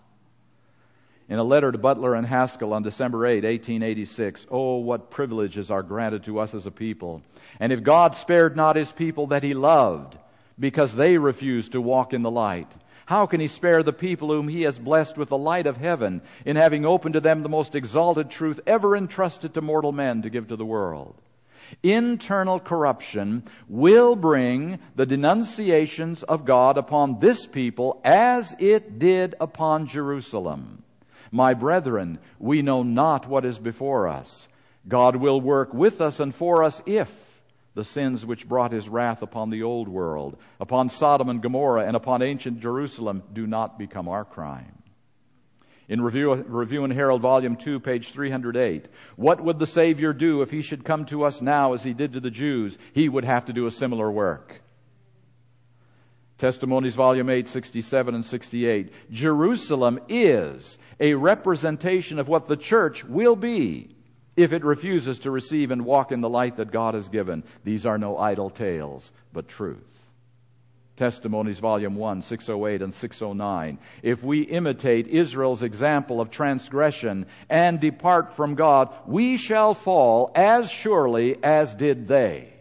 in 1.29 1.39
a 1.39 1.43
letter 1.43 1.71
to 1.71 1.77
Butler 1.77 2.15
and 2.15 2.27
Haskell 2.27 2.73
on 2.73 2.83
December 2.83 3.25
8, 3.25 3.45
1886, 3.45 4.47
Oh, 4.51 4.79
what 4.79 5.11
privileges 5.11 5.71
are 5.71 5.81
granted 5.81 6.25
to 6.25 6.39
us 6.39 6.53
as 6.53 6.65
a 6.65 6.71
people. 6.71 7.21
And 7.57 7.71
if 7.71 7.83
God 7.83 8.15
spared 8.15 8.57
not 8.57 8.75
his 8.75 8.91
people 8.91 9.27
that 9.27 9.41
he 9.41 9.53
loved, 9.53 10.17
because 10.59 10.93
they 10.93 11.17
refused 11.17 11.71
to 11.71 11.79
walk 11.79 12.11
in 12.11 12.21
the 12.21 12.29
light, 12.29 12.69
how 13.11 13.25
can 13.25 13.41
he 13.41 13.47
spare 13.47 13.83
the 13.83 13.91
people 13.91 14.29
whom 14.29 14.47
he 14.47 14.61
has 14.61 14.79
blessed 14.79 15.17
with 15.17 15.27
the 15.27 15.37
light 15.37 15.67
of 15.67 15.75
heaven 15.75 16.21
in 16.45 16.55
having 16.55 16.85
opened 16.85 17.11
to 17.11 17.19
them 17.19 17.43
the 17.43 17.49
most 17.49 17.75
exalted 17.75 18.31
truth 18.31 18.57
ever 18.65 18.95
entrusted 18.95 19.53
to 19.53 19.59
mortal 19.59 19.91
men 19.91 20.21
to 20.21 20.29
give 20.29 20.47
to 20.47 20.55
the 20.55 20.65
world? 20.65 21.13
Internal 21.83 22.57
corruption 22.57 23.43
will 23.67 24.15
bring 24.15 24.79
the 24.95 25.05
denunciations 25.05 26.23
of 26.23 26.45
God 26.45 26.77
upon 26.77 27.19
this 27.19 27.45
people 27.45 27.99
as 28.05 28.55
it 28.59 28.97
did 28.97 29.35
upon 29.41 29.89
Jerusalem. 29.89 30.81
My 31.33 31.53
brethren, 31.53 32.17
we 32.39 32.61
know 32.61 32.81
not 32.81 33.27
what 33.27 33.43
is 33.43 33.59
before 33.59 34.07
us. 34.07 34.47
God 34.87 35.17
will 35.17 35.41
work 35.41 35.73
with 35.73 35.99
us 35.99 36.21
and 36.21 36.33
for 36.33 36.63
us 36.63 36.81
if 36.85 37.30
the 37.73 37.83
sins 37.83 38.25
which 38.25 38.47
brought 38.47 38.71
his 38.71 38.89
wrath 38.89 39.21
upon 39.21 39.49
the 39.49 39.63
old 39.63 39.87
world, 39.87 40.37
upon 40.59 40.89
Sodom 40.89 41.29
and 41.29 41.41
Gomorrah, 41.41 41.85
and 41.87 41.95
upon 41.95 42.21
ancient 42.21 42.59
Jerusalem 42.59 43.23
do 43.31 43.47
not 43.47 43.79
become 43.79 44.07
our 44.07 44.25
crime. 44.25 44.81
In 45.87 46.01
Review, 46.01 46.33
Review 46.33 46.83
and 46.83 46.93
Herald, 46.93 47.21
Volume 47.21 47.57
2, 47.57 47.79
page 47.79 48.11
308, 48.11 48.87
what 49.15 49.43
would 49.43 49.59
the 49.59 49.65
Savior 49.65 50.13
do 50.13 50.41
if 50.41 50.49
he 50.49 50.61
should 50.61 50.85
come 50.85 51.05
to 51.07 51.23
us 51.23 51.41
now 51.41 51.73
as 51.73 51.83
he 51.83 51.93
did 51.93 52.13
to 52.13 52.19
the 52.19 52.29
Jews? 52.29 52.77
He 52.93 53.09
would 53.09 53.25
have 53.25 53.45
to 53.45 53.53
do 53.53 53.65
a 53.65 53.71
similar 53.71 54.09
work. 54.09 54.61
Testimonies, 56.37 56.95
Volume 56.95 57.29
8, 57.29 57.47
67 57.47 58.15
and 58.15 58.25
68. 58.25 58.91
Jerusalem 59.11 59.99
is 60.09 60.77
a 60.99 61.13
representation 61.13 62.19
of 62.19 62.27
what 62.27 62.47
the 62.47 62.57
church 62.57 63.03
will 63.03 63.35
be 63.35 63.95
if 64.41 64.53
it 64.53 64.63
refuses 64.63 65.19
to 65.19 65.31
receive 65.31 65.71
and 65.71 65.85
walk 65.85 66.11
in 66.11 66.21
the 66.21 66.29
light 66.29 66.57
that 66.57 66.71
God 66.71 66.93
has 66.93 67.09
given. 67.09 67.43
These 67.63 67.85
are 67.85 67.97
no 67.97 68.17
idle 68.17 68.49
tales, 68.49 69.11
but 69.33 69.47
truth. 69.47 69.79
Testimonies, 70.97 71.59
Volume 71.59 71.95
1, 71.95 72.21
608 72.21 72.81
and 72.81 72.93
609. 72.93 73.79
If 74.03 74.23
we 74.23 74.41
imitate 74.41 75.07
Israel's 75.07 75.63
example 75.63 76.21
of 76.21 76.29
transgression 76.29 77.25
and 77.49 77.79
depart 77.79 78.33
from 78.33 78.55
God, 78.55 78.93
we 79.07 79.37
shall 79.37 79.73
fall 79.73 80.31
as 80.35 80.69
surely 80.69 81.43
as 81.43 81.73
did 81.73 82.07
they. 82.07 82.53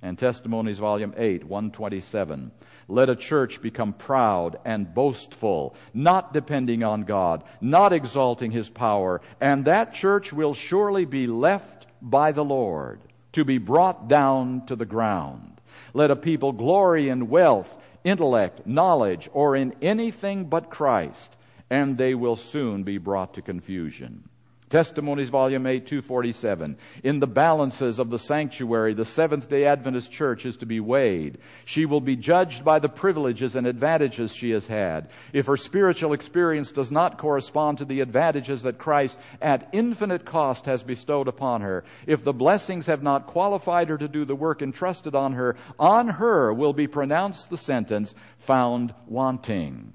And 0.00 0.18
Testimonies, 0.18 0.78
Volume 0.78 1.14
8, 1.16 1.44
127. 1.44 2.52
Let 2.92 3.08
a 3.08 3.16
church 3.16 3.62
become 3.62 3.94
proud 3.94 4.58
and 4.66 4.94
boastful, 4.94 5.74
not 5.94 6.34
depending 6.34 6.84
on 6.84 7.04
God, 7.04 7.42
not 7.58 7.94
exalting 7.94 8.50
His 8.50 8.68
power, 8.68 9.22
and 9.40 9.64
that 9.64 9.94
church 9.94 10.30
will 10.30 10.52
surely 10.52 11.06
be 11.06 11.26
left 11.26 11.86
by 12.02 12.32
the 12.32 12.44
Lord 12.44 13.00
to 13.32 13.46
be 13.46 13.56
brought 13.56 14.08
down 14.08 14.66
to 14.66 14.76
the 14.76 14.84
ground. 14.84 15.58
Let 15.94 16.10
a 16.10 16.16
people 16.16 16.52
glory 16.52 17.08
in 17.08 17.30
wealth, 17.30 17.74
intellect, 18.04 18.66
knowledge, 18.66 19.26
or 19.32 19.56
in 19.56 19.74
anything 19.80 20.44
but 20.44 20.68
Christ, 20.68 21.34
and 21.70 21.96
they 21.96 22.14
will 22.14 22.36
soon 22.36 22.82
be 22.82 22.98
brought 22.98 23.32
to 23.34 23.40
confusion. 23.40 24.28
Testimonies, 24.72 25.28
Volume 25.28 25.66
8, 25.66 25.86
247. 25.86 26.78
In 27.04 27.20
the 27.20 27.26
balances 27.26 27.98
of 27.98 28.08
the 28.08 28.18
sanctuary, 28.18 28.94
the 28.94 29.04
Seventh 29.04 29.50
day 29.50 29.66
Adventist 29.66 30.10
Church 30.10 30.46
is 30.46 30.56
to 30.56 30.64
be 30.64 30.80
weighed. 30.80 31.36
She 31.66 31.84
will 31.84 32.00
be 32.00 32.16
judged 32.16 32.64
by 32.64 32.78
the 32.78 32.88
privileges 32.88 33.54
and 33.54 33.66
advantages 33.66 34.34
she 34.34 34.48
has 34.52 34.66
had. 34.66 35.10
If 35.34 35.44
her 35.44 35.58
spiritual 35.58 36.14
experience 36.14 36.72
does 36.72 36.90
not 36.90 37.18
correspond 37.18 37.78
to 37.78 37.84
the 37.84 38.00
advantages 38.00 38.62
that 38.62 38.78
Christ 38.78 39.18
at 39.42 39.68
infinite 39.74 40.24
cost 40.24 40.64
has 40.64 40.82
bestowed 40.82 41.28
upon 41.28 41.60
her, 41.60 41.84
if 42.06 42.24
the 42.24 42.32
blessings 42.32 42.86
have 42.86 43.02
not 43.02 43.26
qualified 43.26 43.90
her 43.90 43.98
to 43.98 44.08
do 44.08 44.24
the 44.24 44.34
work 44.34 44.62
entrusted 44.62 45.14
on 45.14 45.34
her, 45.34 45.54
on 45.78 46.08
her 46.08 46.50
will 46.50 46.72
be 46.72 46.86
pronounced 46.86 47.50
the 47.50 47.58
sentence, 47.58 48.14
found 48.38 48.94
wanting. 49.06 49.92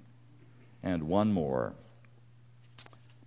And 0.83 1.01
one 1.01 1.33
more. 1.33 1.73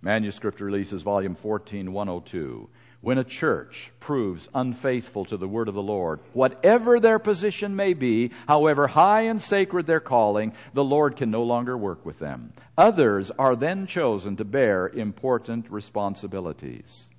Manuscript 0.01 0.59
Releases, 0.59 1.03
Volume 1.03 1.35
14, 1.35 1.93
102. 1.93 2.69
When 3.01 3.19
a 3.19 3.23
church 3.23 3.91
proves 3.99 4.49
unfaithful 4.53 5.25
to 5.25 5.37
the 5.37 5.47
word 5.47 5.67
of 5.67 5.75
the 5.75 5.81
Lord, 5.81 6.19
whatever 6.33 6.99
their 6.99 7.19
position 7.19 7.75
may 7.75 7.93
be, 7.93 8.31
however 8.47 8.87
high 8.87 9.21
and 9.21 9.41
sacred 9.41 9.85
their 9.85 9.99
calling, 9.99 10.53
the 10.73 10.83
Lord 10.83 11.15
can 11.15 11.29
no 11.29 11.43
longer 11.43 11.77
work 11.77 12.03
with 12.05 12.19
them. 12.19 12.53
Others 12.77 13.31
are 13.37 13.55
then 13.55 13.85
chosen 13.85 14.37
to 14.37 14.45
bear 14.45 14.87
important 14.89 15.69
responsibilities. 15.71 17.10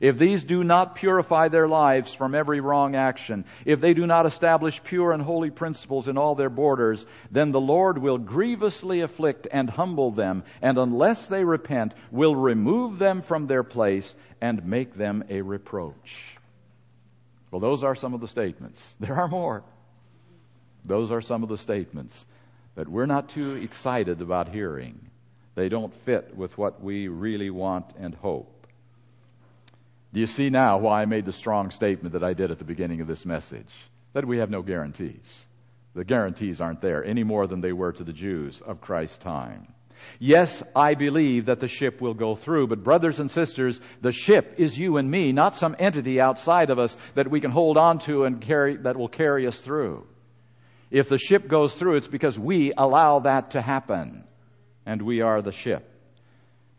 If 0.00 0.18
these 0.18 0.42
do 0.42 0.64
not 0.64 0.94
purify 0.94 1.48
their 1.48 1.68
lives 1.68 2.14
from 2.14 2.34
every 2.34 2.60
wrong 2.60 2.94
action, 2.94 3.44
if 3.66 3.82
they 3.82 3.92
do 3.92 4.06
not 4.06 4.24
establish 4.24 4.82
pure 4.82 5.12
and 5.12 5.22
holy 5.22 5.50
principles 5.50 6.08
in 6.08 6.16
all 6.16 6.34
their 6.34 6.48
borders, 6.48 7.04
then 7.30 7.52
the 7.52 7.60
Lord 7.60 7.98
will 7.98 8.16
grievously 8.16 9.02
afflict 9.02 9.46
and 9.52 9.68
humble 9.68 10.10
them, 10.10 10.42
and 10.62 10.78
unless 10.78 11.26
they 11.26 11.44
repent, 11.44 11.92
will 12.10 12.34
remove 12.34 12.98
them 12.98 13.20
from 13.20 13.46
their 13.46 13.62
place 13.62 14.14
and 14.40 14.64
make 14.64 14.94
them 14.94 15.22
a 15.28 15.42
reproach. 15.42 16.38
Well, 17.50 17.60
those 17.60 17.84
are 17.84 17.94
some 17.94 18.14
of 18.14 18.20
the 18.20 18.28
statements. 18.28 18.96
There 19.00 19.16
are 19.16 19.28
more. 19.28 19.62
Those 20.84 21.10
are 21.10 21.20
some 21.20 21.42
of 21.42 21.50
the 21.50 21.58
statements 21.58 22.24
that 22.74 22.88
we're 22.88 23.04
not 23.06 23.28
too 23.28 23.56
excited 23.56 24.22
about 24.22 24.48
hearing. 24.48 24.98
They 25.56 25.68
don't 25.68 25.92
fit 25.92 26.34
with 26.34 26.56
what 26.56 26.82
we 26.82 27.08
really 27.08 27.50
want 27.50 27.86
and 27.98 28.14
hope. 28.14 28.59
Do 30.12 30.20
you 30.20 30.26
see 30.26 30.50
now 30.50 30.78
why 30.78 31.02
I 31.02 31.06
made 31.06 31.24
the 31.24 31.32
strong 31.32 31.70
statement 31.70 32.14
that 32.14 32.24
I 32.24 32.32
did 32.32 32.50
at 32.50 32.58
the 32.58 32.64
beginning 32.64 33.00
of 33.00 33.06
this 33.06 33.24
message? 33.24 33.70
That 34.12 34.26
we 34.26 34.38
have 34.38 34.50
no 34.50 34.62
guarantees. 34.62 35.44
The 35.94 36.04
guarantees 36.04 36.60
aren't 36.60 36.80
there 36.80 37.04
any 37.04 37.22
more 37.22 37.46
than 37.46 37.60
they 37.60 37.72
were 37.72 37.92
to 37.92 38.04
the 38.04 38.12
Jews 38.12 38.60
of 38.60 38.80
Christ's 38.80 39.18
time. 39.18 39.72
Yes, 40.18 40.62
I 40.74 40.94
believe 40.94 41.46
that 41.46 41.60
the 41.60 41.68
ship 41.68 42.00
will 42.00 42.14
go 42.14 42.34
through, 42.34 42.68
but 42.68 42.82
brothers 42.82 43.20
and 43.20 43.30
sisters, 43.30 43.80
the 44.00 44.12
ship 44.12 44.54
is 44.56 44.78
you 44.78 44.96
and 44.96 45.10
me, 45.10 45.32
not 45.32 45.56
some 45.56 45.76
entity 45.78 46.20
outside 46.20 46.70
of 46.70 46.78
us 46.78 46.96
that 47.14 47.30
we 47.30 47.40
can 47.40 47.50
hold 47.50 47.76
on 47.76 47.98
to 48.00 48.24
and 48.24 48.40
carry, 48.40 48.76
that 48.78 48.96
will 48.96 49.08
carry 49.08 49.46
us 49.46 49.60
through. 49.60 50.06
If 50.90 51.08
the 51.08 51.18
ship 51.18 51.48
goes 51.48 51.74
through, 51.74 51.96
it's 51.96 52.06
because 52.06 52.38
we 52.38 52.72
allow 52.76 53.20
that 53.20 53.52
to 53.52 53.62
happen. 53.62 54.24
And 54.86 55.02
we 55.02 55.20
are 55.20 55.42
the 55.42 55.52
ship. 55.52 55.89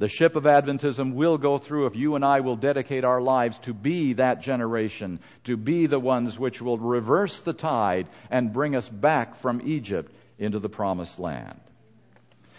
The 0.02 0.08
ship 0.08 0.36
of 0.36 0.46
Adventism 0.46 1.14
will 1.14 1.38
go 1.38 1.60
through 1.60 1.86
if 1.86 1.96
you 1.96 2.16
and 2.16 2.26
I 2.26 2.40
will 2.40 2.56
dedicate 2.56 3.04
our 3.04 3.22
lives 3.22 3.60
to 3.60 3.74
be 3.76 4.14
that 4.14 4.42
generation, 4.42 5.20
to 5.44 5.56
be 5.56 5.86
the 5.86 6.00
ones 6.00 6.40
which 6.40 6.60
will 6.60 6.80
reverse 6.80 7.40
the 7.42 7.54
tide 7.54 8.08
and 8.32 8.52
bring 8.52 8.76
us 8.76 8.90
back 8.90 9.36
from 9.36 9.62
Egypt 9.64 10.12
into 10.40 10.58
the 10.58 10.70
promised 10.70 11.20
land. 11.20 11.60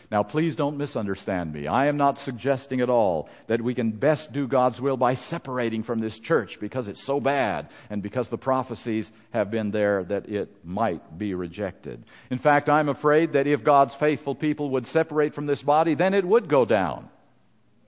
Now, 0.09 0.23
please 0.23 0.55
don't 0.55 0.77
misunderstand 0.77 1.53
me. 1.53 1.67
I 1.67 1.87
am 1.87 1.97
not 1.97 2.21
suggesting 2.21 2.81
at 2.81 2.89
all 2.89 3.29
that 3.49 3.61
we 3.61 3.75
can 3.75 3.91
best 3.91 4.33
do 4.33 4.47
God's 4.47 4.81
will 4.81 4.97
by 4.97 5.15
separating 5.15 5.83
from 5.83 5.99
this 5.99 6.21
church 6.21 6.61
because 6.61 6.87
it's 6.87 7.03
so 7.03 7.19
bad 7.19 7.71
and 7.91 8.05
because 8.05 8.29
the 8.29 8.39
prophecies 8.39 9.11
have 9.33 9.51
been 9.51 9.73
there 9.73 10.05
that 10.05 10.29
it 10.29 10.65
might 10.65 11.19
be 11.19 11.35
rejected. 11.35 12.05
In 12.31 12.39
fact, 12.39 12.71
I'm 12.71 12.89
afraid 12.89 13.33
that 13.33 13.49
if 13.49 13.65
God's 13.65 13.97
faithful 13.97 14.37
people 14.37 14.71
would 14.71 14.87
separate 14.87 15.35
from 15.35 15.47
this 15.47 15.65
body, 15.65 15.95
then 15.95 16.15
it 16.15 16.25
would 16.25 16.47
go 16.49 16.65
down 16.65 17.09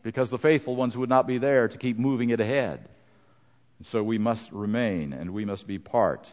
because 0.05 0.31
the 0.31 0.39
faithful 0.39 0.77
ones 0.77 0.97
would 0.97 1.09
not 1.09 1.27
be 1.27 1.39
there 1.39 1.67
to 1.67 1.79
keep 1.79 1.99
moving 1.99 2.31
it 2.31 2.39
ahead. 2.39 2.89
So 3.83 4.05
we 4.05 4.19
must 4.19 4.53
remain 4.53 5.13
and 5.13 5.31
we 5.31 5.45
must 5.45 5.67
be 5.67 5.79
part. 5.79 6.33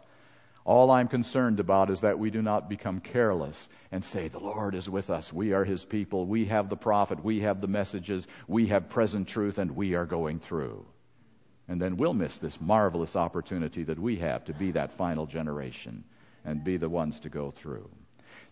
All 0.64 0.92
I'm 0.92 1.08
concerned 1.08 1.60
about 1.60 1.90
is 1.90 2.02
that 2.02 2.20
we 2.20 2.30
do 2.30 2.42
not 2.42 2.70
become 2.70 3.00
careless 3.00 3.68
and 3.92 4.06
say, 4.06 4.28
The 4.28 4.40
Lord 4.40 4.76
is 4.76 4.88
with 4.88 5.10
us. 5.10 5.34
We 5.34 5.54
are 5.54 5.64
His 5.64 5.84
people. 5.84 6.28
We 6.28 6.46
have 6.46 6.70
the 6.70 6.76
prophet. 6.76 7.24
We 7.24 7.40
have 7.40 7.62
the 7.62 7.68
messages. 7.68 8.28
We 8.48 8.68
have 8.68 8.90
present 8.90 9.28
truth 9.28 9.58
and 9.58 9.76
we 9.76 9.96
are 9.96 10.06
going 10.06 10.40
through. 10.40 10.86
And 11.68 11.82
then 11.82 11.96
we'll 11.96 12.14
miss 12.14 12.38
this 12.38 12.60
marvelous 12.60 13.16
opportunity 13.16 13.84
that 13.84 13.98
we 13.98 14.18
have 14.18 14.46
to 14.46 14.54
be 14.54 14.72
that 14.72 14.92
final 14.92 15.26
generation 15.26 16.04
and 16.44 16.64
be 16.64 16.76
the 16.76 16.90
ones 16.90 17.22
to 17.22 17.30
go 17.30 17.52
through. 17.52 17.90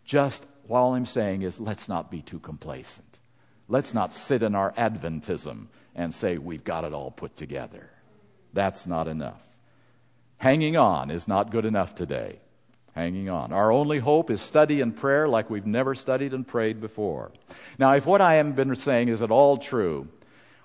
Just 0.06 0.46
all 0.70 0.96
I'm 0.96 1.06
saying 1.06 1.42
is 1.42 1.60
let's 1.60 1.90
not 1.90 2.10
be 2.10 2.22
too 2.22 2.40
complacent. 2.40 3.09
Let's 3.70 3.94
not 3.94 4.16
sit 4.16 4.42
in 4.42 4.56
our 4.56 4.72
Adventism 4.72 5.68
and 5.96 6.14
say 6.14 6.40
we've 6.40 6.64
got 6.64 6.86
it 6.86 6.94
all 6.94 7.12
put 7.12 7.38
together. 7.38 7.92
That's 8.52 8.88
not 8.88 9.08
enough. 9.08 9.42
Hanging 10.38 10.76
on 10.76 11.12
is 11.12 11.28
not 11.28 11.52
good 11.52 11.66
enough 11.66 11.94
today. 11.94 12.40
Hanging 12.96 13.30
on. 13.30 13.54
Our 13.54 13.72
only 13.72 14.00
hope 14.00 14.32
is 14.32 14.42
study 14.42 14.82
and 14.82 14.98
prayer 14.98 15.28
like 15.28 15.52
we've 15.52 15.68
never 15.68 15.94
studied 15.94 16.34
and 16.34 16.48
prayed 16.48 16.82
before. 16.82 17.32
Now, 17.78 17.94
if 17.94 18.08
what 18.08 18.22
I 18.22 18.36
have 18.36 18.56
been 18.56 18.76
saying 18.76 19.10
is 19.10 19.22
at 19.22 19.30
all 19.30 19.58
true, 19.58 20.08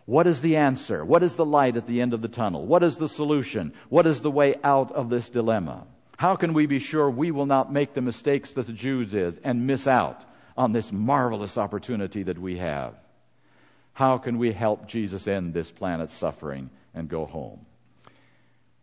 what 0.07 0.27
is 0.27 0.41
the 0.41 0.57
answer? 0.57 1.05
What 1.05 1.23
is 1.23 1.35
the 1.35 1.45
light 1.45 1.77
at 1.77 1.87
the 1.87 2.01
end 2.01 2.15
of 2.15 2.23
the 2.23 2.29
tunnel? 2.29 2.67
What 2.67 2.83
is 2.83 2.97
the 2.97 3.09
solution? 3.09 3.75
What 3.91 4.07
is 4.07 4.23
the 4.23 4.31
way 4.31 4.57
out 4.65 4.93
of 4.93 5.11
this 5.11 5.29
dilemma? 5.29 5.87
How 6.17 6.37
can 6.37 6.55
we 6.55 6.65
be 6.65 6.79
sure 6.79 7.11
we 7.11 7.31
will 7.31 7.47
not 7.47 7.73
make 7.73 7.93
the 7.93 8.01
mistakes 8.01 8.53
that 8.53 8.67
the 8.67 8.73
Jews 8.73 9.11
did 9.11 9.41
and 9.45 9.67
miss 9.67 9.87
out 9.87 10.25
on 10.57 10.73
this 10.73 10.93
marvelous 10.93 11.59
opportunity 11.59 12.23
that 12.23 12.39
we 12.39 12.59
have. 12.59 12.95
How 13.93 14.19
can 14.19 14.39
we 14.39 14.53
help 14.53 14.87
Jesus 14.89 15.29
end 15.29 15.55
this 15.55 15.71
planet's 15.71 16.15
suffering 16.15 16.71
and 16.95 17.09
go 17.09 17.27
home? 17.27 17.65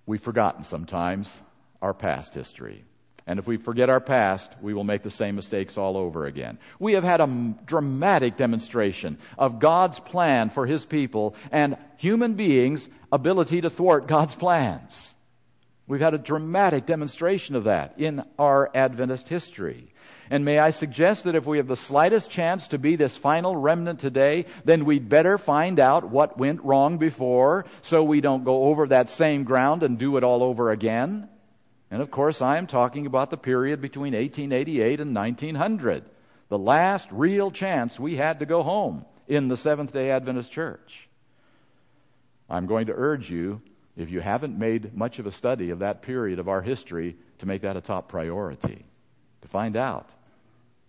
We've 0.06 0.22
forgotten 0.22 0.64
sometimes 0.64 1.38
our 1.82 1.94
past 1.94 2.34
history. 2.34 2.84
And 3.28 3.38
if 3.40 3.48
we 3.48 3.58
forget 3.58 3.90
our 3.90 4.00
past, 4.00 4.52
we 4.62 4.74
will 4.74 4.84
make 4.84 5.04
the 5.04 5.12
same 5.12 5.36
mistakes 5.36 5.78
all 5.78 5.96
over 5.96 6.26
again. 6.26 6.58
We 6.80 6.94
have 6.94 7.04
had 7.04 7.22
a 7.22 7.56
dramatic 7.66 8.36
demonstration 8.36 9.20
of 9.38 9.60
God's 9.60 10.00
plan 10.00 10.50
for 10.50 10.66
His 10.66 10.86
people 10.86 11.36
and 11.52 11.78
human 11.98 12.34
beings' 12.34 12.90
ability 13.12 13.62
to 13.62 13.70
thwart 13.70 14.08
God's 14.08 14.36
plans. 14.36 15.14
We've 15.88 16.02
had 16.02 16.14
a 16.14 16.20
dramatic 16.20 16.86
demonstration 16.86 17.56
of 17.56 17.66
that 17.66 18.00
in 18.00 18.24
our 18.40 18.72
Adventist 18.74 19.28
history. 19.28 19.94
And 20.32 20.46
may 20.46 20.60
I 20.60 20.70
suggest 20.70 21.26
that 21.26 21.36
if 21.36 21.46
we 21.46 21.58
have 21.58 21.68
the 21.68 21.76
slightest 21.76 22.30
chance 22.30 22.70
to 22.70 22.78
be 22.78 22.96
this 22.96 23.18
final 23.18 23.54
remnant 23.54 24.00
today, 24.00 24.46
then 24.64 24.86
we'd 24.86 25.10
better 25.10 25.38
find 25.38 25.78
out 25.78 26.10
what 26.10 26.38
went 26.38 26.64
wrong 26.64 26.98
before 26.98 27.66
so 27.82 28.02
we 28.02 28.22
don't 28.22 28.46
go 28.46 28.64
over 28.64 28.88
that 28.88 29.10
same 29.10 29.44
ground 29.44 29.84
and 29.84 30.00
do 30.00 30.16
it 30.16 30.24
all 30.24 30.42
over 30.42 30.72
again. 30.72 31.28
And 31.92 32.02
of 32.02 32.12
course, 32.12 32.42
I 32.42 32.58
am 32.58 32.66
talking 32.66 33.08
about 33.08 33.30
the 33.30 33.36
period 33.36 33.82
between 33.82 34.14
1888 34.14 35.02
and 35.02 35.14
1900, 35.14 36.06
the 36.48 36.58
last 36.58 37.10
real 37.12 37.52
chance 37.52 38.00
we 38.00 38.16
had 38.16 38.40
to 38.40 38.46
go 38.46 38.64
home 38.64 39.06
in 39.28 39.50
the 39.50 39.58
Seventh 39.58 39.92
day 39.92 40.12
Adventist 40.12 40.50
Church. 40.50 41.10
I'm 42.50 42.68
going 42.68 42.86
to 42.86 42.94
urge 42.96 43.30
you, 43.30 43.62
if 43.98 44.10
you 44.10 44.22
haven't 44.22 44.58
made 44.58 44.96
much 44.96 45.20
of 45.20 45.26
a 45.26 45.32
study 45.32 45.72
of 45.72 45.80
that 45.80 46.04
period 46.04 46.40
of 46.40 46.48
our 46.48 46.62
history, 46.62 47.18
to 47.40 47.46
make 47.46 47.64
that 47.64 47.76
a 47.76 47.82
top 47.82 48.08
priority, 48.08 48.86
to 49.42 49.48
find 49.50 49.76
out 49.76 50.08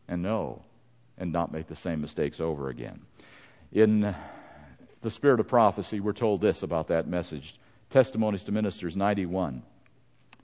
and 0.09 0.23
know 0.23 0.63
and 1.19 1.33
not 1.33 1.53
make 1.53 1.69
the 1.69 1.77
same 1.77 2.01
mistakes 2.01 2.41
over 2.41 2.69
again. 2.69 3.01
In 3.73 4.15
the 5.03 5.11
spirit 5.11 5.41
of 5.41 5.49
prophecy, 5.49 6.01
we're 6.01 6.13
told 6.13 6.41
this 6.41 6.63
about 6.63 6.89
that 6.89 7.07
message 7.07 7.57
Testimonies 7.91 8.45
to 8.45 8.53
Ministers 8.53 8.97
91. 8.97 9.63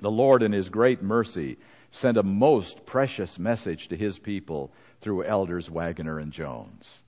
The 0.01 0.11
Lord, 0.11 0.43
in 0.43 0.53
His 0.53 0.69
great 0.69 1.03
mercy, 1.03 1.57
sent 1.91 2.19
a 2.19 2.23
most 2.23 2.85
precious 2.85 3.39
message 3.39 3.89
to 3.89 3.97
His 3.97 4.19
people 4.19 4.71
through 5.01 5.25
elders 5.25 5.71
Waggoner 5.71 6.19
and 6.19 6.31
Jones. 6.31 7.03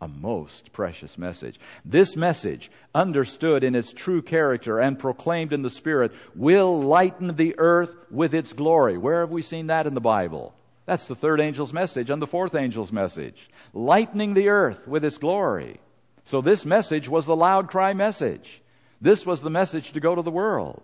A 0.00 0.08
most 0.08 0.72
precious 0.72 1.16
message. 1.16 1.60
This 1.84 2.16
message, 2.16 2.70
understood 2.94 3.62
in 3.62 3.74
its 3.74 3.92
true 3.92 4.22
character 4.22 4.80
and 4.80 4.98
proclaimed 4.98 5.52
in 5.52 5.62
the 5.62 5.70
Spirit, 5.70 6.12
will 6.34 6.82
lighten 6.82 7.36
the 7.36 7.54
earth 7.58 7.94
with 8.10 8.34
its 8.34 8.52
glory. 8.52 8.98
Where 8.98 9.20
have 9.20 9.30
we 9.30 9.42
seen 9.42 9.68
that 9.68 9.86
in 9.86 9.94
the 9.94 10.00
Bible? 10.00 10.54
That's 10.86 11.06
the 11.06 11.14
third 11.14 11.40
angel's 11.40 11.72
message 11.72 12.10
and 12.10 12.20
the 12.20 12.26
fourth 12.26 12.54
angel's 12.54 12.92
message. 12.92 13.48
Lightening 13.72 14.34
the 14.34 14.48
earth 14.48 14.88
with 14.88 15.04
its 15.04 15.18
glory. 15.18 15.80
So 16.24 16.40
this 16.40 16.66
message 16.66 17.08
was 17.08 17.26
the 17.26 17.36
loud 17.36 17.68
cry 17.68 17.92
message. 17.92 18.62
This 19.00 19.26
was 19.26 19.40
the 19.40 19.50
message 19.50 19.92
to 19.92 20.00
go 20.00 20.14
to 20.14 20.22
the 20.22 20.30
world. 20.30 20.82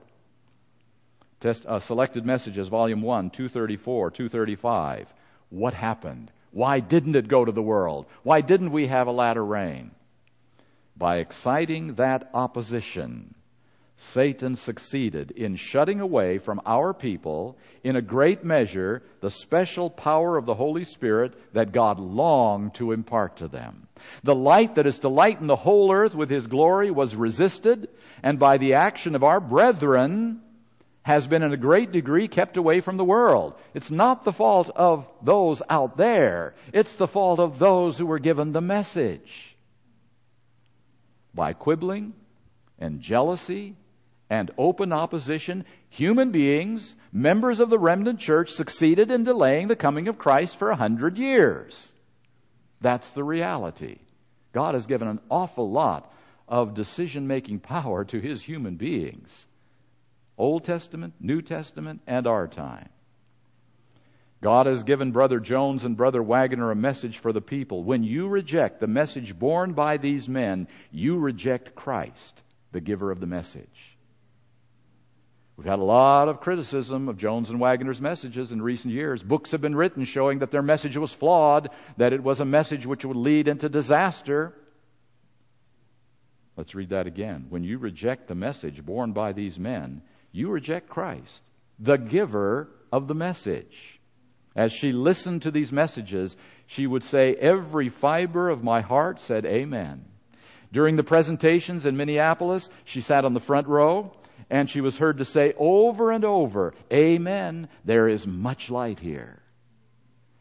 Test, 1.40 1.66
uh, 1.66 1.78
selected 1.78 2.26
messages, 2.26 2.68
volume 2.68 3.02
1, 3.02 3.30
234, 3.30 4.10
235. 4.10 5.14
What 5.50 5.74
happened? 5.74 6.32
Why 6.50 6.80
didn't 6.80 7.14
it 7.14 7.28
go 7.28 7.44
to 7.44 7.52
the 7.52 7.62
world? 7.62 8.06
Why 8.22 8.40
didn't 8.40 8.72
we 8.72 8.88
have 8.88 9.06
a 9.06 9.12
latter 9.12 9.44
rain? 9.44 9.92
By 10.96 11.18
exciting 11.18 11.94
that 11.94 12.28
opposition, 12.34 13.34
Satan 14.00 14.54
succeeded 14.54 15.32
in 15.32 15.56
shutting 15.56 16.00
away 16.00 16.38
from 16.38 16.60
our 16.64 16.94
people, 16.94 17.58
in 17.82 17.96
a 17.96 18.02
great 18.02 18.44
measure, 18.44 19.02
the 19.20 19.30
special 19.30 19.90
power 19.90 20.36
of 20.38 20.46
the 20.46 20.54
Holy 20.54 20.84
Spirit 20.84 21.34
that 21.52 21.72
God 21.72 21.98
longed 21.98 22.74
to 22.74 22.92
impart 22.92 23.38
to 23.38 23.48
them. 23.48 23.88
The 24.22 24.36
light 24.36 24.76
that 24.76 24.86
is 24.86 25.00
to 25.00 25.08
lighten 25.08 25.48
the 25.48 25.56
whole 25.56 25.92
earth 25.92 26.14
with 26.14 26.30
His 26.30 26.46
glory 26.46 26.92
was 26.92 27.16
resisted, 27.16 27.88
and 28.22 28.38
by 28.38 28.58
the 28.58 28.74
action 28.74 29.16
of 29.16 29.24
our 29.24 29.40
brethren, 29.40 30.42
has 31.02 31.26
been 31.26 31.42
in 31.42 31.52
a 31.52 31.56
great 31.56 31.90
degree 31.90 32.28
kept 32.28 32.56
away 32.56 32.80
from 32.80 32.98
the 32.98 33.04
world. 33.04 33.54
It's 33.74 33.90
not 33.90 34.24
the 34.24 34.32
fault 34.32 34.70
of 34.76 35.08
those 35.22 35.62
out 35.70 35.96
there. 35.96 36.54
It's 36.72 36.94
the 36.94 37.08
fault 37.08 37.40
of 37.40 37.58
those 37.58 37.96
who 37.96 38.04
were 38.06 38.18
given 38.18 38.52
the 38.52 38.60
message. 38.60 39.56
By 41.34 41.54
quibbling 41.54 42.12
and 42.78 43.00
jealousy 43.00 43.76
and 44.30 44.50
open 44.58 44.92
opposition, 44.92 45.64
human 45.88 46.30
beings, 46.30 46.94
members 47.12 47.60
of 47.60 47.70
the 47.70 47.78
remnant 47.78 48.20
church, 48.20 48.50
succeeded 48.50 49.10
in 49.10 49.24
delaying 49.24 49.68
the 49.68 49.76
coming 49.76 50.08
of 50.08 50.18
Christ 50.18 50.56
for 50.56 50.70
a 50.70 50.76
hundred 50.76 51.18
years. 51.18 51.90
That's 52.80 53.10
the 53.10 53.24
reality. 53.24 53.98
God 54.52 54.74
has 54.74 54.86
given 54.86 55.08
an 55.08 55.20
awful 55.30 55.70
lot 55.70 56.12
of 56.46 56.74
decision 56.74 57.26
making 57.26 57.60
power 57.60 58.04
to 58.04 58.20
his 58.20 58.42
human 58.42 58.76
beings. 58.76 59.46
Old 60.36 60.64
Testament, 60.64 61.14
New 61.20 61.42
Testament, 61.42 62.00
and 62.06 62.26
our 62.26 62.46
time. 62.46 62.88
God 64.40 64.66
has 64.66 64.84
given 64.84 65.10
Brother 65.10 65.40
Jones 65.40 65.84
and 65.84 65.96
Brother 65.96 66.22
Waggoner 66.22 66.70
a 66.70 66.76
message 66.76 67.18
for 67.18 67.32
the 67.32 67.40
people. 67.40 67.82
When 67.82 68.04
you 68.04 68.28
reject 68.28 68.78
the 68.78 68.86
message 68.86 69.36
borne 69.36 69.72
by 69.72 69.96
these 69.96 70.28
men, 70.28 70.68
you 70.92 71.18
reject 71.18 71.74
Christ, 71.74 72.40
the 72.70 72.80
giver 72.80 73.10
of 73.10 73.18
the 73.18 73.26
message. 73.26 73.87
We've 75.58 75.66
had 75.66 75.80
a 75.80 75.84
lot 75.84 76.28
of 76.28 76.40
criticism 76.40 77.08
of 77.08 77.18
Jones 77.18 77.50
and 77.50 77.58
Waggoner's 77.58 78.00
messages 78.00 78.52
in 78.52 78.62
recent 78.62 78.94
years. 78.94 79.24
Books 79.24 79.50
have 79.50 79.60
been 79.60 79.74
written 79.74 80.04
showing 80.04 80.38
that 80.38 80.52
their 80.52 80.62
message 80.62 80.96
was 80.96 81.12
flawed, 81.12 81.70
that 81.96 82.12
it 82.12 82.22
was 82.22 82.38
a 82.38 82.44
message 82.44 82.86
which 82.86 83.04
would 83.04 83.16
lead 83.16 83.48
into 83.48 83.68
disaster. 83.68 84.54
Let's 86.56 86.76
read 86.76 86.90
that 86.90 87.08
again. 87.08 87.46
When 87.48 87.64
you 87.64 87.78
reject 87.78 88.28
the 88.28 88.36
message 88.36 88.86
borne 88.86 89.10
by 89.10 89.32
these 89.32 89.58
men, 89.58 90.02
you 90.30 90.48
reject 90.48 90.88
Christ, 90.88 91.42
the 91.80 91.96
giver 91.96 92.68
of 92.92 93.08
the 93.08 93.16
message. 93.16 93.98
As 94.54 94.70
she 94.70 94.92
listened 94.92 95.42
to 95.42 95.50
these 95.50 95.72
messages, 95.72 96.36
she 96.68 96.86
would 96.86 97.02
say, 97.02 97.34
Every 97.34 97.88
fiber 97.88 98.48
of 98.48 98.62
my 98.62 98.80
heart 98.80 99.18
said 99.18 99.44
Amen. 99.44 100.04
During 100.72 100.94
the 100.94 101.02
presentations 101.02 101.84
in 101.84 101.96
Minneapolis, 101.96 102.68
she 102.84 103.00
sat 103.00 103.24
on 103.24 103.34
the 103.34 103.40
front 103.40 103.66
row 103.66 104.12
and 104.50 104.68
she 104.68 104.80
was 104.80 104.98
heard 104.98 105.18
to 105.18 105.24
say 105.24 105.52
over 105.56 106.10
and 106.10 106.24
over, 106.24 106.74
Amen. 106.92 107.68
There 107.84 108.08
is 108.08 108.26
much 108.26 108.70
light 108.70 108.98
here. 108.98 109.42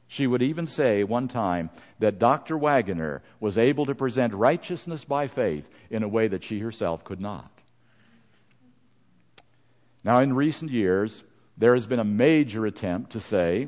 She 0.08 0.26
would 0.26 0.42
even 0.42 0.68
say 0.68 1.04
one 1.04 1.28
time 1.28 1.70
that 2.00 2.20
Dr. 2.20 2.58
Waggoner 2.58 3.22
was 3.40 3.58
able 3.58 3.86
to 3.88 3.96
present 3.96 4.34
righteousness 4.34 5.04
by 5.04 5.28
faith 5.28 5.68
in 5.90 6.04
a 6.04 6.08
way 6.08 6.30
that 6.30 6.44
she 6.44 6.60
herself 6.60 7.04
could 7.04 7.20
not. 7.20 7.52
Now, 10.04 10.22
in 10.22 10.34
recent 10.34 10.72
years, 10.72 11.22
there 11.58 11.74
has 11.74 11.86
been 11.86 12.00
a 12.00 12.06
major 12.06 12.66
attempt 12.66 13.12
to 13.12 13.20
say 13.20 13.68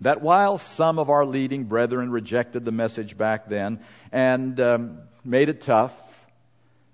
that 0.00 0.22
while 0.22 0.56
some 0.56 0.98
of 0.98 1.10
our 1.10 1.26
leading 1.26 1.64
brethren 1.64 2.10
rejected 2.10 2.64
the 2.64 2.72
message 2.72 3.18
back 3.18 3.46
then 3.48 3.80
and 4.10 4.58
um, 4.58 4.98
made 5.22 5.50
it 5.50 5.60
tough, 5.60 5.92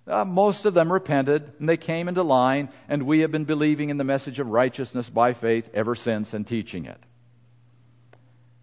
uh, 0.06 0.24
most 0.24 0.66
of 0.66 0.74
them 0.74 0.92
repented 0.92 1.52
and 1.58 1.68
they 1.68 1.76
came 1.76 2.08
into 2.08 2.22
line, 2.22 2.68
and 2.88 3.04
we 3.04 3.20
have 3.20 3.32
been 3.32 3.44
believing 3.44 3.90
in 3.90 3.96
the 3.96 4.04
message 4.04 4.38
of 4.38 4.48
righteousness 4.48 5.10
by 5.10 5.32
faith 5.32 5.68
ever 5.74 5.94
since 5.94 6.32
and 6.34 6.46
teaching 6.46 6.84
it. 6.84 7.00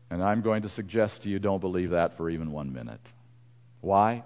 And 0.09 0.23
I'm 0.23 0.41
going 0.41 0.61
to 0.61 0.69
suggest 0.69 1.23
to 1.23 1.29
you 1.29 1.39
don't 1.39 1.59
believe 1.59 1.89
that 1.89 2.17
for 2.17 2.29
even 2.29 2.51
one 2.51 2.71
minute. 2.71 3.01
Why? 3.81 4.23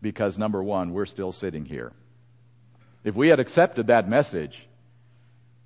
Because 0.00 0.38
number 0.38 0.62
one, 0.62 0.92
we're 0.92 1.06
still 1.06 1.32
sitting 1.32 1.64
here. 1.64 1.92
If 3.04 3.14
we 3.14 3.28
had 3.28 3.38
accepted 3.38 3.88
that 3.88 4.08
message, 4.08 4.66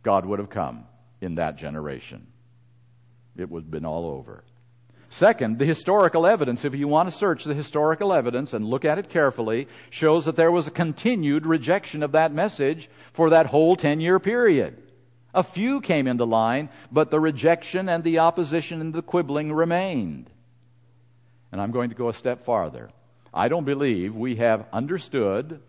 God 0.02 0.26
would 0.26 0.38
have 0.38 0.50
come 0.50 0.84
in 1.20 1.36
that 1.36 1.56
generation. 1.56 2.26
It 3.36 3.50
would 3.50 3.64
have 3.64 3.70
been 3.70 3.86
all 3.86 4.06
over. 4.06 4.44
Second, 5.12 5.58
the 5.58 5.66
historical 5.66 6.26
evidence, 6.26 6.64
if 6.64 6.74
you 6.74 6.88
want 6.88 7.06
to 7.06 7.14
search 7.14 7.44
the 7.44 7.52
historical 7.52 8.14
evidence 8.14 8.54
and 8.54 8.64
look 8.64 8.86
at 8.86 8.96
it 8.96 9.10
carefully, 9.10 9.68
shows 9.90 10.24
that 10.24 10.36
there 10.36 10.50
was 10.50 10.66
a 10.66 10.70
continued 10.70 11.44
rejection 11.44 12.02
of 12.02 12.12
that 12.12 12.32
message 12.32 12.88
for 13.12 13.28
that 13.28 13.44
whole 13.44 13.76
10 13.76 14.00
year 14.00 14.18
period. 14.18 14.82
A 15.34 15.42
few 15.42 15.82
came 15.82 16.06
into 16.06 16.24
line, 16.24 16.70
but 16.90 17.10
the 17.10 17.20
rejection 17.20 17.90
and 17.90 18.02
the 18.02 18.20
opposition 18.20 18.80
and 18.80 18.94
the 18.94 19.02
quibbling 19.02 19.52
remained. 19.52 20.30
And 21.52 21.60
I'm 21.60 21.72
going 21.72 21.90
to 21.90 21.94
go 21.94 22.08
a 22.08 22.14
step 22.14 22.46
farther. 22.46 22.88
I 23.34 23.48
don't 23.48 23.66
believe 23.66 24.16
we 24.16 24.36
have 24.36 24.64
understood, 24.72 25.60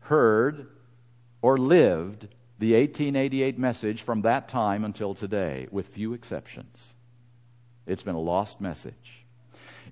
heard, 0.00 0.66
or 1.42 1.58
lived 1.58 2.26
the 2.58 2.72
1888 2.72 3.58
message 3.58 4.00
from 4.00 4.22
that 4.22 4.48
time 4.48 4.82
until 4.82 5.12
today, 5.12 5.68
with 5.70 5.88
few 5.88 6.14
exceptions. 6.14 6.94
It's 7.86 8.02
been 8.02 8.14
a 8.14 8.20
lost 8.20 8.60
message. 8.60 9.26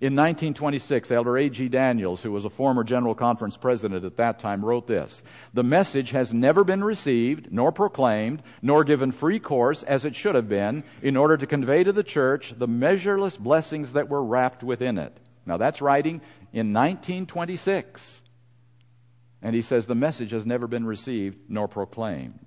In 0.01 0.17
1926, 0.17 1.13
Elder 1.13 1.39
A.G. 1.39 1.69
Daniells, 1.69 2.21
who 2.21 2.33
was 2.33 2.45
a 2.45 2.51
former 2.51 2.83
General 2.83 3.15
Conference 3.15 3.57
president 3.57 4.05
at 4.05 4.17
that 4.17 4.41
time, 4.41 4.65
wrote 4.65 4.89
this 4.89 5.23
The 5.55 5.63
message 5.63 6.11
has 6.11 6.33
never 6.33 6.65
been 6.65 6.83
received, 6.83 7.53
nor 7.53 7.71
proclaimed, 7.71 8.43
nor 8.61 8.83
given 8.83 9.13
free 9.13 9.39
course 9.39 9.85
as 9.85 10.05
it 10.05 10.17
should 10.17 10.35
have 10.35 10.49
been, 10.49 10.83
in 11.01 11.17
order 11.17 11.37
to 11.37 11.47
convey 11.47 11.85
to 11.85 11.93
the 11.93 12.03
church 12.03 12.55
the 12.59 12.67
measureless 12.67 13.37
blessings 13.37 13.93
that 13.93 14.09
were 14.09 14.23
wrapped 14.23 14.65
within 14.65 14.99
it. 14.99 15.17
Now 15.47 15.59
that's 15.59 15.81
writing 15.81 16.21
in 16.53 16.73
1926. 16.73 18.21
And 19.41 19.55
he 19.55 19.63
says 19.63 19.87
the 19.87 19.95
message 19.95 20.33
has 20.33 20.45
never 20.45 20.67
been 20.67 20.87
received 20.87 21.39
nor 21.49 21.69
proclaimed. 21.69 22.44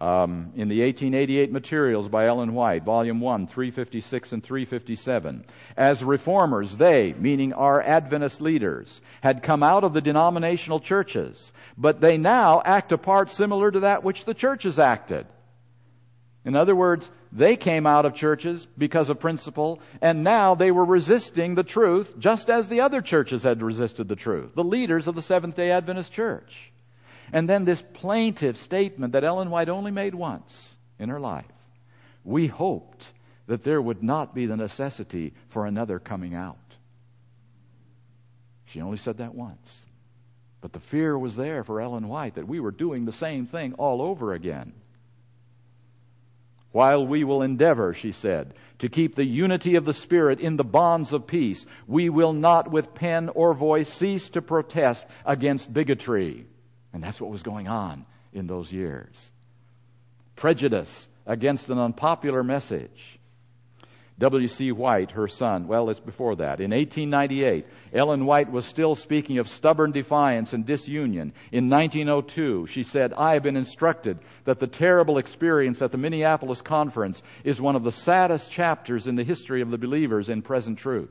Um, 0.00 0.52
in 0.56 0.68
the 0.68 0.82
1888 0.82 1.52
materials 1.52 2.08
by 2.08 2.26
Ellen 2.26 2.54
White, 2.54 2.84
Volume 2.84 3.20
1, 3.20 3.46
356 3.46 4.32
and 4.32 4.42
357. 4.42 5.44
As 5.76 6.02
reformers, 6.02 6.74
they, 6.78 7.14
meaning 7.18 7.52
our 7.52 7.82
Adventist 7.82 8.40
leaders, 8.40 9.02
had 9.20 9.42
come 9.42 9.62
out 9.62 9.84
of 9.84 9.92
the 9.92 10.00
denominational 10.00 10.80
churches, 10.80 11.52
but 11.76 12.00
they 12.00 12.16
now 12.16 12.62
act 12.64 12.92
a 12.92 12.98
part 12.98 13.30
similar 13.30 13.70
to 13.70 13.80
that 13.80 14.02
which 14.02 14.24
the 14.24 14.32
churches 14.32 14.78
acted. 14.78 15.26
In 16.46 16.56
other 16.56 16.74
words, 16.74 17.10
they 17.30 17.56
came 17.56 17.86
out 17.86 18.06
of 18.06 18.14
churches 18.14 18.66
because 18.78 19.10
of 19.10 19.20
principle, 19.20 19.80
and 20.00 20.24
now 20.24 20.54
they 20.54 20.70
were 20.70 20.86
resisting 20.86 21.54
the 21.54 21.62
truth 21.62 22.18
just 22.18 22.48
as 22.48 22.68
the 22.68 22.80
other 22.80 23.02
churches 23.02 23.42
had 23.42 23.62
resisted 23.62 24.08
the 24.08 24.16
truth, 24.16 24.54
the 24.54 24.64
leaders 24.64 25.06
of 25.06 25.14
the 25.14 25.22
Seventh 25.22 25.56
day 25.56 25.70
Adventist 25.70 26.10
Church. 26.10 26.72
And 27.32 27.48
then 27.48 27.64
this 27.64 27.82
plaintive 27.94 28.56
statement 28.56 29.12
that 29.12 29.24
Ellen 29.24 29.50
White 29.50 29.68
only 29.68 29.90
made 29.90 30.14
once 30.14 30.76
in 30.98 31.08
her 31.08 31.20
life. 31.20 31.44
We 32.24 32.48
hoped 32.48 33.12
that 33.46 33.64
there 33.64 33.80
would 33.80 34.02
not 34.02 34.34
be 34.34 34.46
the 34.46 34.56
necessity 34.56 35.32
for 35.48 35.66
another 35.66 35.98
coming 35.98 36.34
out. 36.34 36.56
She 38.66 38.80
only 38.80 38.98
said 38.98 39.18
that 39.18 39.34
once. 39.34 39.84
But 40.60 40.72
the 40.72 40.80
fear 40.80 41.18
was 41.18 41.36
there 41.36 41.64
for 41.64 41.80
Ellen 41.80 42.08
White 42.08 42.34
that 42.34 42.46
we 42.46 42.60
were 42.60 42.70
doing 42.70 43.04
the 43.04 43.12
same 43.12 43.46
thing 43.46 43.74
all 43.74 44.02
over 44.02 44.34
again. 44.34 44.72
While 46.72 47.04
we 47.04 47.24
will 47.24 47.42
endeavor, 47.42 47.92
she 47.94 48.12
said, 48.12 48.54
to 48.78 48.88
keep 48.88 49.14
the 49.14 49.24
unity 49.24 49.74
of 49.74 49.84
the 49.84 49.92
Spirit 49.92 50.38
in 50.38 50.56
the 50.56 50.62
bonds 50.62 51.12
of 51.12 51.26
peace, 51.26 51.66
we 51.88 52.08
will 52.08 52.32
not 52.32 52.70
with 52.70 52.94
pen 52.94 53.28
or 53.30 53.54
voice 53.54 53.88
cease 53.88 54.28
to 54.30 54.42
protest 54.42 55.04
against 55.24 55.72
bigotry. 55.72 56.46
And 56.92 57.02
that's 57.02 57.20
what 57.20 57.30
was 57.30 57.42
going 57.42 57.68
on 57.68 58.06
in 58.32 58.46
those 58.46 58.72
years. 58.72 59.30
Prejudice 60.36 61.08
against 61.26 61.70
an 61.70 61.78
unpopular 61.78 62.42
message. 62.42 63.18
W.C. 64.18 64.70
White, 64.72 65.12
her 65.12 65.28
son, 65.28 65.66
well, 65.66 65.88
it's 65.88 65.98
before 65.98 66.36
that. 66.36 66.60
In 66.60 66.72
1898, 66.72 67.66
Ellen 67.94 68.26
White 68.26 68.52
was 68.52 68.66
still 68.66 68.94
speaking 68.94 69.38
of 69.38 69.48
stubborn 69.48 69.92
defiance 69.92 70.52
and 70.52 70.66
disunion. 70.66 71.32
In 71.52 71.70
1902, 71.70 72.66
she 72.66 72.82
said, 72.82 73.14
I 73.14 73.32
have 73.32 73.42
been 73.42 73.56
instructed 73.56 74.18
that 74.44 74.58
the 74.58 74.66
terrible 74.66 75.16
experience 75.16 75.80
at 75.80 75.90
the 75.90 75.96
Minneapolis 75.96 76.60
conference 76.60 77.22
is 77.44 77.62
one 77.62 77.76
of 77.76 77.82
the 77.82 77.92
saddest 77.92 78.50
chapters 78.50 79.06
in 79.06 79.16
the 79.16 79.24
history 79.24 79.62
of 79.62 79.70
the 79.70 79.78
believers 79.78 80.28
in 80.28 80.42
present 80.42 80.78
truth. 80.78 81.10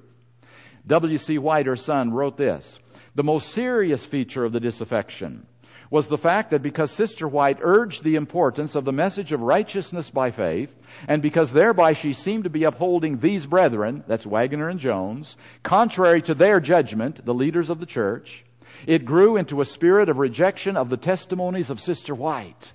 W.C. 0.86 1.40
White, 1.40 1.66
her 1.66 1.76
son, 1.76 2.12
wrote 2.12 2.38
this, 2.38 2.80
the 3.16 3.24
most 3.24 3.50
serious 3.54 4.06
feature 4.06 4.46
of 4.46 4.52
the 4.54 4.60
disaffection 4.60 5.48
was 5.90 6.08
the 6.08 6.18
fact 6.18 6.52
that 6.52 6.62
because 6.62 6.92
Sister 6.92 7.28
White 7.28 7.58
urged 7.62 8.04
the 8.04 8.16
importance 8.16 8.76
of 8.76 8.86
the 8.86 8.92
message 8.92 9.32
of 9.32 9.42
righteousness 9.42 10.10
by 10.10 10.30
faith, 10.30 10.76
and 11.08 11.22
because 11.22 11.52
thereby 11.52 11.94
she 11.94 12.14
seemed 12.14 12.44
to 12.44 12.50
be 12.50 12.64
upholding 12.64 13.18
these 13.18 13.48
brethren, 13.48 14.04
that's 14.08 14.26
Waggoner 14.26 14.70
and 14.70 14.80
Jones, 14.80 15.36
contrary 15.64 16.22
to 16.24 16.36
their 16.36 16.60
judgment, 16.60 17.26
the 17.26 17.34
leaders 17.34 17.72
of 17.72 17.80
the 17.80 17.88
church, 17.88 18.46
it 18.86 19.04
grew 19.04 19.36
into 19.36 19.62
a 19.62 19.66
spirit 19.66 20.10
of 20.10 20.20
rejection 20.20 20.78
of 20.78 20.90
the 20.90 20.98
testimonies 20.98 21.70
of 21.70 21.82
Sister 21.82 22.14
White. 22.14 22.74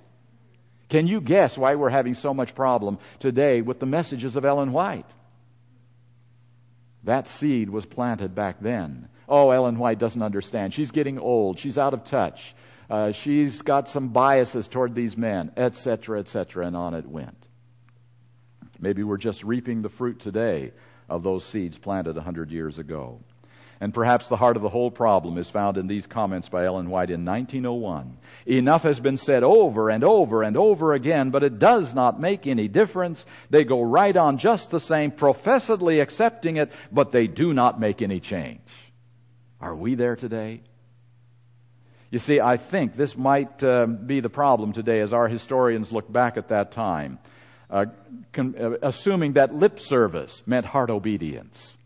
Can 0.89 1.07
you 1.07 1.21
guess 1.21 1.57
why 1.57 1.77
we're 1.77 1.91
having 1.91 2.15
so 2.15 2.35
much 2.35 2.55
problem 2.55 2.99
today 3.21 3.63
with 3.63 3.81
the 3.81 3.87
messages 3.87 4.37
of 4.37 4.45
Ellen 4.45 4.73
White? 4.73 5.09
That 7.05 7.29
seed 7.29 7.71
was 7.71 7.87
planted 7.87 8.35
back 8.35 8.61
then. 8.61 9.09
Oh, 9.29 9.51
Ellen 9.51 9.79
White 9.79 9.99
doesn't 9.99 10.23
understand. 10.23 10.75
She's 10.75 10.91
getting 10.91 11.19
old. 11.19 11.59
She's 11.59 11.79
out 11.79 11.95
of 11.95 12.05
touch. 12.05 12.55
Uh, 12.89 13.13
she's 13.13 13.63
got 13.63 13.89
some 13.89 14.09
biases 14.09 14.69
toward 14.69 14.95
these 14.95 15.17
men, 15.17 15.53
etc., 15.57 16.21
etc., 16.21 16.67
and 16.67 16.77
on 16.77 16.95
it 16.95 17.07
went. 17.07 17.47
Maybe 18.79 19.03
we're 19.03 19.17
just 19.17 19.45
reaping 19.45 19.83
the 19.83 19.89
fruit 19.89 20.21
today 20.21 20.73
of 21.09 21.23
those 21.23 21.45
seeds 21.45 21.79
planted 21.79 22.17
a 22.17 22.23
hundred 22.23 22.51
years 22.51 22.79
ago. 22.79 23.21
And 23.81 23.93
perhaps 23.93 24.29
the 24.29 24.37
heart 24.37 24.57
of 24.57 24.63
the 24.63 24.69
whole 24.69 24.91
problem 24.91 25.37
is 25.37 25.51
found 25.51 25.77
in 25.77 25.89
these 25.89 26.07
comments 26.07 26.49
by 26.49 26.65
Ellen 26.65 26.91
White 26.91 27.11
in 27.11 27.25
1901. 27.25 28.17
Enough 28.47 28.83
has 28.85 29.01
been 29.01 29.17
said 29.17 29.43
over 29.43 29.91
and 29.91 30.05
over 30.05 30.43
and 30.43 30.57
over 30.57 30.95
again, 30.95 31.31
but 31.31 31.43
it 31.43 31.59
does 31.59 31.93
not 31.93 32.21
make 32.21 32.47
any 32.47 32.69
difference. 32.69 33.27
They 33.51 33.65
go 33.65 33.83
right 33.83 34.17
on 34.17 34.39
just 34.39 34.71
the 34.71 34.81
same, 34.81 35.11
professedly 35.11 36.01
accepting 36.01 36.57
it, 36.57 36.71
but 36.93 37.11
they 37.11 37.27
do 37.27 37.53
not 37.53 37.81
make 37.81 38.01
any 38.01 38.21
change. 38.21 38.61
Are 39.61 39.75
we 39.75 39.97
there 39.97 40.17
today? 40.17 40.63
You 42.11 42.19
see, 42.19 42.41
I 42.41 42.57
think 42.57 42.95
this 42.95 43.17
might 43.17 43.63
uh, 43.63 43.87
be 43.87 44.21
the 44.21 44.31
problem 44.31 44.73
today 44.73 45.01
as 45.01 45.13
our 45.13 45.29
historians 45.29 45.93
look 45.93 46.11
back 46.11 46.37
at 46.37 46.49
that 46.49 46.71
time, 46.71 47.19
uh, 47.71 47.87
con- 48.33 48.55
uh, 48.59 48.77
assuming 48.83 49.33
that 49.33 49.55
lip 49.55 49.81
service 49.81 50.43
meant 50.47 50.67
heart 50.67 50.91
obedience. 50.91 51.77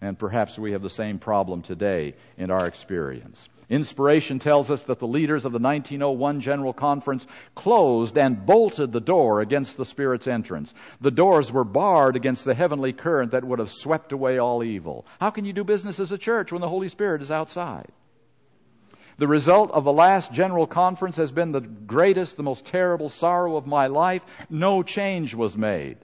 And 0.00 0.18
perhaps 0.18 0.58
we 0.58 0.72
have 0.72 0.82
the 0.82 0.90
same 0.90 1.18
problem 1.18 1.62
today 1.62 2.14
in 2.36 2.50
our 2.50 2.66
experience. 2.66 3.48
Inspiration 3.72 4.38
tells 4.38 4.70
us 4.70 4.82
that 4.82 4.98
the 4.98 5.06
leaders 5.06 5.46
of 5.46 5.52
the 5.52 5.58
1901 5.58 6.40
General 6.42 6.74
Conference 6.74 7.26
closed 7.54 8.18
and 8.18 8.44
bolted 8.44 8.92
the 8.92 9.00
door 9.00 9.40
against 9.40 9.78
the 9.78 9.84
Spirit's 9.86 10.26
entrance. 10.26 10.74
The 11.00 11.10
doors 11.10 11.50
were 11.50 11.64
barred 11.64 12.14
against 12.14 12.44
the 12.44 12.54
heavenly 12.54 12.92
current 12.92 13.30
that 13.30 13.44
would 13.44 13.60
have 13.60 13.70
swept 13.70 14.12
away 14.12 14.36
all 14.36 14.62
evil. 14.62 15.06
How 15.20 15.30
can 15.30 15.46
you 15.46 15.54
do 15.54 15.64
business 15.64 16.00
as 16.00 16.12
a 16.12 16.18
church 16.18 16.52
when 16.52 16.60
the 16.60 16.68
Holy 16.68 16.90
Spirit 16.90 17.22
is 17.22 17.30
outside? 17.30 17.90
The 19.18 19.28
result 19.28 19.70
of 19.72 19.84
the 19.84 19.92
last 19.92 20.32
general 20.32 20.66
conference 20.66 21.16
has 21.16 21.32
been 21.32 21.52
the 21.52 21.60
greatest, 21.60 22.36
the 22.36 22.42
most 22.42 22.64
terrible 22.64 23.08
sorrow 23.08 23.56
of 23.56 23.66
my 23.66 23.86
life. 23.86 24.24
No 24.48 24.82
change 24.82 25.34
was 25.34 25.56
made. 25.56 25.98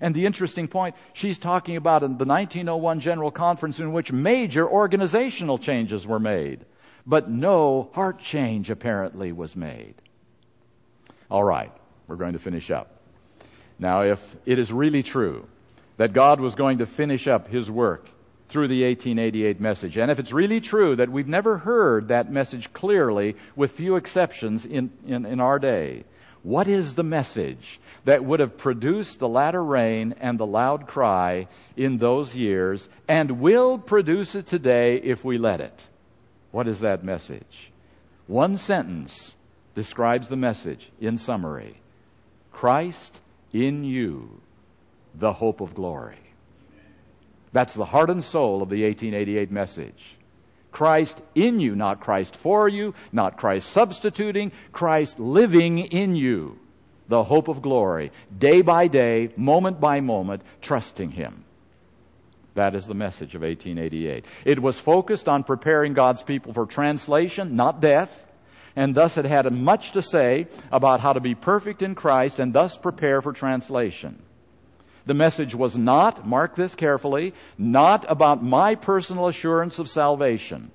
And 0.00 0.14
the 0.14 0.26
interesting 0.26 0.68
point, 0.68 0.96
she's 1.12 1.38
talking 1.38 1.76
about 1.76 2.02
in 2.02 2.18
the 2.18 2.24
1901 2.24 3.00
General 3.00 3.30
Conference 3.30 3.78
in 3.78 3.92
which 3.92 4.12
major 4.12 4.68
organizational 4.68 5.58
changes 5.58 6.06
were 6.06 6.18
made, 6.18 6.64
but 7.06 7.30
no 7.30 7.90
heart 7.94 8.18
change 8.18 8.70
apparently 8.70 9.32
was 9.32 9.54
made. 9.54 9.94
All 11.30 11.44
right, 11.44 11.72
we're 12.06 12.16
going 12.16 12.32
to 12.32 12.38
finish 12.38 12.70
up. 12.70 13.00
Now, 13.78 14.02
if 14.02 14.36
it 14.44 14.58
is 14.58 14.72
really 14.72 15.02
true 15.02 15.46
that 15.96 16.12
God 16.12 16.40
was 16.40 16.54
going 16.54 16.78
to 16.78 16.86
finish 16.86 17.28
up 17.28 17.48
His 17.48 17.70
work 17.70 18.08
through 18.48 18.68
the 18.68 18.84
1888 18.84 19.60
message. 19.60 19.96
And 19.96 20.10
if 20.10 20.18
it's 20.18 20.32
really 20.32 20.60
true 20.60 20.96
that 20.96 21.10
we've 21.10 21.28
never 21.28 21.58
heard 21.58 22.08
that 22.08 22.30
message 22.30 22.72
clearly, 22.72 23.36
with 23.56 23.72
few 23.72 23.96
exceptions 23.96 24.64
in, 24.64 24.90
in, 25.06 25.24
in, 25.26 25.40
our 25.40 25.58
day, 25.58 26.04
what 26.42 26.68
is 26.68 26.94
the 26.94 27.02
message 27.02 27.80
that 28.04 28.24
would 28.24 28.40
have 28.40 28.58
produced 28.58 29.18
the 29.18 29.28
latter 29.28 29.64
rain 29.64 30.14
and 30.20 30.38
the 30.38 30.46
loud 30.46 30.86
cry 30.86 31.48
in 31.76 31.98
those 31.98 32.36
years 32.36 32.88
and 33.08 33.40
will 33.40 33.78
produce 33.78 34.34
it 34.34 34.46
today 34.46 34.96
if 34.96 35.24
we 35.24 35.38
let 35.38 35.60
it? 35.60 35.86
What 36.50 36.68
is 36.68 36.80
that 36.80 37.02
message? 37.02 37.72
One 38.26 38.56
sentence 38.56 39.34
describes 39.74 40.28
the 40.28 40.36
message 40.36 40.90
in 41.00 41.18
summary 41.18 41.80
Christ 42.52 43.20
in 43.52 43.84
you, 43.84 44.40
the 45.14 45.32
hope 45.32 45.60
of 45.60 45.74
glory. 45.74 46.23
That's 47.54 47.74
the 47.74 47.84
heart 47.84 48.10
and 48.10 48.22
soul 48.22 48.62
of 48.62 48.68
the 48.68 48.82
1888 48.82 49.52
message. 49.52 50.16
Christ 50.72 51.22
in 51.36 51.60
you, 51.60 51.76
not 51.76 52.00
Christ 52.00 52.34
for 52.34 52.68
you, 52.68 52.94
not 53.12 53.38
Christ 53.38 53.70
substituting, 53.70 54.50
Christ 54.72 55.20
living 55.20 55.78
in 55.78 56.16
you. 56.16 56.58
The 57.06 57.22
hope 57.22 57.46
of 57.46 57.62
glory, 57.62 58.10
day 58.36 58.62
by 58.62 58.88
day, 58.88 59.32
moment 59.36 59.78
by 59.78 60.00
moment, 60.00 60.42
trusting 60.62 61.12
Him. 61.12 61.44
That 62.54 62.74
is 62.74 62.86
the 62.86 62.94
message 62.94 63.36
of 63.36 63.42
1888. 63.42 64.24
It 64.44 64.60
was 64.60 64.80
focused 64.80 65.28
on 65.28 65.44
preparing 65.44 65.92
God's 65.94 66.24
people 66.24 66.52
for 66.52 66.66
translation, 66.66 67.54
not 67.54 67.80
death, 67.80 68.26
and 68.74 68.96
thus 68.96 69.16
it 69.16 69.26
had 69.26 69.52
much 69.52 69.92
to 69.92 70.02
say 70.02 70.48
about 70.72 70.98
how 70.98 71.12
to 71.12 71.20
be 71.20 71.36
perfect 71.36 71.82
in 71.82 71.94
Christ 71.94 72.40
and 72.40 72.52
thus 72.52 72.76
prepare 72.76 73.22
for 73.22 73.32
translation. 73.32 74.20
The 75.06 75.14
message 75.14 75.54
was 75.54 75.76
not, 75.76 76.26
mark 76.26 76.56
this 76.56 76.74
carefully, 76.74 77.34
not 77.58 78.06
about 78.08 78.42
my 78.42 78.74
personal 78.74 79.28
assurance 79.28 79.78
of 79.78 79.88
salvation. 79.88 80.70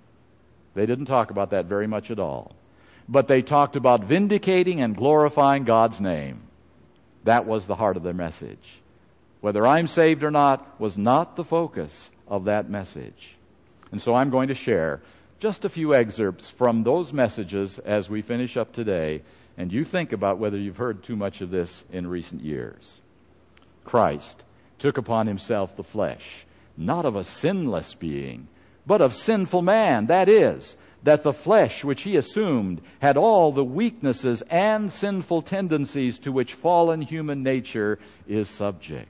They 0.76 0.86
didn't 0.86 1.06
talk 1.06 1.32
about 1.32 1.50
that 1.50 1.66
very 1.66 1.88
much 1.88 2.12
at 2.12 2.20
all. 2.20 2.56
But 3.08 3.28
they 3.28 3.42
talked 3.42 3.76
about 3.76 4.04
vindicating 4.04 4.82
and 4.82 4.96
glorifying 4.96 5.64
God's 5.64 6.00
name. 6.00 6.42
That 7.24 7.48
was 7.48 7.66
the 7.66 7.76
heart 7.76 7.98
of 7.98 8.04
their 8.04 8.14
message. 8.14 8.82
Whether 9.42 9.66
I'm 9.66 9.88
saved 9.88 10.24
or 10.24 10.32
not 10.32 10.80
was 10.80 10.98
not 10.98 11.36
the 11.36 11.44
focus 11.44 12.12
of 12.28 12.46
that 12.46 12.70
message. 12.70 13.36
And 13.92 14.00
so 14.00 14.14
I'm 14.14 14.30
going 14.30 14.50
to 14.50 14.54
share 14.54 15.02
just 15.40 15.66
a 15.66 15.70
few 15.70 15.96
excerpts 15.96 16.50
from 16.50 16.84
those 16.84 17.14
messages 17.14 17.80
as 17.80 18.10
we 18.10 18.22
finish 18.22 18.58
up 18.58 18.74
today, 18.74 19.24
and 19.58 19.72
you 19.72 19.86
think 19.86 20.12
about 20.12 20.38
whether 20.38 20.58
you've 20.58 20.78
heard 20.78 21.02
too 21.02 21.16
much 21.16 21.42
of 21.42 21.50
this 21.50 21.84
in 21.92 22.06
recent 22.06 22.44
years. 22.44 23.02
Christ 23.90 24.44
took 24.78 25.00
upon 25.00 25.26
himself 25.26 25.76
the 25.76 25.84
flesh, 25.84 26.46
not 26.78 27.06
of 27.06 27.16
a 27.16 27.24
sinless 27.24 27.96
being, 27.96 28.48
but 28.86 29.02
of 29.02 29.16
sinful 29.16 29.64
man. 29.64 30.06
That 30.06 30.30
is, 30.30 30.78
that 31.02 31.24
the 31.24 31.34
flesh 31.34 31.84
which 31.84 32.04
he 32.04 32.16
assumed 32.16 32.82
had 33.00 33.18
all 33.18 33.52
the 33.52 33.64
weaknesses 33.64 34.44
and 34.44 34.94
sinful 34.94 35.42
tendencies 35.42 36.20
to 36.20 36.32
which 36.32 36.54
fallen 36.54 37.02
human 37.02 37.42
nature 37.42 37.98
is 38.28 38.48
subject. 38.48 39.10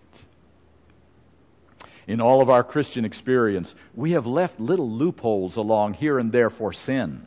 In 2.07 2.21
all 2.21 2.41
of 2.41 2.49
our 2.49 2.63
Christian 2.63 3.03
experience, 3.03 3.75
we 3.93 4.11
have 4.11 4.25
left 4.25 4.61
little 4.61 4.89
loopholes 4.89 5.57
along 5.57 5.95
here 5.95 6.17
and 6.17 6.32
there 6.32 6.49
for 6.49 6.71
sin. 6.71 7.25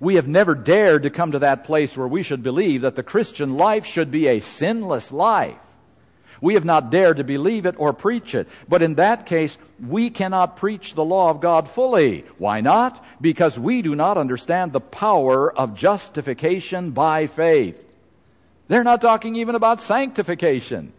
We 0.00 0.16
have 0.16 0.26
never 0.26 0.56
dared 0.56 1.04
to 1.04 1.10
come 1.10 1.30
to 1.32 1.38
that 1.38 1.62
place 1.62 1.96
where 1.96 2.08
we 2.08 2.24
should 2.24 2.42
believe 2.42 2.80
that 2.80 2.96
the 2.96 3.04
Christian 3.04 3.56
life 3.56 3.86
should 3.86 4.10
be 4.10 4.26
a 4.26 4.40
sinless 4.40 5.12
life. 5.12 5.56
We 6.44 6.54
have 6.54 6.64
not 6.66 6.90
dared 6.90 7.16
to 7.16 7.24
believe 7.24 7.64
it 7.64 7.76
or 7.78 7.94
preach 7.94 8.34
it. 8.34 8.46
But 8.68 8.82
in 8.82 8.96
that 8.96 9.24
case, 9.24 9.56
we 9.80 10.10
cannot 10.10 10.58
preach 10.58 10.92
the 10.92 11.02
law 11.02 11.30
of 11.30 11.40
God 11.40 11.70
fully. 11.70 12.26
Why 12.36 12.60
not? 12.60 13.02
Because 13.18 13.58
we 13.58 13.80
do 13.80 13.94
not 13.94 14.18
understand 14.18 14.70
the 14.70 14.80
power 14.80 15.50
of 15.50 15.74
justification 15.74 16.90
by 16.90 17.28
faith. 17.28 17.82
They're 18.68 18.84
not 18.84 19.00
talking 19.00 19.36
even 19.36 19.54
about 19.54 19.80
sanctification. 19.80 20.92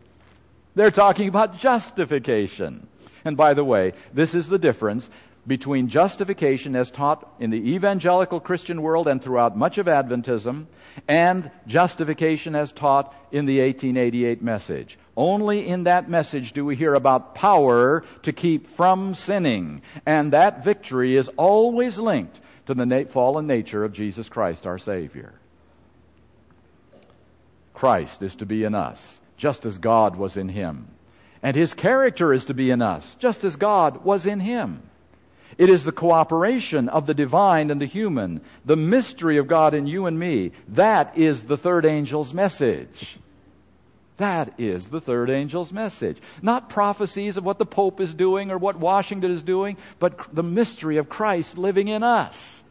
They're 0.73 0.89
talking 0.89 1.27
about 1.27 1.59
justification. 1.59 2.87
And 3.23 3.37
by 3.37 3.53
the 3.53 3.63
way, 3.63 3.93
this 4.15 4.33
is 4.33 4.47
the 4.47 4.57
difference 4.57 5.11
between 5.47 5.89
justification 5.89 6.75
as 6.75 6.89
taught 6.89 7.27
in 7.39 7.51
the 7.51 7.73
evangelical 7.73 8.39
Christian 8.39 8.81
world 8.81 9.07
and 9.07 9.21
throughout 9.21 9.57
much 9.57 9.77
of 9.77 9.85
Adventism 9.85 10.65
and 11.07 11.51
justification 11.67 12.55
as 12.55 12.71
taught 12.71 13.13
in 13.31 13.45
the 13.45 13.61
1888 13.61 14.41
message. 14.41 14.97
Only 15.15 15.67
in 15.67 15.83
that 15.83 16.09
message 16.09 16.53
do 16.53 16.65
we 16.65 16.75
hear 16.75 16.93
about 16.93 17.35
power 17.35 18.03
to 18.23 18.33
keep 18.33 18.67
from 18.67 19.13
sinning. 19.13 19.81
And 20.05 20.33
that 20.33 20.63
victory 20.63 21.15
is 21.15 21.29
always 21.37 21.99
linked 21.99 22.39
to 22.65 22.73
the 22.73 23.07
fallen 23.09 23.45
nature 23.45 23.83
of 23.83 23.93
Jesus 23.93 24.27
Christ, 24.27 24.65
our 24.65 24.79
Savior. 24.79 25.33
Christ 27.73 28.23
is 28.23 28.35
to 28.35 28.45
be 28.45 28.63
in 28.63 28.73
us, 28.73 29.19
just 29.37 29.65
as 29.65 29.77
God 29.77 30.15
was 30.15 30.37
in 30.37 30.49
Him. 30.49 30.87
And 31.43 31.55
His 31.55 31.73
character 31.73 32.33
is 32.33 32.45
to 32.45 32.53
be 32.55 32.71
in 32.71 32.81
us, 32.81 33.15
just 33.19 33.43
as 33.43 33.55
God 33.55 34.03
was 34.03 34.25
in 34.25 34.39
Him. 34.39 34.81
It 35.57 35.69
is 35.69 35.83
the 35.83 35.91
cooperation 35.91 36.89
of 36.89 37.05
the 37.05 37.13
divine 37.13 37.71
and 37.71 37.79
the 37.79 37.85
human, 37.85 38.41
the 38.65 38.75
mystery 38.75 39.37
of 39.37 39.47
God 39.47 39.73
in 39.73 39.87
you 39.87 40.05
and 40.05 40.19
me. 40.19 40.51
That 40.69 41.17
is 41.17 41.43
the 41.43 41.57
third 41.57 41.85
angel's 41.85 42.33
message. 42.33 43.17
That 44.17 44.53
is 44.57 44.87
the 44.87 45.01
third 45.01 45.29
angel's 45.29 45.73
message. 45.73 46.17
Not 46.41 46.69
prophecies 46.69 47.37
of 47.37 47.43
what 47.43 47.57
the 47.57 47.65
Pope 47.65 47.99
is 47.99 48.13
doing 48.13 48.49
or 48.49 48.57
what 48.57 48.79
Washington 48.79 49.31
is 49.31 49.43
doing, 49.43 49.77
but 49.99 50.33
the 50.33 50.43
mystery 50.43 50.97
of 50.97 51.09
Christ 51.09 51.57
living 51.57 51.89
in 51.89 52.03
us. 52.03 52.63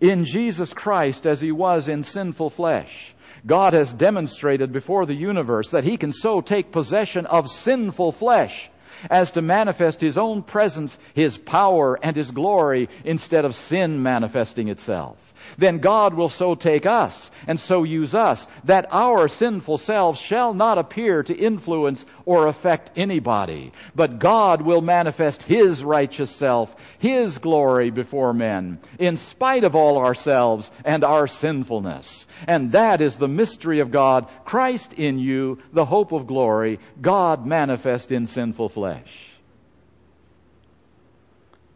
In 0.00 0.24
Jesus 0.24 0.72
Christ 0.72 1.26
as 1.26 1.40
he 1.40 1.50
was 1.50 1.88
in 1.88 2.04
sinful 2.04 2.50
flesh, 2.50 3.14
God 3.44 3.72
has 3.72 3.92
demonstrated 3.92 4.72
before 4.72 5.06
the 5.06 5.14
universe 5.14 5.70
that 5.70 5.84
he 5.84 5.96
can 5.96 6.12
so 6.12 6.40
take 6.40 6.72
possession 6.72 7.26
of 7.26 7.50
sinful 7.50 8.12
flesh 8.12 8.70
as 9.08 9.30
to 9.32 9.42
manifest 9.42 10.00
His 10.00 10.18
own 10.18 10.42
presence, 10.42 10.98
His 11.14 11.38
power, 11.38 11.98
and 12.02 12.16
His 12.16 12.30
glory 12.30 12.88
instead 13.04 13.44
of 13.44 13.54
sin 13.54 14.02
manifesting 14.02 14.68
itself. 14.68 15.30
Then 15.58 15.78
God 15.78 16.14
will 16.14 16.28
so 16.28 16.54
take 16.54 16.86
us 16.86 17.30
and 17.46 17.58
so 17.58 17.82
use 17.82 18.14
us 18.14 18.46
that 18.64 18.86
our 18.90 19.28
sinful 19.28 19.78
selves 19.78 20.20
shall 20.20 20.54
not 20.54 20.78
appear 20.78 21.22
to 21.22 21.36
influence 21.36 22.04
or 22.24 22.46
affect 22.46 22.90
anybody, 22.96 23.72
but 23.94 24.18
God 24.18 24.62
will 24.62 24.80
manifest 24.80 25.42
His 25.42 25.82
righteous 25.82 26.30
self, 26.30 26.74
His 27.00 27.38
glory 27.38 27.90
before 27.90 28.32
men, 28.32 28.78
in 28.98 29.16
spite 29.16 29.64
of 29.64 29.74
all 29.74 29.98
ourselves 29.98 30.70
and 30.84 31.02
our 31.02 31.26
sinfulness. 31.26 32.26
And 32.46 32.72
that 32.72 33.00
is 33.00 33.16
the 33.16 33.28
mystery 33.28 33.80
of 33.80 33.90
God, 33.90 34.28
Christ 34.44 34.92
in 34.92 35.18
you, 35.18 35.58
the 35.72 35.84
hope 35.84 36.12
of 36.12 36.28
glory, 36.28 36.78
God 37.00 37.44
manifest 37.44 38.12
in 38.12 38.26
sinful 38.26 38.68
flesh. 38.68 39.30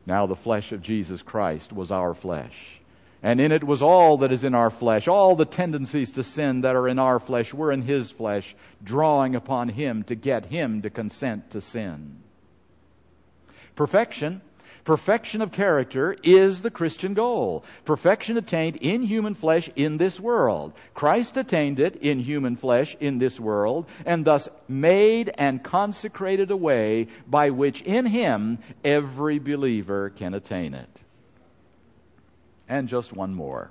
Now 0.07 0.27
the 0.27 0.37
flesh 0.37 0.71
of 0.73 0.83
Jesus 0.83 1.23
Christ 1.23 1.73
was 1.73 1.91
our 1.91 2.15
flesh 2.15 2.81
and 3.25 3.41
in 3.41 3.53
it 3.53 3.65
was 3.65 3.83
all 3.83 4.19
that 4.19 4.33
is 4.33 4.45
in 4.45 4.55
our 4.55 4.69
flesh, 4.69 5.09
all 5.09 5.35
the 5.35 5.47
tendencies 5.47 6.11
to 6.11 6.23
sin 6.23 6.61
that 6.61 6.77
are 6.77 6.87
in 6.87 6.99
our 6.99 7.19
flesh 7.19 7.55
were 7.55 7.73
in 7.73 7.81
his 7.81 8.11
flesh, 8.11 8.55
drawing 8.85 9.35
upon 9.35 9.71
him 9.71 10.03
to 10.05 10.15
get 10.15 10.45
him 10.45 10.83
to 10.83 10.91
consent 10.91 11.51
to 11.53 11.63
sin. 11.63 12.19
Perfection, 13.77 14.43
perfection 14.85 15.43
of 15.43 15.51
character 15.53 16.17
is 16.23 16.61
the 16.61 16.71
Christian 16.71 17.15
goal. 17.15 17.65
Perfection 17.85 18.37
attained 18.37 18.77
in 18.77 19.03
human 19.03 19.35
flesh 19.35 19.71
in 19.77 19.97
this 19.97 20.21
world. 20.21 20.73
Christ 20.95 21.37
attained 21.37 21.81
it 21.81 21.97
in 21.97 22.19
human 22.19 22.57
flesh 22.57 22.97
in 23.01 23.19
this 23.19 23.41
world, 23.41 23.87
and 24.05 24.25
thus 24.25 24.49
made 24.69 25.33
and 25.37 25.63
consecrated 25.63 26.51
a 26.51 26.57
way 26.57 27.09
by 27.27 27.51
which 27.51 27.83
in 27.83 28.07
him 28.07 28.59
every 28.85 29.39
believer 29.39 30.11
can 30.11 30.35
attain 30.35 30.75
it 30.75 31.05
and 32.69 32.89
just 32.89 33.13
one 33.13 33.35
more. 33.35 33.71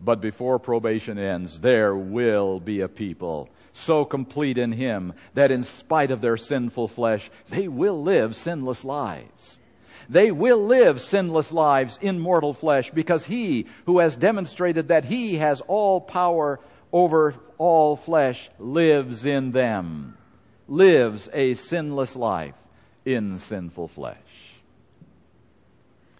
But 0.00 0.20
before 0.20 0.58
probation 0.58 1.18
ends, 1.18 1.60
there 1.60 1.96
will 1.96 2.60
be 2.60 2.80
a 2.80 2.88
people 2.88 3.48
so 3.72 4.04
complete 4.04 4.58
in 4.58 4.72
Him 4.72 5.12
that 5.34 5.50
in 5.50 5.62
spite 5.62 6.10
of 6.10 6.20
their 6.20 6.36
sinful 6.36 6.88
flesh, 6.88 7.30
they 7.48 7.68
will 7.68 8.02
live 8.02 8.34
sinless 8.34 8.84
lives. 8.84 9.58
They 10.08 10.30
will 10.30 10.64
live 10.64 11.00
sinless 11.00 11.52
lives 11.52 11.98
in 12.00 12.18
mortal 12.18 12.54
flesh 12.54 12.90
because 12.90 13.24
He 13.24 13.66
who 13.86 13.98
has 13.98 14.16
demonstrated 14.16 14.88
that 14.88 15.04
He 15.04 15.36
has 15.36 15.60
all 15.62 16.00
power 16.00 16.60
over 16.92 17.34
all 17.58 17.96
flesh 17.96 18.48
lives 18.58 19.26
in 19.26 19.52
them, 19.52 20.16
lives 20.66 21.28
a 21.32 21.54
sinless 21.54 22.16
life 22.16 22.54
in 23.04 23.38
sinful 23.38 23.88
flesh. 23.88 24.16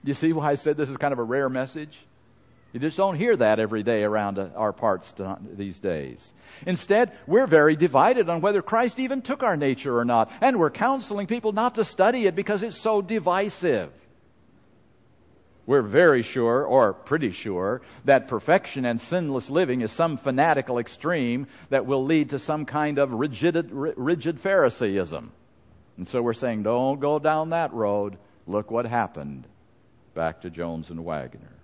Do 0.04 0.10
you 0.10 0.14
see 0.14 0.32
why 0.32 0.50
I 0.50 0.54
said 0.54 0.76
this 0.76 0.90
is 0.90 0.96
kind 0.96 1.12
of 1.12 1.18
a 1.18 1.24
rare 1.24 1.48
message? 1.48 1.98
You 2.72 2.80
just 2.80 2.98
don't 2.98 3.16
hear 3.16 3.34
that 3.36 3.58
every 3.58 3.82
day 3.82 4.02
around 4.02 4.38
uh, 4.38 4.50
our 4.54 4.72
parts 4.72 5.14
these 5.40 5.78
days. 5.78 6.32
Instead, 6.66 7.12
we're 7.26 7.46
very 7.46 7.76
divided 7.76 8.28
on 8.28 8.42
whether 8.42 8.60
Christ 8.60 8.98
even 8.98 9.22
took 9.22 9.42
our 9.42 9.56
nature 9.56 9.98
or 9.98 10.04
not, 10.04 10.30
and 10.42 10.58
we're 10.58 10.70
counseling 10.70 11.26
people 11.26 11.52
not 11.52 11.76
to 11.76 11.84
study 11.84 12.26
it 12.26 12.34
because 12.34 12.62
it's 12.62 12.78
so 12.78 13.00
divisive. 13.00 13.90
We're 15.64 15.82
very 15.82 16.22
sure, 16.22 16.64
or 16.64 16.94
pretty 16.94 17.30
sure, 17.30 17.82
that 18.06 18.28
perfection 18.28 18.84
and 18.84 19.00
sinless 19.00 19.50
living 19.50 19.82
is 19.82 19.92
some 19.92 20.16
fanatical 20.16 20.78
extreme 20.78 21.46
that 21.68 21.84
will 21.84 22.04
lead 22.04 22.30
to 22.30 22.38
some 22.38 22.64
kind 22.64 22.98
of 22.98 23.12
rigid, 23.12 23.70
rigid 23.70 24.38
Pharisaism. 24.40 25.30
And 25.98 26.08
so 26.08 26.22
we're 26.22 26.32
saying, 26.32 26.62
don't 26.62 27.00
go 27.00 27.18
down 27.18 27.50
that 27.50 27.72
road. 27.74 28.16
Look 28.46 28.70
what 28.70 28.86
happened 28.86 29.46
back 30.14 30.42
to 30.42 30.50
Jones 30.50 30.88
and 30.88 31.04
Waggoner. 31.04 31.57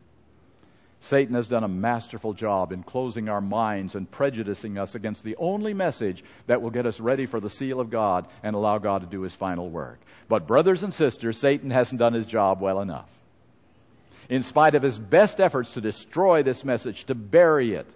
Satan 1.05 1.35
has 1.35 1.49
done 1.49 1.65
a 1.65 1.69
masterful 1.69 2.33
job 2.33 2.73
in 2.73 2.83
closing 2.83 3.29
our 3.29 3.43
minds 3.43 3.95
and 3.95 4.11
prejudicing 4.11 4.79
us 4.79 4.95
against 4.95 5.23
the 5.23 5.37
only 5.37 5.75
message 5.75 6.25
that 6.47 6.63
will 6.63 6.71
get 6.71 6.87
us 6.87 6.99
ready 6.99 7.27
for 7.27 7.41
the 7.41 7.51
seal 7.51 7.79
of 7.79 7.91
God 7.91 8.27
and 8.43 8.57
allow 8.57 8.79
God 8.79 9.03
to 9.03 9.07
do 9.07 9.21
his 9.21 9.35
final 9.35 9.69
work. 9.69 10.01
But, 10.31 10.47
brothers 10.47 10.83
and 10.83 10.95
sisters, 10.95 11.37
Satan 11.37 11.71
hasn't 11.71 11.99
done 11.99 12.15
his 12.15 12.25
job 12.25 12.63
well 12.63 12.81
enough. 12.81 13.11
In 14.31 14.43
spite 14.43 14.75
of 14.75 14.83
his 14.83 14.99
best 14.99 15.41
efforts 15.41 15.73
to 15.73 15.83
destroy 15.83 16.43
this 16.43 16.65
message, 16.65 17.05
to 17.05 17.15
bury 17.15 17.75
it, 17.75 17.87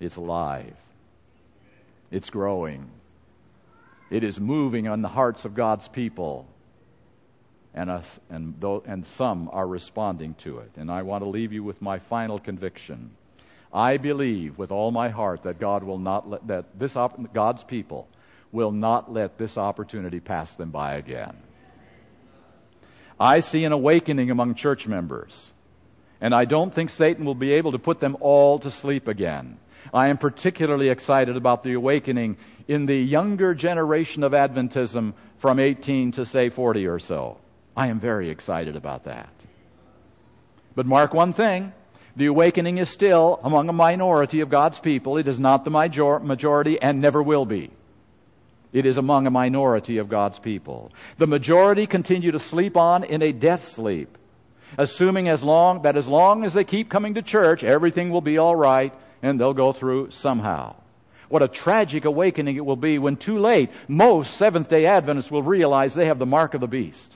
it's 0.00 0.16
alive. 0.16 0.76
It's 2.10 2.30
growing. 2.30 2.88
It 4.08 4.24
is 4.24 4.40
moving 4.40 4.88
on 4.88 5.02
the 5.02 5.08
hearts 5.08 5.44
of 5.44 5.54
God's 5.54 5.88
people 5.88 6.48
and, 7.76 7.90
us, 7.90 8.18
and, 8.30 8.62
and 8.86 9.06
some 9.06 9.50
are 9.52 9.66
responding 9.66 10.34
to 10.38 10.58
it. 10.58 10.72
And 10.76 10.90
I 10.90 11.02
want 11.02 11.22
to 11.22 11.28
leave 11.28 11.52
you 11.52 11.62
with 11.62 11.82
my 11.82 11.98
final 11.98 12.38
conviction. 12.38 13.10
I 13.72 13.98
believe 13.98 14.56
with 14.56 14.72
all 14.72 14.90
my 14.90 15.10
heart 15.10 15.42
that 15.42 15.60
God 15.60 15.84
will 15.84 15.98
not 15.98 16.28
let, 16.28 16.46
that 16.48 16.78
this 16.78 16.96
op- 16.96 17.34
God's 17.34 17.62
people 17.62 18.08
will 18.50 18.72
not 18.72 19.12
let 19.12 19.36
this 19.36 19.58
opportunity 19.58 20.20
pass 20.20 20.54
them 20.54 20.70
by 20.70 20.94
again. 20.94 21.36
I 23.20 23.40
see 23.40 23.64
an 23.64 23.72
awakening 23.72 24.30
among 24.30 24.54
church 24.54 24.86
members, 24.88 25.52
and 26.20 26.34
I 26.34 26.46
don't 26.46 26.72
think 26.72 26.88
Satan 26.88 27.26
will 27.26 27.34
be 27.34 27.52
able 27.52 27.72
to 27.72 27.78
put 27.78 28.00
them 28.00 28.16
all 28.20 28.58
to 28.60 28.70
sleep 28.70 29.08
again. 29.08 29.58
I 29.92 30.08
am 30.08 30.16
particularly 30.16 30.88
excited 30.88 31.36
about 31.36 31.62
the 31.62 31.74
awakening 31.74 32.38
in 32.66 32.86
the 32.86 32.96
younger 32.96 33.54
generation 33.54 34.22
of 34.22 34.32
Adventism 34.32 35.12
from 35.36 35.60
18 35.60 36.12
to 36.12 36.24
say 36.24 36.48
40 36.48 36.86
or 36.86 36.98
so. 36.98 37.38
I 37.76 37.88
am 37.88 38.00
very 38.00 38.30
excited 38.30 38.74
about 38.74 39.04
that. 39.04 39.28
But 40.74 40.86
mark 40.86 41.12
one 41.12 41.32
thing. 41.32 41.72
The 42.16 42.26
awakening 42.26 42.78
is 42.78 42.88
still 42.88 43.38
among 43.44 43.68
a 43.68 43.74
minority 43.74 44.40
of 44.40 44.48
God's 44.48 44.80
people. 44.80 45.18
It 45.18 45.28
is 45.28 45.38
not 45.38 45.64
the 45.64 45.70
majority 45.70 46.80
and 46.80 47.00
never 47.00 47.22
will 47.22 47.44
be. 47.44 47.70
It 48.72 48.86
is 48.86 48.96
among 48.96 49.26
a 49.26 49.30
minority 49.30 49.98
of 49.98 50.08
God's 50.08 50.38
people. 50.38 50.92
The 51.18 51.26
majority 51.26 51.86
continue 51.86 52.32
to 52.32 52.38
sleep 52.38 52.76
on 52.76 53.04
in 53.04 53.20
a 53.20 53.32
death 53.32 53.68
sleep, 53.68 54.16
assuming 54.78 55.28
as 55.28 55.42
long, 55.42 55.82
that 55.82 55.96
as 55.96 56.06
long 56.06 56.44
as 56.44 56.54
they 56.54 56.64
keep 56.64 56.88
coming 56.88 57.14
to 57.14 57.22
church, 57.22 57.62
everything 57.62 58.10
will 58.10 58.22
be 58.22 58.38
alright 58.38 58.94
and 59.22 59.38
they'll 59.38 59.52
go 59.52 59.72
through 59.72 60.10
somehow. 60.10 60.74
What 61.28 61.42
a 61.42 61.48
tragic 61.48 62.06
awakening 62.06 62.56
it 62.56 62.64
will 62.64 62.76
be 62.76 62.98
when 62.98 63.16
too 63.16 63.38
late, 63.38 63.70
most 63.88 64.34
Seventh 64.34 64.70
day 64.70 64.86
Adventists 64.86 65.30
will 65.30 65.42
realize 65.42 65.92
they 65.92 66.06
have 66.06 66.18
the 66.18 66.26
mark 66.26 66.54
of 66.54 66.60
the 66.62 66.66
beast. 66.66 67.14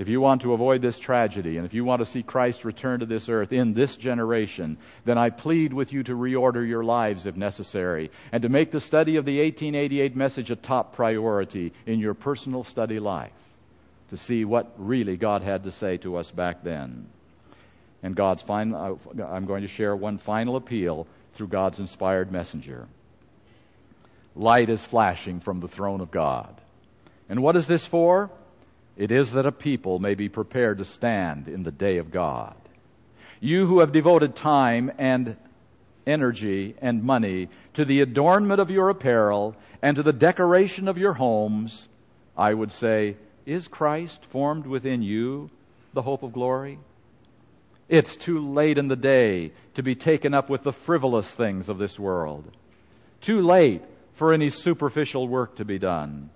If 0.00 0.08
you 0.08 0.18
want 0.18 0.40
to 0.40 0.54
avoid 0.54 0.80
this 0.80 0.98
tragedy, 0.98 1.58
and 1.58 1.66
if 1.66 1.74
you 1.74 1.84
want 1.84 2.00
to 2.00 2.06
see 2.06 2.22
Christ 2.22 2.64
return 2.64 3.00
to 3.00 3.06
this 3.06 3.28
earth 3.28 3.52
in 3.52 3.74
this 3.74 3.98
generation, 3.98 4.78
then 5.04 5.18
I 5.18 5.28
plead 5.28 5.74
with 5.74 5.92
you 5.92 6.02
to 6.04 6.16
reorder 6.16 6.66
your 6.66 6.82
lives 6.82 7.26
if 7.26 7.36
necessary, 7.36 8.10
and 8.32 8.40
to 8.42 8.48
make 8.48 8.70
the 8.70 8.80
study 8.80 9.16
of 9.16 9.26
the 9.26 9.42
1888 9.42 10.16
message 10.16 10.50
a 10.50 10.56
top 10.56 10.94
priority 10.94 11.74
in 11.84 11.98
your 11.98 12.14
personal 12.14 12.64
study 12.64 12.98
life, 12.98 13.34
to 14.08 14.16
see 14.16 14.46
what 14.46 14.72
really 14.78 15.18
God 15.18 15.42
had 15.42 15.64
to 15.64 15.70
say 15.70 15.98
to 15.98 16.16
us 16.16 16.30
back 16.30 16.64
then. 16.64 17.06
And 18.02 18.16
God's 18.16 18.40
final, 18.40 18.98
uh, 19.18 19.22
I'm 19.24 19.44
going 19.44 19.60
to 19.60 19.68
share 19.68 19.94
one 19.94 20.16
final 20.16 20.56
appeal 20.56 21.08
through 21.34 21.48
God's 21.48 21.78
inspired 21.78 22.32
messenger. 22.32 22.88
Light 24.34 24.70
is 24.70 24.82
flashing 24.82 25.40
from 25.40 25.60
the 25.60 25.68
throne 25.68 26.00
of 26.00 26.10
God. 26.10 26.58
And 27.28 27.42
what 27.42 27.54
is 27.54 27.66
this 27.66 27.84
for? 27.84 28.30
It 29.00 29.10
is 29.10 29.32
that 29.32 29.46
a 29.46 29.50
people 29.50 29.98
may 29.98 30.14
be 30.14 30.28
prepared 30.28 30.76
to 30.76 30.84
stand 30.84 31.48
in 31.48 31.62
the 31.62 31.72
day 31.72 31.96
of 31.96 32.10
God. 32.10 32.54
You 33.40 33.64
who 33.64 33.80
have 33.80 33.92
devoted 33.92 34.36
time 34.36 34.92
and 34.98 35.38
energy 36.06 36.74
and 36.82 37.02
money 37.02 37.48
to 37.72 37.86
the 37.86 38.02
adornment 38.02 38.60
of 38.60 38.70
your 38.70 38.90
apparel 38.90 39.56
and 39.80 39.96
to 39.96 40.02
the 40.02 40.12
decoration 40.12 40.86
of 40.86 40.98
your 40.98 41.14
homes, 41.14 41.88
I 42.36 42.52
would 42.52 42.72
say, 42.72 43.16
is 43.46 43.68
Christ 43.68 44.26
formed 44.26 44.66
within 44.66 45.00
you 45.00 45.48
the 45.94 46.02
hope 46.02 46.22
of 46.22 46.34
glory? 46.34 46.78
It's 47.88 48.16
too 48.16 48.52
late 48.52 48.76
in 48.76 48.88
the 48.88 48.96
day 48.96 49.52
to 49.76 49.82
be 49.82 49.94
taken 49.94 50.34
up 50.34 50.50
with 50.50 50.62
the 50.62 50.74
frivolous 50.74 51.34
things 51.34 51.70
of 51.70 51.78
this 51.78 51.98
world. 51.98 52.44
Too 53.22 53.40
late 53.40 53.80
for 54.12 54.34
any 54.34 54.50
superficial 54.50 55.26
work 55.26 55.56
to 55.56 55.64
be 55.64 55.78
done. 55.78 56.28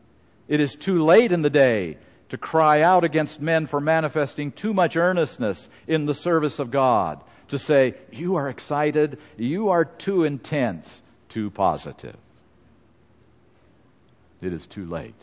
It 0.49 0.61
is 0.61 0.75
too 0.75 1.05
late 1.05 1.31
in 1.31 1.43
the 1.43 1.51
day 1.51 1.99
to 2.35 2.39
cry 2.39 2.83
out 2.83 3.05
against 3.05 3.41
men 3.41 3.65
for 3.65 3.81
manifesting 3.81 4.51
too 4.51 4.75
much 4.75 4.97
earnestness 4.97 5.69
in 5.87 6.05
the 6.05 6.13
service 6.13 6.59
of 6.59 6.69
God, 6.69 7.23
to 7.47 7.61
say, 7.61 7.95
you 8.11 8.35
are 8.35 8.49
excited, 8.49 9.21
you 9.37 9.69
are 9.69 9.85
too 9.85 10.25
intense, 10.25 11.01
too 11.29 11.49
positive. 11.51 12.17
It 14.41 14.53
is 14.53 14.67
too 14.67 14.85
late. 14.85 15.15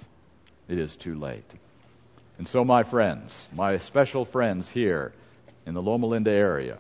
It 0.69 0.79
is 0.79 0.95
too 0.95 1.15
late. 1.15 1.51
And 2.37 2.47
so, 2.47 2.63
my 2.63 2.83
friends, 2.83 3.49
my 3.53 3.77
special 3.77 4.23
friends 4.23 4.69
here 4.69 5.11
in 5.65 5.73
the 5.73 5.81
Loma 5.81 6.07
Linda 6.07 6.31
area, 6.31 6.77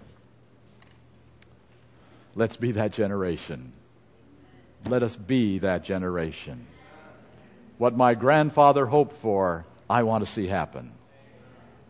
let's 2.35 2.55
be 2.55 2.71
that 2.71 2.93
generation. 2.93 3.73
Let 4.87 5.03
us 5.03 5.17
be 5.17 5.59
that 5.59 5.83
generation. 5.83 6.67
What 7.77 7.97
my 7.97 8.13
grandfather 8.13 8.85
hoped 8.85 9.17
for, 9.17 9.65
I 9.91 10.03
want 10.03 10.25
to 10.25 10.31
see 10.31 10.47
happen. 10.47 10.93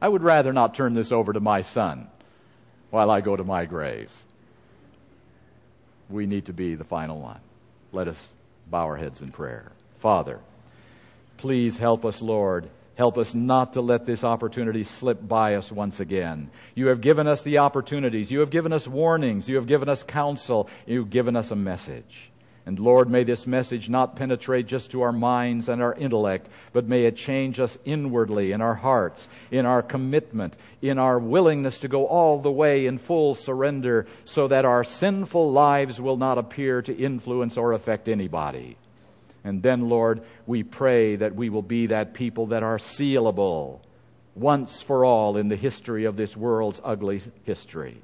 I 0.02 0.10
would 0.10 0.24
rather 0.24 0.52
not 0.52 0.74
turn 0.74 0.96
this 0.96 1.12
over 1.12 1.34
to 1.34 1.40
my 1.40 1.62
son 1.62 2.08
while 2.90 3.12
I 3.12 3.22
go 3.22 3.36
to 3.36 3.44
my 3.44 3.66
grave. 3.66 4.12
We 6.10 6.26
need 6.26 6.48
to 6.48 6.54
be 6.54 6.74
the 6.74 6.84
final 6.84 7.20
one. 7.20 7.40
Let 7.92 8.08
us 8.08 8.30
bow 8.72 8.86
our 8.86 8.98
heads 8.98 9.22
in 9.22 9.32
prayer. 9.32 9.72
Father, 10.00 10.40
please 11.38 11.78
help 11.78 12.04
us, 12.04 12.24
Lord. 12.24 12.72
Help 12.96 13.20
us 13.20 13.36
not 13.36 13.74
to 13.74 13.82
let 13.82 14.08
this 14.08 14.24
opportunity 14.24 14.84
slip 14.84 15.26
by 15.26 15.54
us 15.54 15.72
once 15.72 16.00
again. 16.00 16.50
You 16.74 16.88
have 16.88 17.02
given 17.02 17.28
us 17.28 17.44
the 17.44 17.60
opportunities. 17.60 18.32
You 18.32 18.40
have 18.40 18.50
given 18.50 18.74
us 18.74 18.88
warnings. 18.88 19.48
You 19.48 19.58
have 19.58 19.68
given 19.68 19.90
us 19.90 20.02
counsel. 20.02 20.70
You've 20.88 21.12
given 21.12 21.36
us 21.36 21.52
a 21.52 21.56
message. 21.56 22.31
And 22.66 22.78
Lord, 22.78 23.10
may 23.10 23.24
this 23.24 23.48
message 23.48 23.90
not 23.90 24.16
penetrate 24.16 24.68
just 24.68 24.92
to 24.92 25.02
our 25.02 25.12
minds 25.12 25.68
and 25.68 25.82
our 25.82 25.96
intellect, 25.96 26.48
but 26.74 26.88
may 26.88 27.06
it 27.06 27.16
change 27.16 27.60
us 27.60 27.78
inwardly 27.86 28.52
in 28.52 28.62
our 28.62 28.76
hearts, 28.76 29.28
in 29.50 29.66
our 29.66 29.82
commitment, 29.82 30.56
in 30.82 31.00
our 31.00 31.18
willingness 31.18 31.80
to 31.80 31.88
go 31.88 32.06
all 32.06 32.40
the 32.40 32.52
way 32.52 32.86
in 32.86 33.00
full 33.00 33.34
surrender 33.34 34.06
so 34.26 34.48
that 34.48 34.66
our 34.66 34.84
sinful 34.84 35.52
lives 35.52 36.00
will 36.00 36.18
not 36.18 36.38
appear 36.38 36.84
to 36.84 36.96
influence 36.96 37.58
or 37.58 37.74
affect 37.74 38.08
anybody. 38.08 38.78
And 39.44 39.64
then, 39.64 39.90
Lord, 39.90 40.22
we 40.46 40.62
pray 40.62 41.16
that 41.16 41.34
we 41.34 41.50
will 41.50 41.64
be 41.64 41.88
that 41.88 42.14
people 42.14 42.48
that 42.48 42.62
are 42.62 42.78
sealable 42.78 43.80
once 44.36 44.84
for 44.84 45.04
all 45.04 45.36
in 45.36 45.48
the 45.48 45.56
history 45.56 46.06
of 46.06 46.16
this 46.16 46.38
world's 46.38 46.80
ugly 46.84 47.22
history. 47.44 48.00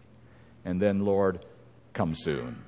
And 0.65 0.81
then, 0.81 1.05
Lord, 1.05 1.45
come 1.93 2.15
soon. 2.15 2.63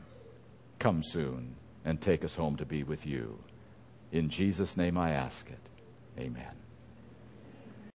Come 0.78 1.02
soon 1.02 1.56
and 1.86 2.00
take 2.00 2.24
us 2.24 2.36
home 2.36 2.56
to 2.58 2.66
be 2.66 2.84
with 2.84 3.06
you. 3.06 3.40
In 4.12 4.30
Jesus' 4.30 4.76
name 4.76 4.98
I 4.98 5.12
ask 5.12 5.50
it. 5.50 5.60
Amen. 6.20 6.59